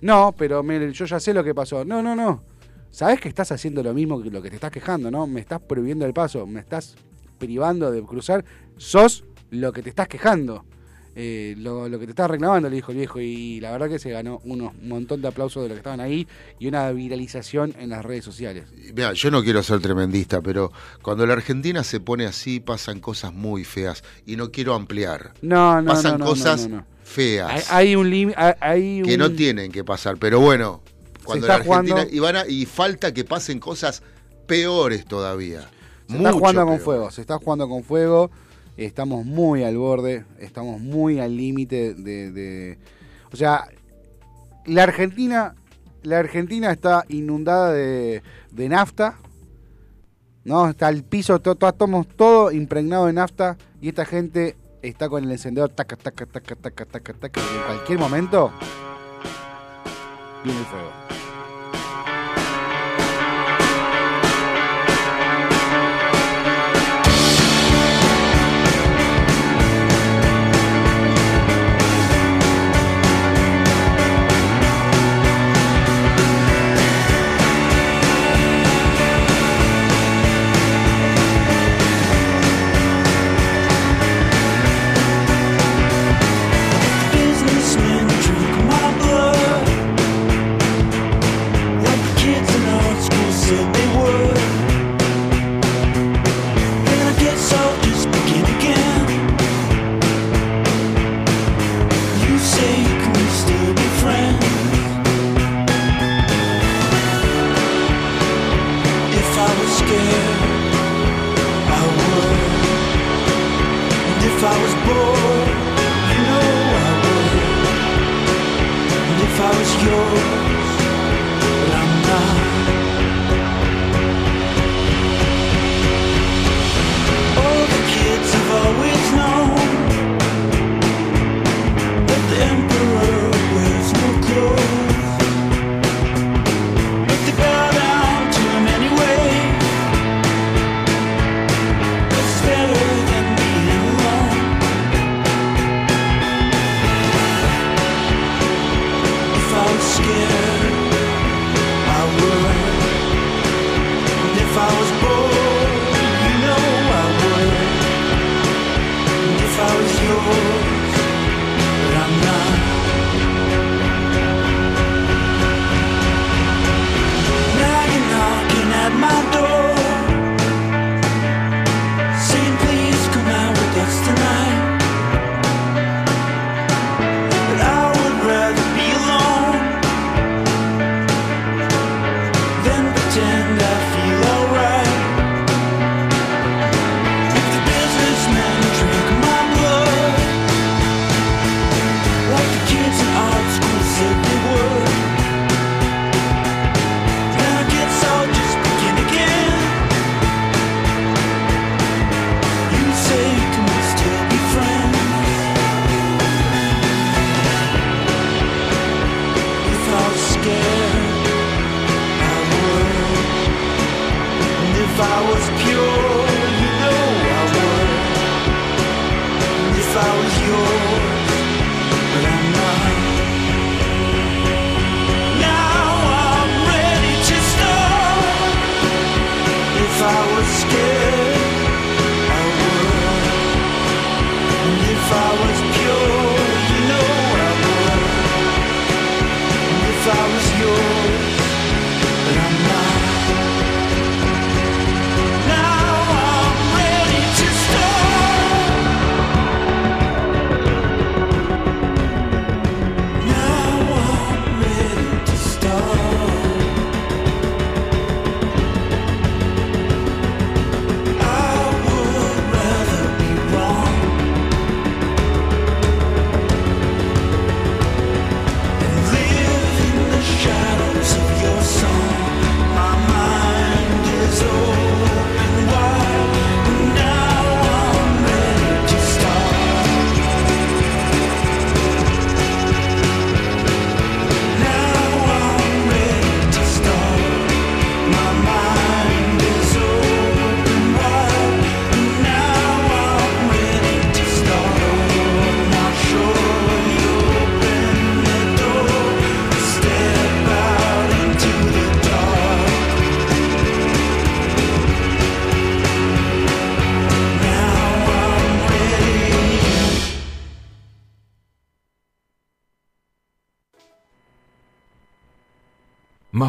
No, 0.00 0.34
pero 0.36 0.62
me- 0.62 0.92
yo 0.92 1.04
ya 1.04 1.20
sé 1.20 1.32
lo 1.32 1.44
que 1.44 1.54
pasó. 1.54 1.84
No, 1.84 2.02
no, 2.02 2.16
no. 2.16 2.42
Sabés 2.94 3.20
que 3.20 3.28
estás 3.28 3.50
haciendo 3.50 3.82
lo 3.82 3.92
mismo 3.92 4.22
que 4.22 4.30
lo 4.30 4.40
que 4.40 4.50
te 4.50 4.54
estás 4.54 4.70
quejando, 4.70 5.10
¿no? 5.10 5.26
Me 5.26 5.40
estás 5.40 5.60
prohibiendo 5.60 6.06
el 6.06 6.12
paso, 6.12 6.46
me 6.46 6.60
estás 6.60 6.94
privando 7.38 7.90
de 7.90 8.00
cruzar. 8.02 8.44
Sos 8.76 9.24
lo 9.50 9.72
que 9.72 9.82
te 9.82 9.88
estás 9.88 10.06
quejando. 10.06 10.64
Eh, 11.16 11.56
lo, 11.58 11.88
lo 11.88 11.98
que 11.98 12.04
te 12.06 12.10
estás 12.12 12.30
reclamando, 12.30 12.68
le 12.70 12.76
dijo 12.76 12.92
el 12.92 12.98
viejo. 12.98 13.18
Y 13.20 13.58
la 13.58 13.72
verdad 13.72 13.88
que 13.88 13.98
se 13.98 14.10
ganó 14.10 14.40
unos 14.44 14.74
un 14.80 14.88
montón 14.88 15.20
de 15.22 15.26
aplausos 15.26 15.64
de 15.64 15.70
los 15.70 15.74
que 15.74 15.80
estaban 15.80 15.98
ahí 15.98 16.28
y 16.60 16.68
una 16.68 16.88
viralización 16.92 17.74
en 17.80 17.88
las 17.90 18.04
redes 18.04 18.24
sociales. 18.24 18.66
Mira, 18.94 19.12
yo 19.12 19.28
no 19.32 19.42
quiero 19.42 19.60
ser 19.64 19.80
tremendista, 19.80 20.40
pero 20.40 20.70
cuando 21.02 21.26
la 21.26 21.32
Argentina 21.32 21.82
se 21.82 21.98
pone 21.98 22.26
así 22.26 22.60
pasan 22.60 23.00
cosas 23.00 23.32
muy 23.34 23.64
feas 23.64 24.04
y 24.24 24.36
no 24.36 24.52
quiero 24.52 24.72
ampliar. 24.72 25.34
No, 25.42 25.82
no, 25.82 25.88
pasan 25.92 26.12
no, 26.12 26.18
no, 26.18 26.24
cosas 26.26 26.68
no, 26.68 26.86
feas 27.02 27.70
Hay, 27.72 27.88
hay 27.88 27.96
un 27.96 28.08
límite. 28.08 28.38
Que 28.60 29.14
un- 29.14 29.18
no 29.18 29.32
tienen 29.32 29.72
que 29.72 29.82
pasar, 29.82 30.16
pero 30.16 30.38
bueno, 30.38 30.80
cuando 31.24 31.46
la 31.46 31.54
está 31.54 31.64
jugando- 31.64 31.94
Argentina 31.94 32.16
y 32.16 32.20
van 32.20 32.36
a- 32.36 32.46
y 32.46 32.66
falta 32.66 33.12
que 33.12 33.24
pasen 33.24 33.58
cosas 33.60 34.02
peores 34.46 35.04
todavía. 35.06 35.68
Se 36.08 36.16
está 36.16 36.32
jugando 36.32 36.66
con 36.66 36.80
fuego, 36.80 37.10
se 37.10 37.20
está 37.22 37.38
jugando 37.38 37.68
con 37.68 37.82
fuego. 37.84 38.30
Estamos 38.76 39.24
muy 39.24 39.62
al 39.62 39.76
borde, 39.78 40.24
estamos 40.38 40.80
muy 40.80 41.20
al 41.20 41.36
límite 41.36 41.94
de, 41.94 42.30
de- 42.32 42.78
O 43.32 43.36
sea, 43.36 43.68
la 44.66 44.82
Argentina, 44.82 45.54
la 46.02 46.18
Argentina 46.18 46.70
está 46.72 47.04
inundada 47.08 47.72
de, 47.72 48.22
de 48.50 48.68
nafta. 48.68 49.18
¿No? 50.44 50.68
Está 50.68 50.90
el 50.90 51.04
piso, 51.04 51.40
to- 51.40 51.54
to- 51.54 51.68
estamos 51.68 52.06
todo 52.06 52.52
impregnado 52.52 53.06
de 53.06 53.14
nafta. 53.14 53.56
Y 53.80 53.88
esta 53.88 54.04
gente 54.04 54.56
está 54.82 55.08
con 55.08 55.24
el 55.24 55.30
encendedor 55.30 55.70
taca, 55.70 55.96
taca, 55.96 56.26
taca, 56.26 56.54
taca, 56.54 56.84
taca, 56.84 57.14
taca. 57.14 57.40
Y 57.40 57.56
en 57.56 57.62
cualquier 57.62 57.98
momento 57.98 58.52
viene 60.44 60.58
el 60.60 60.66
fuego. 60.66 61.03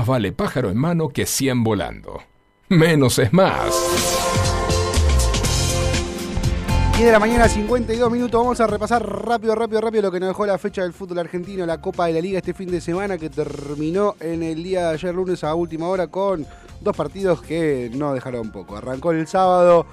Vale 0.06 0.32
pájaro 0.34 0.70
en 0.70 0.78
mano 0.78 1.10
que 1.10 1.26
cien 1.26 1.64
volando. 1.64 2.22
Menos 2.70 3.18
es 3.18 3.34
más. 3.34 3.74
10 6.96 7.06
de 7.08 7.12
la 7.12 7.20
mañana, 7.20 7.50
52 7.50 8.12
minutos. 8.12 8.40
Vamos 8.40 8.62
a 8.62 8.68
repasar 8.68 9.04
rápido, 9.04 9.56
rápido, 9.56 9.82
rápido 9.82 10.04
lo 10.04 10.12
que 10.12 10.20
nos 10.20 10.30
dejó 10.30 10.46
la 10.46 10.60
fecha 10.60 10.84
del 10.84 10.94
fútbol 10.94 11.20
argentino, 11.20 11.66
la 11.66 11.82
Copa 11.82 12.06
de 12.06 12.14
la 12.14 12.22
Liga 12.22 12.38
este 12.38 12.54
fin 12.54 12.70
de 12.70 12.82
semana 12.82 13.18
que 13.18 13.32
terminó 13.32 14.16
en 14.20 14.44
el 14.44 14.64
día 14.64 14.90
de 14.90 14.94
ayer 14.94 15.16
lunes 15.16 15.44
a 15.44 15.56
última 15.56 15.88
hora 15.88 16.08
con 16.08 16.46
dos 16.82 16.96
partidos 16.96 17.42
que 17.42 17.90
no 17.96 18.14
dejaron 18.14 18.52
poco. 18.52 18.78
Arrancó 18.78 19.12
el 19.12 19.26
sábado 19.26 19.88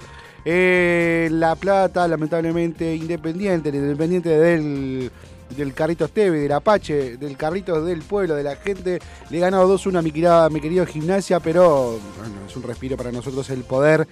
eh, 0.44 1.28
La 1.32 1.56
Plata, 1.56 2.06
lamentablemente 2.06 2.94
Independiente, 2.94 3.70
el 3.70 3.76
Independiente 3.76 4.28
del, 4.28 5.10
del 5.56 5.74
Carrito 5.74 6.04
Esteve, 6.06 6.38
del 6.40 6.52
Apache, 6.52 7.16
del 7.16 7.36
Carrito 7.36 7.84
del 7.84 8.02
Pueblo, 8.02 8.34
de 8.34 8.42
la 8.42 8.56
gente. 8.56 8.98
Le 9.30 9.38
ganó 9.38 9.66
2-1 9.66 9.98
a 9.98 10.02
mi, 10.02 10.10
querida- 10.12 10.48
mi 10.50 10.60
querido 10.60 10.84
Gimnasia, 10.86 11.40
pero 11.40 11.98
bueno, 12.18 12.34
es 12.48 12.56
un 12.56 12.62
respiro 12.62 12.96
para 12.96 13.12
nosotros 13.12 13.48
el 13.50 13.64
poder 13.64 14.06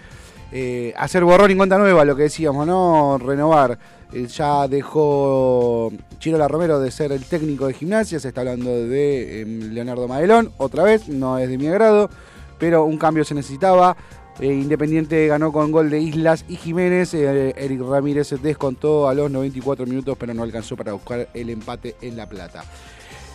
eh, 0.53 0.93
hacer 0.97 1.23
borrón 1.25 1.51
y 1.51 1.57
cuenta 1.57 1.79
nueva, 1.79 2.05
lo 2.05 2.17
que 2.17 2.25
decíamos, 2.25 2.67
¿no? 2.67 3.19
Renovar. 3.19 3.79
Eh, 4.13 4.27
ya 4.27 4.67
dejó 5.11 5.93
Chirola 6.19 6.49
Romero 6.49 6.81
de 6.81 6.91
ser 6.91 7.13
el 7.13 7.25
técnico 7.25 7.67
de 7.69 7.75
gimnasia, 7.75 8.19
se 8.19 8.29
está 8.29 8.41
hablando 8.41 8.69
de 8.71 9.43
em, 9.43 9.73
Leonardo 9.73 10.09
Madelón, 10.09 10.51
otra 10.59 10.83
vez, 10.83 11.09
no 11.09 11.39
es 11.39 11.49
de 11.49 11.57
mi 11.57 11.69
agrado, 11.69 12.11
pero 12.59 12.85
un 12.85 12.99
cambio 12.99 13.25
se 13.25 13.35
necesitaba. 13.35 13.97
Eh, 14.41 14.47
Independiente 14.47 15.27
ganó 15.27 15.53
con 15.53 15.71
gol 15.71 15.91
de 15.91 16.01
Islas 16.01 16.47
y 16.49 16.57
Jiménez. 16.57 17.13
eh, 17.13 17.53
Eric 17.57 17.83
Ramírez 17.83 18.31
descontó 18.43 19.07
a 19.09 19.15
los 19.15 19.31
94 19.31 19.85
minutos, 19.87 20.17
pero 20.19 20.33
no 20.33 20.43
alcanzó 20.43 20.77
para 20.77 20.93
buscar 20.93 21.29
el 21.35 21.51
empate 21.51 21.97
en 22.01 22.17
La 22.17 22.27
Plata. 22.27 22.65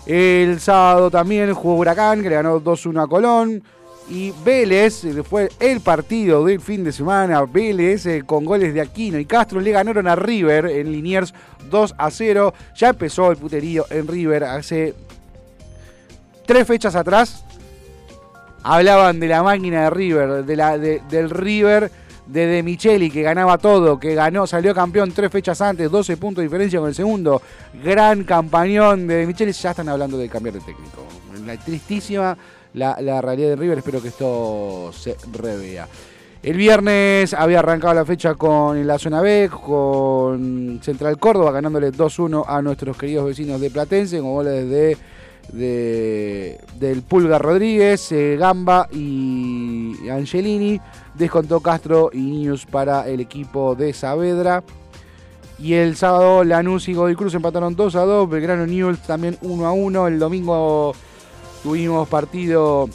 El 0.07 0.59
sábado 0.59 1.11
también 1.11 1.53
jugó 1.53 1.75
Huracán, 1.75 2.23
que 2.23 2.29
le 2.29 2.35
ganó 2.35 2.59
2-1 2.59 3.03
a 3.03 3.07
Colón. 3.07 3.63
Y 4.09 4.33
Vélez, 4.43 5.03
eh, 5.03 5.23
fue 5.23 5.49
el 5.59 5.81
partido 5.81 6.43
del 6.45 6.59
fin 6.59 6.83
de 6.83 6.91
semana. 6.91 7.43
Vélez 7.45 8.07
con 8.25 8.43
goles 8.43 8.73
de 8.73 8.81
Aquino 8.81 9.19
y 9.19 9.25
Castro 9.25 9.59
le 9.59 9.71
ganaron 9.71 10.07
a 10.07 10.15
River 10.15 10.65
en 10.67 10.91
Liniers 10.91 11.33
2 11.69 11.95
a 11.97 12.09
0. 12.09 12.53
Ya 12.75 12.89
empezó 12.89 13.29
el 13.29 13.37
puterío 13.37 13.85
en 13.91 14.07
River 14.07 14.43
hace 14.43 14.95
tres 16.47 16.67
fechas 16.67 16.95
atrás. 16.95 17.43
Hablaban 18.67 19.19
de 19.19 19.27
la 19.27 19.43
máquina 19.43 19.83
de 19.83 19.89
River, 19.91 20.43
de 20.43 20.55
la, 20.55 20.77
de- 20.77 21.01
del 21.09 21.29
River 21.29 21.91
de 22.25 22.47
De 22.47 22.63
Micheli, 22.63 23.11
que 23.11 23.21
ganaba 23.21 23.59
todo, 23.59 23.99
que 23.99 24.15
ganó, 24.15 24.47
salió 24.47 24.73
campeón 24.73 25.11
tres 25.11 25.31
fechas 25.31 25.61
antes, 25.61 25.91
12 25.91 26.17
puntos 26.17 26.41
de 26.41 26.47
diferencia 26.47 26.79
con 26.79 26.89
el 26.89 26.95
segundo. 26.95 27.39
Gran 27.83 28.23
campañón 28.23 29.05
de 29.07 29.17
De 29.17 29.27
Micheli, 29.27 29.51
ya 29.51 29.69
están 29.69 29.87
hablando 29.89 30.17
de 30.17 30.27
cambiar 30.27 30.55
de 30.55 30.61
técnico. 30.61 31.05
La 31.45 31.55
tristísima 31.57 32.35
la, 32.73 32.97
la 32.99 33.21
realidad 33.21 33.49
de 33.49 33.55
River, 33.55 33.77
espero 33.77 34.01
que 34.01 34.07
esto 34.07 34.89
se 34.91 35.15
revea. 35.31 35.87
El 36.41 36.57
viernes 36.57 37.33
había 37.33 37.59
arrancado 37.59 37.93
la 37.93 38.05
fecha 38.05 38.33
con 38.35 38.85
la 38.85 38.97
zona 38.99 39.21
B, 39.21 39.49
con 39.63 40.79
Central 40.83 41.17
Córdoba, 41.19 41.51
ganándole 41.51 41.91
2-1 41.91 42.45
a 42.47 42.61
nuestros 42.61 42.97
queridos 42.97 43.25
vecinos 43.27 43.61
de 43.61 43.69
Platense, 43.69 44.19
con 44.19 44.33
goles 44.33 44.69
de, 44.69 44.97
de- 45.51 46.59
del 46.79 47.01
Pulga 47.01 47.37
Rodríguez, 47.39 48.11
eh, 48.11 48.35
Gamba 48.37 48.87
y 48.91 50.09
Angelini. 50.09 50.79
Descontó 51.13 51.59
Castro 51.61 52.09
y 52.11 52.19
Niños 52.19 52.65
para 52.65 53.07
el 53.07 53.19
equipo 53.21 53.75
de 53.75 53.93
Saavedra. 53.93 54.63
Y 55.57 55.73
el 55.73 55.95
sábado 55.95 56.43
Lanús 56.43 56.89
y 56.89 56.93
Godoy 56.93 57.15
Cruz 57.15 57.33
empataron 57.33 57.75
2 57.75 57.95
a 57.95 58.01
2, 58.01 58.29
Belgrano 58.29 58.65
Newell's 58.67 58.99
también 59.07 59.37
1 59.41 59.65
a 59.65 59.71
1. 59.71 60.07
El 60.07 60.19
domingo 60.19 60.93
tuvimos 61.63 62.09
partido 62.09 62.89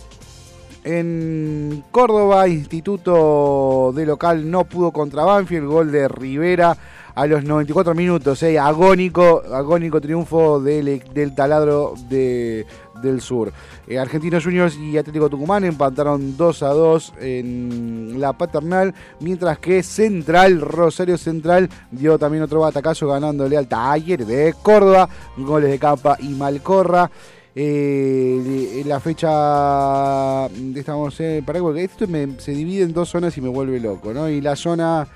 en 0.85 1.83
Córdoba, 1.91 2.49
Instituto 2.49 3.93
de 3.95 4.05
local 4.07 4.51
no 4.51 4.65
pudo 4.65 4.93
contra 4.93 5.25
Banfield, 5.25 5.67
gol 5.67 5.91
de 5.91 6.09
Rivera 6.09 6.77
a 7.21 7.27
los 7.27 7.45
94 7.45 7.95
minutos, 7.95 8.43
eh, 8.45 8.59
agónico, 8.59 9.43
agónico 9.53 10.01
triunfo 10.01 10.59
del, 10.61 11.03
del 11.13 11.35
taladro 11.35 11.93
de- 12.09 12.65
del 13.03 13.21
sur. 13.21 13.53
Eh, 13.87 13.99
Argentinos 13.99 14.45
Juniors 14.45 14.77
y 14.77 14.97
Atlético 14.97 15.29
Tucumán 15.29 15.65
empataron 15.65 16.37
2 16.37 16.63
a 16.63 16.69
2 16.69 17.13
en 17.21 18.21
la 18.21 18.33
paternal, 18.35 18.95
mientras 19.21 19.59
que 19.59 19.83
Central, 19.83 20.61
Rosario 20.61 21.17
Central, 21.19 21.69
dio 21.91 22.19
también 22.19 22.43
otro 22.43 22.61
batacazo 22.61 23.07
ganándole 23.09 23.57
al 23.57 23.69
Taller 23.69 24.25
de 24.25 24.55
Córdoba, 24.63 25.09
goles 25.37 25.71
de 25.71 25.79
Capa 25.79 26.17
y 26.21 26.29
Malcorra. 26.29 27.11
Eh, 27.55 28.83
la 28.87 29.01
fecha 29.01 30.47
estamos 30.75 31.19
en 31.21 31.45
Paraguay, 31.45 31.87
porque 31.89 32.05
esto 32.07 32.07
se 32.43 32.53
divide 32.53 32.85
en 32.85 32.93
dos 32.93 33.09
zonas 33.11 33.37
y 33.37 33.41
me 33.41 33.49
vuelve 33.49 33.81
loco, 33.81 34.13
¿no? 34.15 34.29
Y 34.29 34.41
la 34.41 34.57
zona 34.57 35.07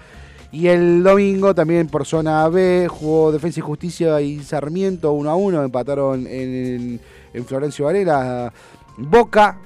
y 0.54 0.68
el 0.68 1.02
domingo 1.02 1.52
también 1.52 1.88
por 1.88 2.06
zona 2.06 2.48
B 2.48 2.86
jugó 2.88 3.32
Defensa 3.32 3.58
y 3.58 3.62
Justicia 3.62 4.20
y 4.20 4.40
Sarmiento 4.40 5.12
1 5.12 5.28
a 5.28 5.34
1, 5.34 5.64
empataron 5.64 6.28
en, 6.28 7.00
en 7.32 7.44
Florencio 7.44 7.86
Varela. 7.86 8.52
Boca, 8.96 9.58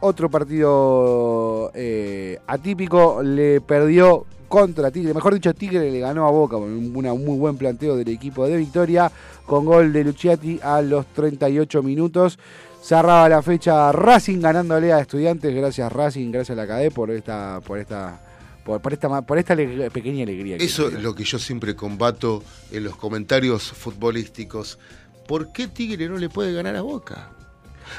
otro 0.00 0.30
partido 0.30 1.72
eh, 1.74 2.38
atípico, 2.46 3.20
le 3.20 3.60
perdió 3.62 4.24
contra 4.46 4.92
Tigre, 4.92 5.12
mejor 5.12 5.34
dicho 5.34 5.52
Tigre 5.54 5.90
le 5.90 5.98
ganó 5.98 6.28
a 6.28 6.30
Boca 6.30 6.56
con 6.56 6.70
un 6.70 6.92
muy 6.92 7.38
buen 7.38 7.56
planteo 7.56 7.96
del 7.96 8.08
equipo 8.08 8.46
de 8.46 8.58
Victoria, 8.58 9.10
con 9.44 9.64
gol 9.64 9.92
de 9.92 10.04
Luciati 10.04 10.60
a 10.62 10.82
los 10.82 11.06
38 11.06 11.82
minutos. 11.82 12.38
Cerraba 12.80 13.28
la 13.28 13.42
fecha 13.42 13.90
Racing 13.90 14.40
ganándole 14.40 14.92
a 14.92 15.00
Estudiantes, 15.00 15.52
gracias 15.52 15.90
Racing, 15.92 16.30
gracias 16.30 16.56
a 16.56 16.62
la 16.62 16.68
CADE 16.68 16.92
por 16.92 17.10
esta 17.10 17.60
por 17.66 17.80
esta 17.80 18.20
por, 18.64 18.80
por 18.80 18.92
esta 18.92 19.22
por 19.22 19.38
esta 19.38 19.52
ale- 19.54 19.90
pequeña 19.90 20.22
alegría. 20.24 20.58
que 20.58 20.64
Eso 20.64 20.88
es 20.88 21.02
lo 21.02 21.14
que 21.14 21.24
yo 21.24 21.38
siempre 21.38 21.74
combato 21.74 22.42
en 22.70 22.84
los 22.84 22.96
comentarios 22.96 23.62
futbolísticos. 23.72 24.78
¿Por 25.26 25.52
qué 25.52 25.68
Tigre 25.68 26.08
no 26.08 26.18
le 26.18 26.28
puede 26.28 26.52
ganar 26.52 26.76
a 26.76 26.82
Boca? 26.82 27.30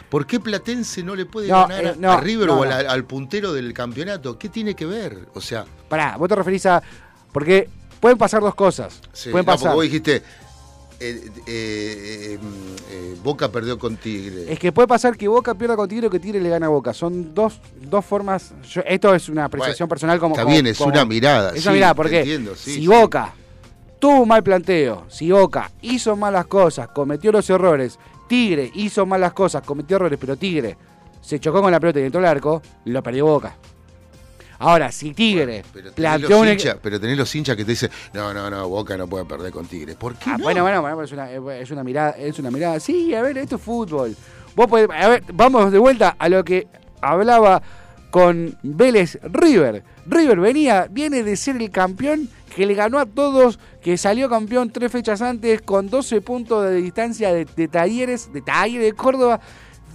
¿Por 0.10 0.26
qué 0.26 0.40
Platense 0.40 1.04
no 1.04 1.16
le 1.16 1.26
puede 1.26 1.48
No, 1.50 1.68
ganar 1.68 1.84
eh, 1.86 1.90
a- 1.90 1.96
no, 1.98 2.12
a 2.12 2.20
River 2.20 2.48
no, 2.48 2.60
o 2.60 2.64
al, 2.64 3.06
puntero 3.06 3.54
del 3.54 3.74
campeonato? 3.74 4.38
¿Qué 4.40 4.50
tiene 4.50 4.76
que 4.76 4.86
ver? 4.86 5.28
O 5.34 5.42
sea, 5.42 5.66
Pará, 5.90 6.18
vos 6.18 6.28
te 6.30 6.36
referís 6.36 6.66
a. 6.66 6.82
Porque 7.32 7.70
pueden 8.00 8.18
pasar 8.18 8.42
dos 8.42 8.56
cosas. 8.56 9.00
Sí, 9.12 9.30
pueden 9.30 9.46
pasar. 9.46 9.74
vos 9.76 9.84
dijiste, 9.84 10.24
eh, 11.00 11.30
eh, 11.48 11.48
eh, 11.48 12.40
mm, 12.42 13.24
Boca 13.24 13.52
perdió 13.52 13.78
con 13.80 13.98
Tigre. 13.98 14.52
Es 14.52 14.60
que 14.60 14.72
puede 14.72 14.88
pasar 14.88 15.18
que 15.18 15.28
Boca 15.28 15.54
pierda 15.56 15.76
con 15.76 15.88
Tigre 15.90 16.08
o 16.08 16.10
que 16.10 16.20
Tigre 16.20 16.40
le 16.40 16.50
gana 16.50 16.66
a 16.68 16.70
Boca. 16.70 16.94
Son 16.94 17.34
dos, 17.34 17.60
dos 17.82 18.06
formas. 18.06 18.54
yo- 18.70 18.82
esto 18.86 19.14
es 19.16 19.30
una 19.30 19.46
apreciación 19.46 19.88
Bueno, 19.88 19.90
personal 19.90 20.20
como. 20.20 20.36
está 20.36 20.46
bien, 20.50 20.68
es 20.68 20.78
como- 20.78 20.92
una 20.92 21.06
mirada, 21.06 21.52
Es 21.52 21.62
sí, 21.62 21.68
una 21.68 21.74
mirada, 21.76 21.94
porque 21.94 22.20
entiendo, 22.20 22.56
sí, 22.56 22.76
si 22.76 22.82
sí. 22.82 22.88
Boca 22.88 23.34
tuvo 24.00 24.22
un 24.22 24.28
mal 24.28 24.44
planteo, 24.44 25.06
si 25.10 25.32
Boca 25.32 25.72
hizo 25.82 26.16
malas 26.16 26.46
cosas, 26.48 26.90
cometió 26.90 27.32
los 27.32 27.50
errores, 27.50 27.98
Tigre 28.28 28.72
hizo 28.76 29.06
malas 29.06 29.34
cosas, 29.34 29.64
cometió 29.64 29.96
errores, 29.98 30.18
pero 30.20 30.36
Tigre 30.38 30.76
se 31.22 31.40
chocó 31.40 31.62
con 31.62 31.72
la 31.72 31.80
pelota 31.80 32.00
y 32.00 32.04
entró 32.04 32.20
al 32.20 32.26
arco, 32.26 32.62
lo 32.86 33.02
perdió 33.04 33.26
Boca. 33.26 33.56
Ahora, 34.64 34.92
si 34.92 35.14
Tigre 35.14 35.64
Pero 35.74 35.92
tenés, 35.92 35.94
planteó 35.94 36.44
los 36.44 36.54
hinchas, 36.54 36.78
pero 36.82 37.00
tenés 37.00 37.18
los 37.18 37.36
hinchas 37.36 37.56
que 37.58 37.66
te 37.66 37.72
dicen, 37.72 37.90
no, 38.14 38.34
no, 38.34 38.50
no, 38.50 38.70
Boca 38.70 38.96
no 38.98 39.08
puede 39.08 39.26
perder 39.26 39.52
con 39.52 39.66
Tigre. 39.66 39.96
¿Por 39.96 40.16
qué 40.16 40.30
Ah, 40.30 40.38
no? 40.38 40.44
Bueno, 40.46 40.62
bueno, 40.64 40.82
bueno, 40.82 41.02
es 41.04 41.12
una, 41.12 41.30
es 41.32 41.72
una 41.72 41.84
mirada, 41.84 42.12
es 42.12 42.40
una 42.40 42.50
mirada. 42.50 42.80
Sí, 42.80 43.14
a 43.14 43.22
ver, 43.22 43.38
esto 43.38 43.58
es 43.58 43.62
fútbol. 43.62 44.16
Vos 44.56 44.68
podés- 44.68 44.90
a 44.92 45.10
ver, 45.10 45.24
vamos 45.34 45.72
de 45.72 45.80
vuelta 45.80 46.16
a 46.18 46.30
lo 46.30 46.44
que 46.44 46.68
hablaba 47.02 47.62
con 48.10 48.58
Vélez 48.64 49.18
River. 49.24 49.84
River 50.06 50.40
venía, 50.40 50.88
viene 50.90 51.24
de 51.24 51.36
ser 51.36 51.58
el 51.58 51.70
campeón 51.72 52.30
que 52.56 52.66
le 52.68 52.76
ganó 52.76 53.00
a 53.00 53.06
todos, 53.08 53.58
que 53.82 53.98
salió 53.98 54.30
campeón 54.30 54.70
tres 54.70 54.92
fechas 54.92 55.22
antes 55.24 55.62
con 55.64 55.90
12 55.90 56.22
puntos 56.22 56.64
de 56.66 56.76
distancia 56.76 57.34
de, 57.34 57.46
de 57.46 57.68
Talleres, 57.68 58.32
de 58.32 58.42
Talleres 58.44 58.86
de 58.86 58.94
Córdoba. 58.94 59.40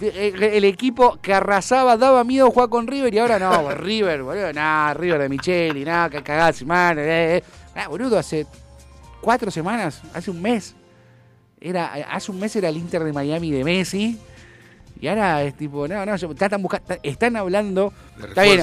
El, 0.01 0.63
equipo 0.63 1.19
que 1.21 1.33
arrasaba, 1.33 1.97
daba 1.97 2.23
miedo 2.23 2.49
jugar 2.51 2.69
con 2.69 2.87
River 2.87 3.13
y 3.13 3.19
ahora 3.19 3.39
no, 3.39 3.71
River, 3.75 4.23
boludo, 4.23 4.53
nada, 4.53 4.93
River 4.93 5.21
de 5.21 5.29
Micheli, 5.29 5.83
nada, 5.83 6.09
que 6.09 6.23
cagás, 6.23 6.63
mano, 6.63 7.01
eh, 7.01 7.37
eh. 7.37 7.43
Ah, 7.75 7.87
boludo, 7.87 8.17
hace 8.17 8.45
cuatro 9.21 9.51
semanas, 9.51 10.01
hace 10.13 10.31
un 10.31 10.41
mes. 10.41 10.75
Era, 11.61 11.87
hace 12.11 12.31
un 12.31 12.39
mes 12.39 12.55
era 12.55 12.69
el 12.69 12.77
Inter 12.77 13.03
de 13.03 13.11
Miami 13.11 13.51
de 13.51 13.63
Messi. 13.63 14.17
Y 15.01 15.07
ahora 15.07 15.43
es 15.43 15.55
tipo, 15.55 15.87
no, 15.87 16.05
no, 16.05 16.15
están, 16.15 16.61
buscando, 16.61 16.95
están 17.03 17.35
hablando. 17.35 17.93
Está 18.21 18.43
bien. 18.43 18.61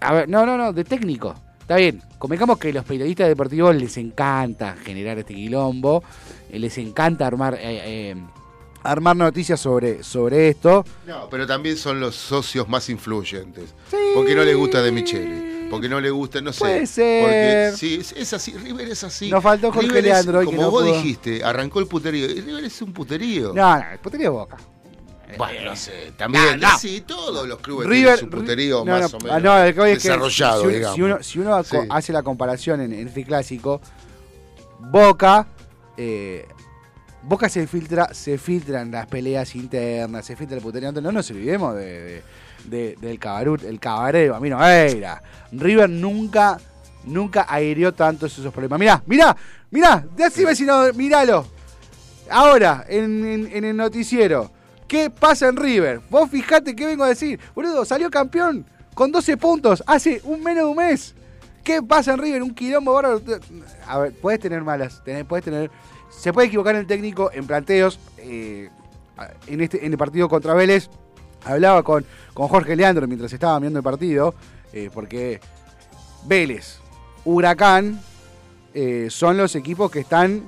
A 0.00 0.12
ver, 0.12 0.28
no, 0.28 0.46
no, 0.46 0.56
no, 0.56 0.72
de 0.72 0.84
técnico. 0.84 1.34
Está 1.60 1.76
bien. 1.76 2.02
Convengamos 2.18 2.58
que 2.58 2.72
los 2.72 2.84
periodistas 2.84 3.28
deportivos 3.28 3.74
les 3.76 3.96
encanta 3.98 4.76
generar 4.76 5.18
este 5.18 5.34
quilombo. 5.34 6.02
Les 6.50 6.76
encanta 6.78 7.26
armar 7.26 7.54
eh, 7.54 7.60
eh, 8.10 8.16
armar 8.90 9.16
noticias 9.16 9.58
sobre, 9.60 10.02
sobre 10.02 10.48
esto. 10.48 10.84
No, 11.06 11.28
pero 11.30 11.46
también 11.46 11.76
son 11.76 12.00
los 12.00 12.14
socios 12.14 12.68
más 12.68 12.88
influyentes. 12.88 13.74
Porque 14.14 14.34
no 14.34 14.42
les 14.44 14.56
gusta 14.56 14.82
de 14.82 14.92
Micheli. 14.92 15.68
Porque 15.70 15.88
no 15.88 16.00
le 16.00 16.08
gusta, 16.10 16.40
no 16.40 16.52
sé. 16.52 16.60
Puede 16.60 16.86
ser. 16.86 17.22
Porque 17.22 17.76
sí, 17.76 17.98
es, 18.00 18.12
es 18.12 18.32
así, 18.32 18.52
River 18.52 18.88
es 18.88 19.04
así. 19.04 19.28
Nos 19.30 19.42
faltó 19.42 19.70
Jorge 19.70 19.88
River 19.88 19.98
es, 19.98 20.04
Leandro 20.12 20.40
que 20.40 20.46
Como 20.46 20.62
no 20.62 20.70
vos 20.70 20.82
pudo. 20.84 20.94
dijiste, 20.94 21.44
arrancó 21.44 21.80
el 21.80 21.86
puterío. 21.86 22.24
Y 22.30 22.40
River 22.40 22.64
es 22.64 22.80
un 22.82 22.92
puterío. 22.94 23.52
No, 23.54 23.78
no, 23.78 23.90
el 23.92 23.98
puterío 23.98 24.32
boca. 24.32 24.56
Bueno, 25.36 25.62
no 25.66 25.76
sé, 25.76 26.12
también. 26.16 26.58
No, 26.58 26.68
no. 26.72 26.78
Sí, 26.78 27.02
todos 27.06 27.46
los 27.46 27.58
clubes 27.58 27.86
River, 27.86 28.14
tienen 28.18 28.32
su 28.32 28.38
puterío 28.38 28.78
no, 28.82 28.92
más 28.98 29.12
o 29.12 29.18
menos 29.20 29.74
que 29.74 29.92
es 29.92 30.02
desarrollado, 30.02 30.60
si, 30.62 30.66
uno- 30.66 30.74
digamos. 30.74 30.94
si 30.96 31.02
uno, 31.02 31.22
si 31.22 31.38
uno 31.38 31.62
Sí. 31.64 31.70
co- 31.76 31.84
hace 31.90 32.12
la 32.14 32.22
comparación 32.22 32.80
en, 32.80 32.94
en 32.94 33.08
este 33.08 33.24
clásico, 33.24 33.82
Boca, 34.80 35.46
eh, 35.96 36.46
Boca 37.22 37.48
se 37.48 37.66
filtra, 37.66 38.12
se 38.14 38.38
filtran 38.38 38.90
las 38.90 39.06
peleas 39.06 39.54
internas, 39.56 40.24
se 40.24 40.36
filtra 40.36 40.56
el 40.56 40.62
puterío. 40.62 40.92
No 40.92 41.12
nos 41.12 41.30
olvidemos 41.30 41.74
de, 41.74 41.82
de- 42.02 42.22
de- 42.64 42.96
del 43.00 43.18
cabarut, 43.18 43.62
el 43.64 43.80
cabareo, 43.80 44.34
a 44.34 44.40
mí 44.40 44.48
no 44.50 44.64
era. 44.66 45.20
River 45.52 45.90
nunca, 45.90 46.58
nunca 47.04 47.46
aireó 47.48 47.92
tanto 47.92 48.26
esos 48.26 48.52
problemas. 48.52 48.78
Mirá, 48.78 49.02
mirá, 49.06 49.36
mirá, 49.70 50.04
decime 50.16 50.54
si 50.54 50.64
no, 50.64 50.92
miralo. 50.94 51.46
Ahora, 52.30 52.84
en, 52.88 53.24
en- 53.24 53.50
en 53.56 53.64
el 53.64 53.76
noticiero, 53.76 54.50
¿qué 54.86 55.10
pasa 55.10 55.48
en 55.48 55.56
River? 55.56 56.00
Vos 56.10 56.30
fijate 56.30 56.76
qué 56.76 56.86
vengo 56.86 57.04
a 57.04 57.08
decir. 57.08 57.40
Boludo, 57.54 57.84
salió 57.84 58.10
campeón 58.10 58.64
con 58.94 59.10
12 59.12 59.36
puntos 59.36 59.82
hace 59.86 60.20
un 60.24 60.42
menos 60.42 60.64
de 60.64 60.70
un 60.70 60.76
mes. 60.76 61.14
¿Qué 61.64 61.82
pasa 61.82 62.12
en 62.14 62.18
River? 62.18 62.42
Un 62.42 62.54
quilombo 62.54 62.94
bárbaro. 62.94 63.20
A 63.86 63.98
ver, 63.98 64.12
puedes 64.14 64.40
tener 64.40 64.62
malas, 64.62 65.02
puedes 65.28 65.44
tener. 65.44 65.70
Se 66.10 66.32
puede 66.32 66.48
equivocar 66.48 66.74
el 66.76 66.86
técnico 66.86 67.30
en 67.32 67.46
planteos. 67.46 67.98
eh, 68.18 68.70
en, 69.46 69.60
este, 69.60 69.84
en 69.84 69.92
el 69.92 69.98
partido 69.98 70.28
contra 70.28 70.54
Vélez, 70.54 70.88
hablaba 71.44 71.82
con, 71.82 72.04
con 72.34 72.46
Jorge 72.46 72.76
Leandro 72.76 73.08
mientras 73.08 73.32
estaba 73.32 73.58
viendo 73.58 73.80
el 73.80 73.82
partido, 73.82 74.32
eh, 74.72 74.90
porque 74.94 75.40
Vélez, 76.24 76.78
Huracán, 77.24 78.00
eh, 78.74 79.08
son 79.10 79.36
los 79.36 79.56
equipos 79.56 79.90
que 79.90 80.00
están. 80.00 80.44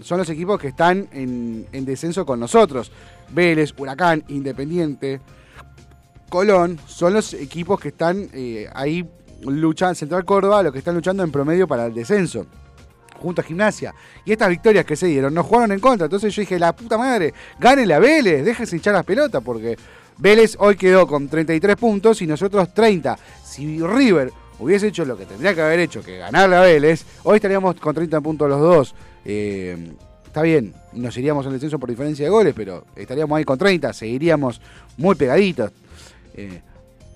son 0.00 0.18
los 0.18 0.30
equipos 0.30 0.60
que 0.60 0.68
están 0.68 1.08
en, 1.12 1.66
en 1.72 1.84
descenso 1.84 2.24
con 2.24 2.38
nosotros. 2.38 2.92
Vélez, 3.30 3.74
Huracán, 3.76 4.22
Independiente, 4.28 5.20
Colón, 6.28 6.78
son 6.86 7.14
los 7.14 7.34
equipos 7.34 7.80
que 7.80 7.88
están 7.88 8.30
ahí 8.74 9.08
luchan, 9.40 9.94
Central 9.96 10.24
Córdoba, 10.24 10.62
los 10.62 10.72
que 10.72 10.78
están 10.78 10.94
luchando 10.94 11.24
en 11.24 11.32
promedio 11.32 11.66
para 11.66 11.86
el 11.86 11.94
descenso. 11.94 12.46
Junto 13.18 13.40
a 13.40 13.44
Gimnasia. 13.44 13.94
Y 14.24 14.32
estas 14.32 14.48
victorias 14.48 14.84
que 14.84 14.96
se 14.96 15.06
dieron 15.06 15.34
nos 15.34 15.46
jugaron 15.46 15.72
en 15.72 15.80
contra. 15.80 16.06
Entonces 16.06 16.34
yo 16.34 16.40
dije, 16.40 16.58
la 16.58 16.74
puta 16.74 16.96
madre, 16.96 17.34
gánenle 17.58 17.94
a 17.94 17.98
Vélez, 17.98 18.44
déjense 18.44 18.76
hinchar 18.76 18.94
las 18.94 19.04
pelotas, 19.04 19.42
porque 19.42 19.76
Vélez 20.18 20.56
hoy 20.58 20.76
quedó 20.76 21.06
con 21.06 21.28
33 21.28 21.76
puntos 21.76 22.22
y 22.22 22.26
nosotros 22.26 22.72
30. 22.74 23.18
Si 23.44 23.80
River 23.80 24.32
hubiese 24.58 24.88
hecho 24.88 25.04
lo 25.04 25.16
que 25.16 25.26
tendría 25.26 25.54
que 25.54 25.62
haber 25.62 25.80
hecho, 25.80 26.02
que 26.02 26.18
ganarle 26.18 26.56
a 26.56 26.60
Vélez, 26.60 27.04
hoy 27.24 27.36
estaríamos 27.36 27.76
con 27.76 27.94
30 27.94 28.20
puntos 28.20 28.48
los 28.48 28.60
dos. 28.60 28.94
Eh, 29.24 29.92
está 30.26 30.42
bien, 30.42 30.74
nos 30.92 31.16
iríamos 31.16 31.46
al 31.46 31.52
descenso 31.52 31.78
por 31.78 31.88
diferencia 31.88 32.24
de 32.24 32.30
goles, 32.30 32.54
pero 32.56 32.84
estaríamos 32.96 33.36
ahí 33.36 33.44
con 33.44 33.58
30, 33.58 33.92
seguiríamos 33.92 34.60
muy 34.96 35.14
pegaditos. 35.14 35.70
Eh, 36.34 36.62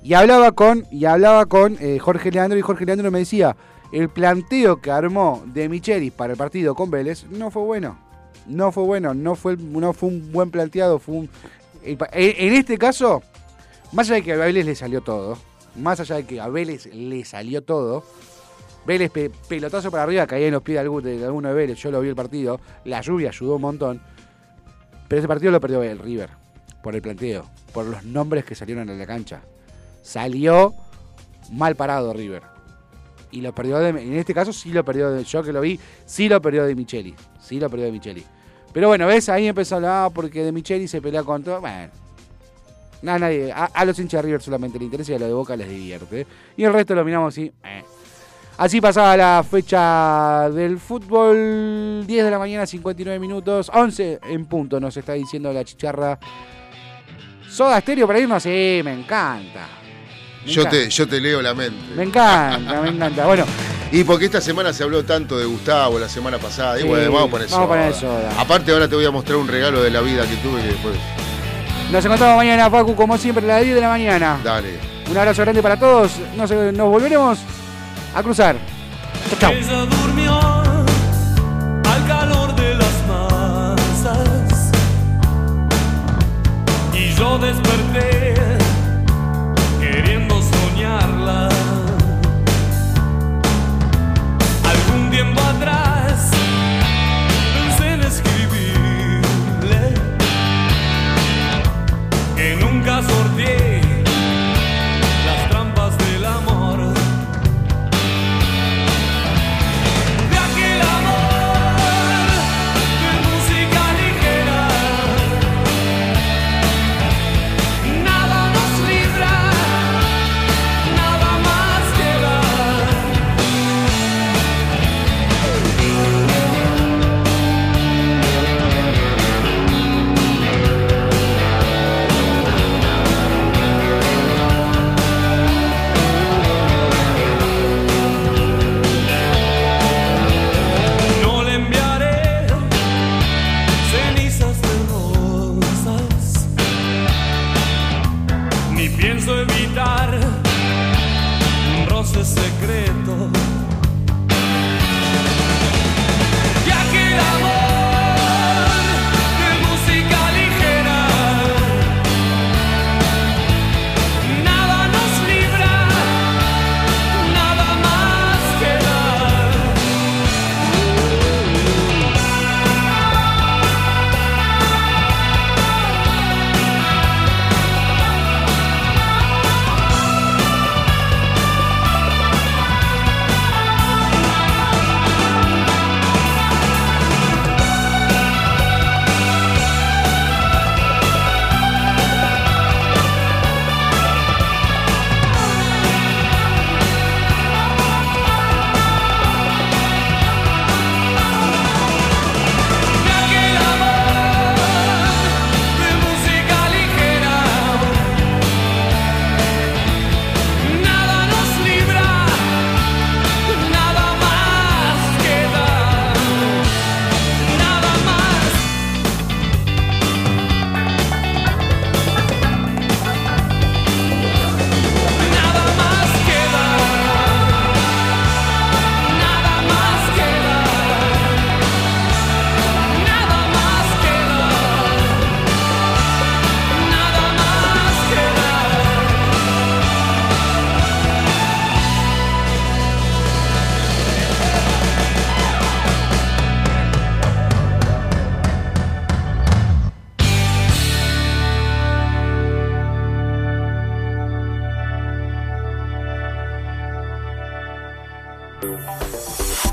y 0.03 0.15
hablaba 0.15 0.53
con, 0.53 0.87
y 0.91 1.05
hablaba 1.05 1.47
con 1.47 1.77
eh, 1.81 1.99
Jorge 1.99 2.31
Leandro 2.31 2.59
y 2.59 2.63
Jorge 2.63 2.85
Leandro 2.85 3.11
me 3.11 3.21
decía, 3.21 3.57
el 3.93 4.09
planteo 4.09 4.81
que 4.81 4.91
armó 4.91 5.43
de 5.47 5.69
Michelis 5.69 6.13
para 6.13 6.33
el 6.33 6.39
partido 6.39 6.75
con 6.75 6.91
Vélez 6.91 7.25
no 7.31 7.51
fue 7.51 7.63
bueno. 7.63 7.99
No 8.47 8.73
fue 8.73 8.83
bueno, 8.83 9.15
no 9.15 9.37
fue, 9.37 9.57
no 9.57 9.93
fue 9.93 10.09
un 10.09 10.33
buen 10.33 10.51
planteado, 10.51 10.99
fue 10.99 11.15
un... 11.15 11.31
En 11.85 12.55
este 12.55 12.77
caso, 12.79 13.23
más 13.93 14.09
allá 14.09 14.17
de 14.17 14.23
que 14.23 14.33
a 14.33 14.37
Vélez 14.37 14.67
le 14.67 14.75
salió 14.75 15.01
todo, 15.01 15.39
más 15.77 16.01
allá 16.01 16.17
de 16.17 16.25
que 16.25 16.41
a 16.41 16.49
Vélez 16.49 16.87
le 16.87 17.25
salió 17.25 17.63
todo, 17.63 18.05
Vélez 18.85 19.11
pe- 19.13 19.31
pelotazo 19.49 19.91
para 19.93 20.03
arriba, 20.03 20.27
caía 20.27 20.47
en 20.49 20.55
los 20.55 20.63
pies 20.63 20.77
de 20.77 21.25
alguno 21.25 21.49
de 21.49 21.55
Vélez, 21.55 21.79
yo 21.79 21.91
lo 21.93 22.01
vi 22.01 22.09
el 22.09 22.17
partido, 22.17 22.61
la 22.85 23.01
lluvia 23.01 23.29
ayudó 23.29 23.57
un 23.57 23.63
montón, 23.63 24.01
pero 25.07 25.21
ese 25.21 25.29
partido 25.29 25.53
lo 25.53 25.61
perdió 25.61 25.83
el 25.83 25.99
River, 26.01 26.31
por 26.83 26.97
el 26.97 27.03
planteo, 27.03 27.45
por 27.73 27.85
los 27.85 28.05
nombres 28.05 28.45
que 28.45 28.55
salieron 28.57 28.89
en 28.91 28.99
la 28.99 29.07
cancha. 29.07 29.43
Salió 30.03 30.75
mal 31.53 31.77
parado 31.77 32.13
River. 32.13 32.43
Y 33.33 33.41
lo 33.41 33.55
perdió 33.55 33.79
de, 33.79 33.89
en 33.89 34.15
este 34.15 34.35
caso 34.35 34.53
sí 34.53 34.71
lo 34.73 34.85
perdió 34.85 35.11
de, 35.11 35.25
yo 35.25 35.43
que 35.43 35.53
lo 35.53 35.61
vi, 35.61 35.79
sí 36.07 36.29
lo 36.29 36.41
perdió 36.41 36.65
de 36.65 36.75
Micheli. 36.75 37.15
Sí 37.41 37.59
lo 37.59 37.69
perdió 37.69 37.87
de 37.87 37.93
Micheli. 37.93 38.25
Pero 38.73 38.89
bueno, 38.89 39.07
ves, 39.07 39.29
ahí 39.29 39.49
empezó 39.49 39.81
la 39.81 40.11
porque 40.15 40.45
de 40.45 40.53
Micheli 40.53 40.87
se 40.87 41.03
pelea 41.03 41.23
con 41.23 41.43
todo. 41.43 41.61
Bueno. 41.61 41.91
Nada, 43.03 43.19
nadie. 43.19 43.53
A, 43.53 43.85
los 43.85 43.99
hinchas 43.99 44.19
de 44.19 44.27
River 44.27 44.43
solamente 44.43 44.79
le 44.79 44.85
interesa 44.85 45.13
y 45.13 45.15
a 45.17 45.19
lo 45.19 45.27
de 45.27 45.33
Boca 45.33 45.57
les 45.57 45.69
divierte. 45.69 46.27
Y 46.57 46.65
el 46.65 46.73
resto 46.73 46.95
lo 46.95 47.05
miramos 47.05 47.35
así. 47.35 47.53
eh. 47.65 47.83
Así 48.59 48.81
pasaba 48.81 49.17
la 49.17 49.45
fecha 49.49 50.49
del 50.51 50.79
fútbol. 50.79 52.05
10 52.07 52.25
de 52.25 52.31
la 52.31 52.39
mañana, 52.39 52.67
59 52.67 53.19
minutos. 53.19 53.71
11 53.73 54.21
en 54.25 54.47
punto, 54.47 54.79
nos 54.79 54.97
está 54.97 55.15
diciendo 55.15 55.53
la 55.53 55.65
chicharra. 55.65 56.19
Soda 57.49 57.79
Estéreo 57.79 58.07
para 58.07 58.21
irnos, 58.21 58.43
sí, 58.43 58.81
me 58.85 58.93
encanta. 58.93 59.82
Yo 60.47 60.67
te, 60.67 60.89
yo 60.91 61.07
te 61.07 61.21
leo 61.21 61.41
la 61.43 61.55
mente. 61.55 61.77
Me 61.97 62.03
encanta, 62.05 62.81
me 62.81 62.89
encanta. 62.89 63.25
Bueno, 63.27 63.45
Y 63.93 64.05
porque 64.05 64.25
esta 64.25 64.41
semana 64.41 64.73
se 64.73 64.83
habló 64.83 65.05
tanto 65.05 65.39
de 65.39 65.45
Gustavo, 65.45 65.99
la 65.99 66.09
semana 66.09 66.39
pasada. 66.39 66.79
Y 66.79 66.83
Sí, 66.83 66.89
bueno, 66.89 67.13
vamos 67.13 67.29
a 67.29 67.31
poner 67.31 67.49
vamos 67.49 67.65
a 67.65 67.69
poner 67.69 67.95
soda. 67.95 68.31
Aparte, 68.39 68.73
ahora 68.73 68.89
te 68.89 68.95
voy 68.97 69.05
a 69.05 69.11
mostrar 69.11 69.37
un 69.37 69.47
regalo 69.49 69.83
de 69.83 69.91
la 69.91 70.01
vida 70.01 70.27
que 70.27 70.37
tuve 70.37 70.61
que 70.63 70.69
después. 70.69 70.95
nos 71.93 72.05
encontramos 72.05 72.37
mañana, 72.37 72.71
Facu, 72.71 72.95
como 72.97 73.17
siempre, 73.19 73.45
a 73.45 73.57
las 73.57 73.63
10 73.65 73.75
de 73.77 73.81
la 73.81 73.89
mañana. 73.89 74.39
Dale. 74.43 74.79
Un 75.11 75.17
abrazo 75.19 75.43
grande 75.43 75.63
para 75.63 75.79
todos. 75.79 76.13
Nos, 76.37 76.51
nos 76.51 76.89
volveremos 76.89 77.39
a 78.15 78.23
cruzar. 78.23 78.57
Chau. 79.39 79.53
Ella 79.53 79.85
durmió 79.87 80.39
al 80.41 82.07
calor 82.07 82.55
de 82.57 82.75
las 82.75 82.93
masas 83.09 84.71
y 86.95 87.15
yo 87.15 87.39
desperté 87.39 88.22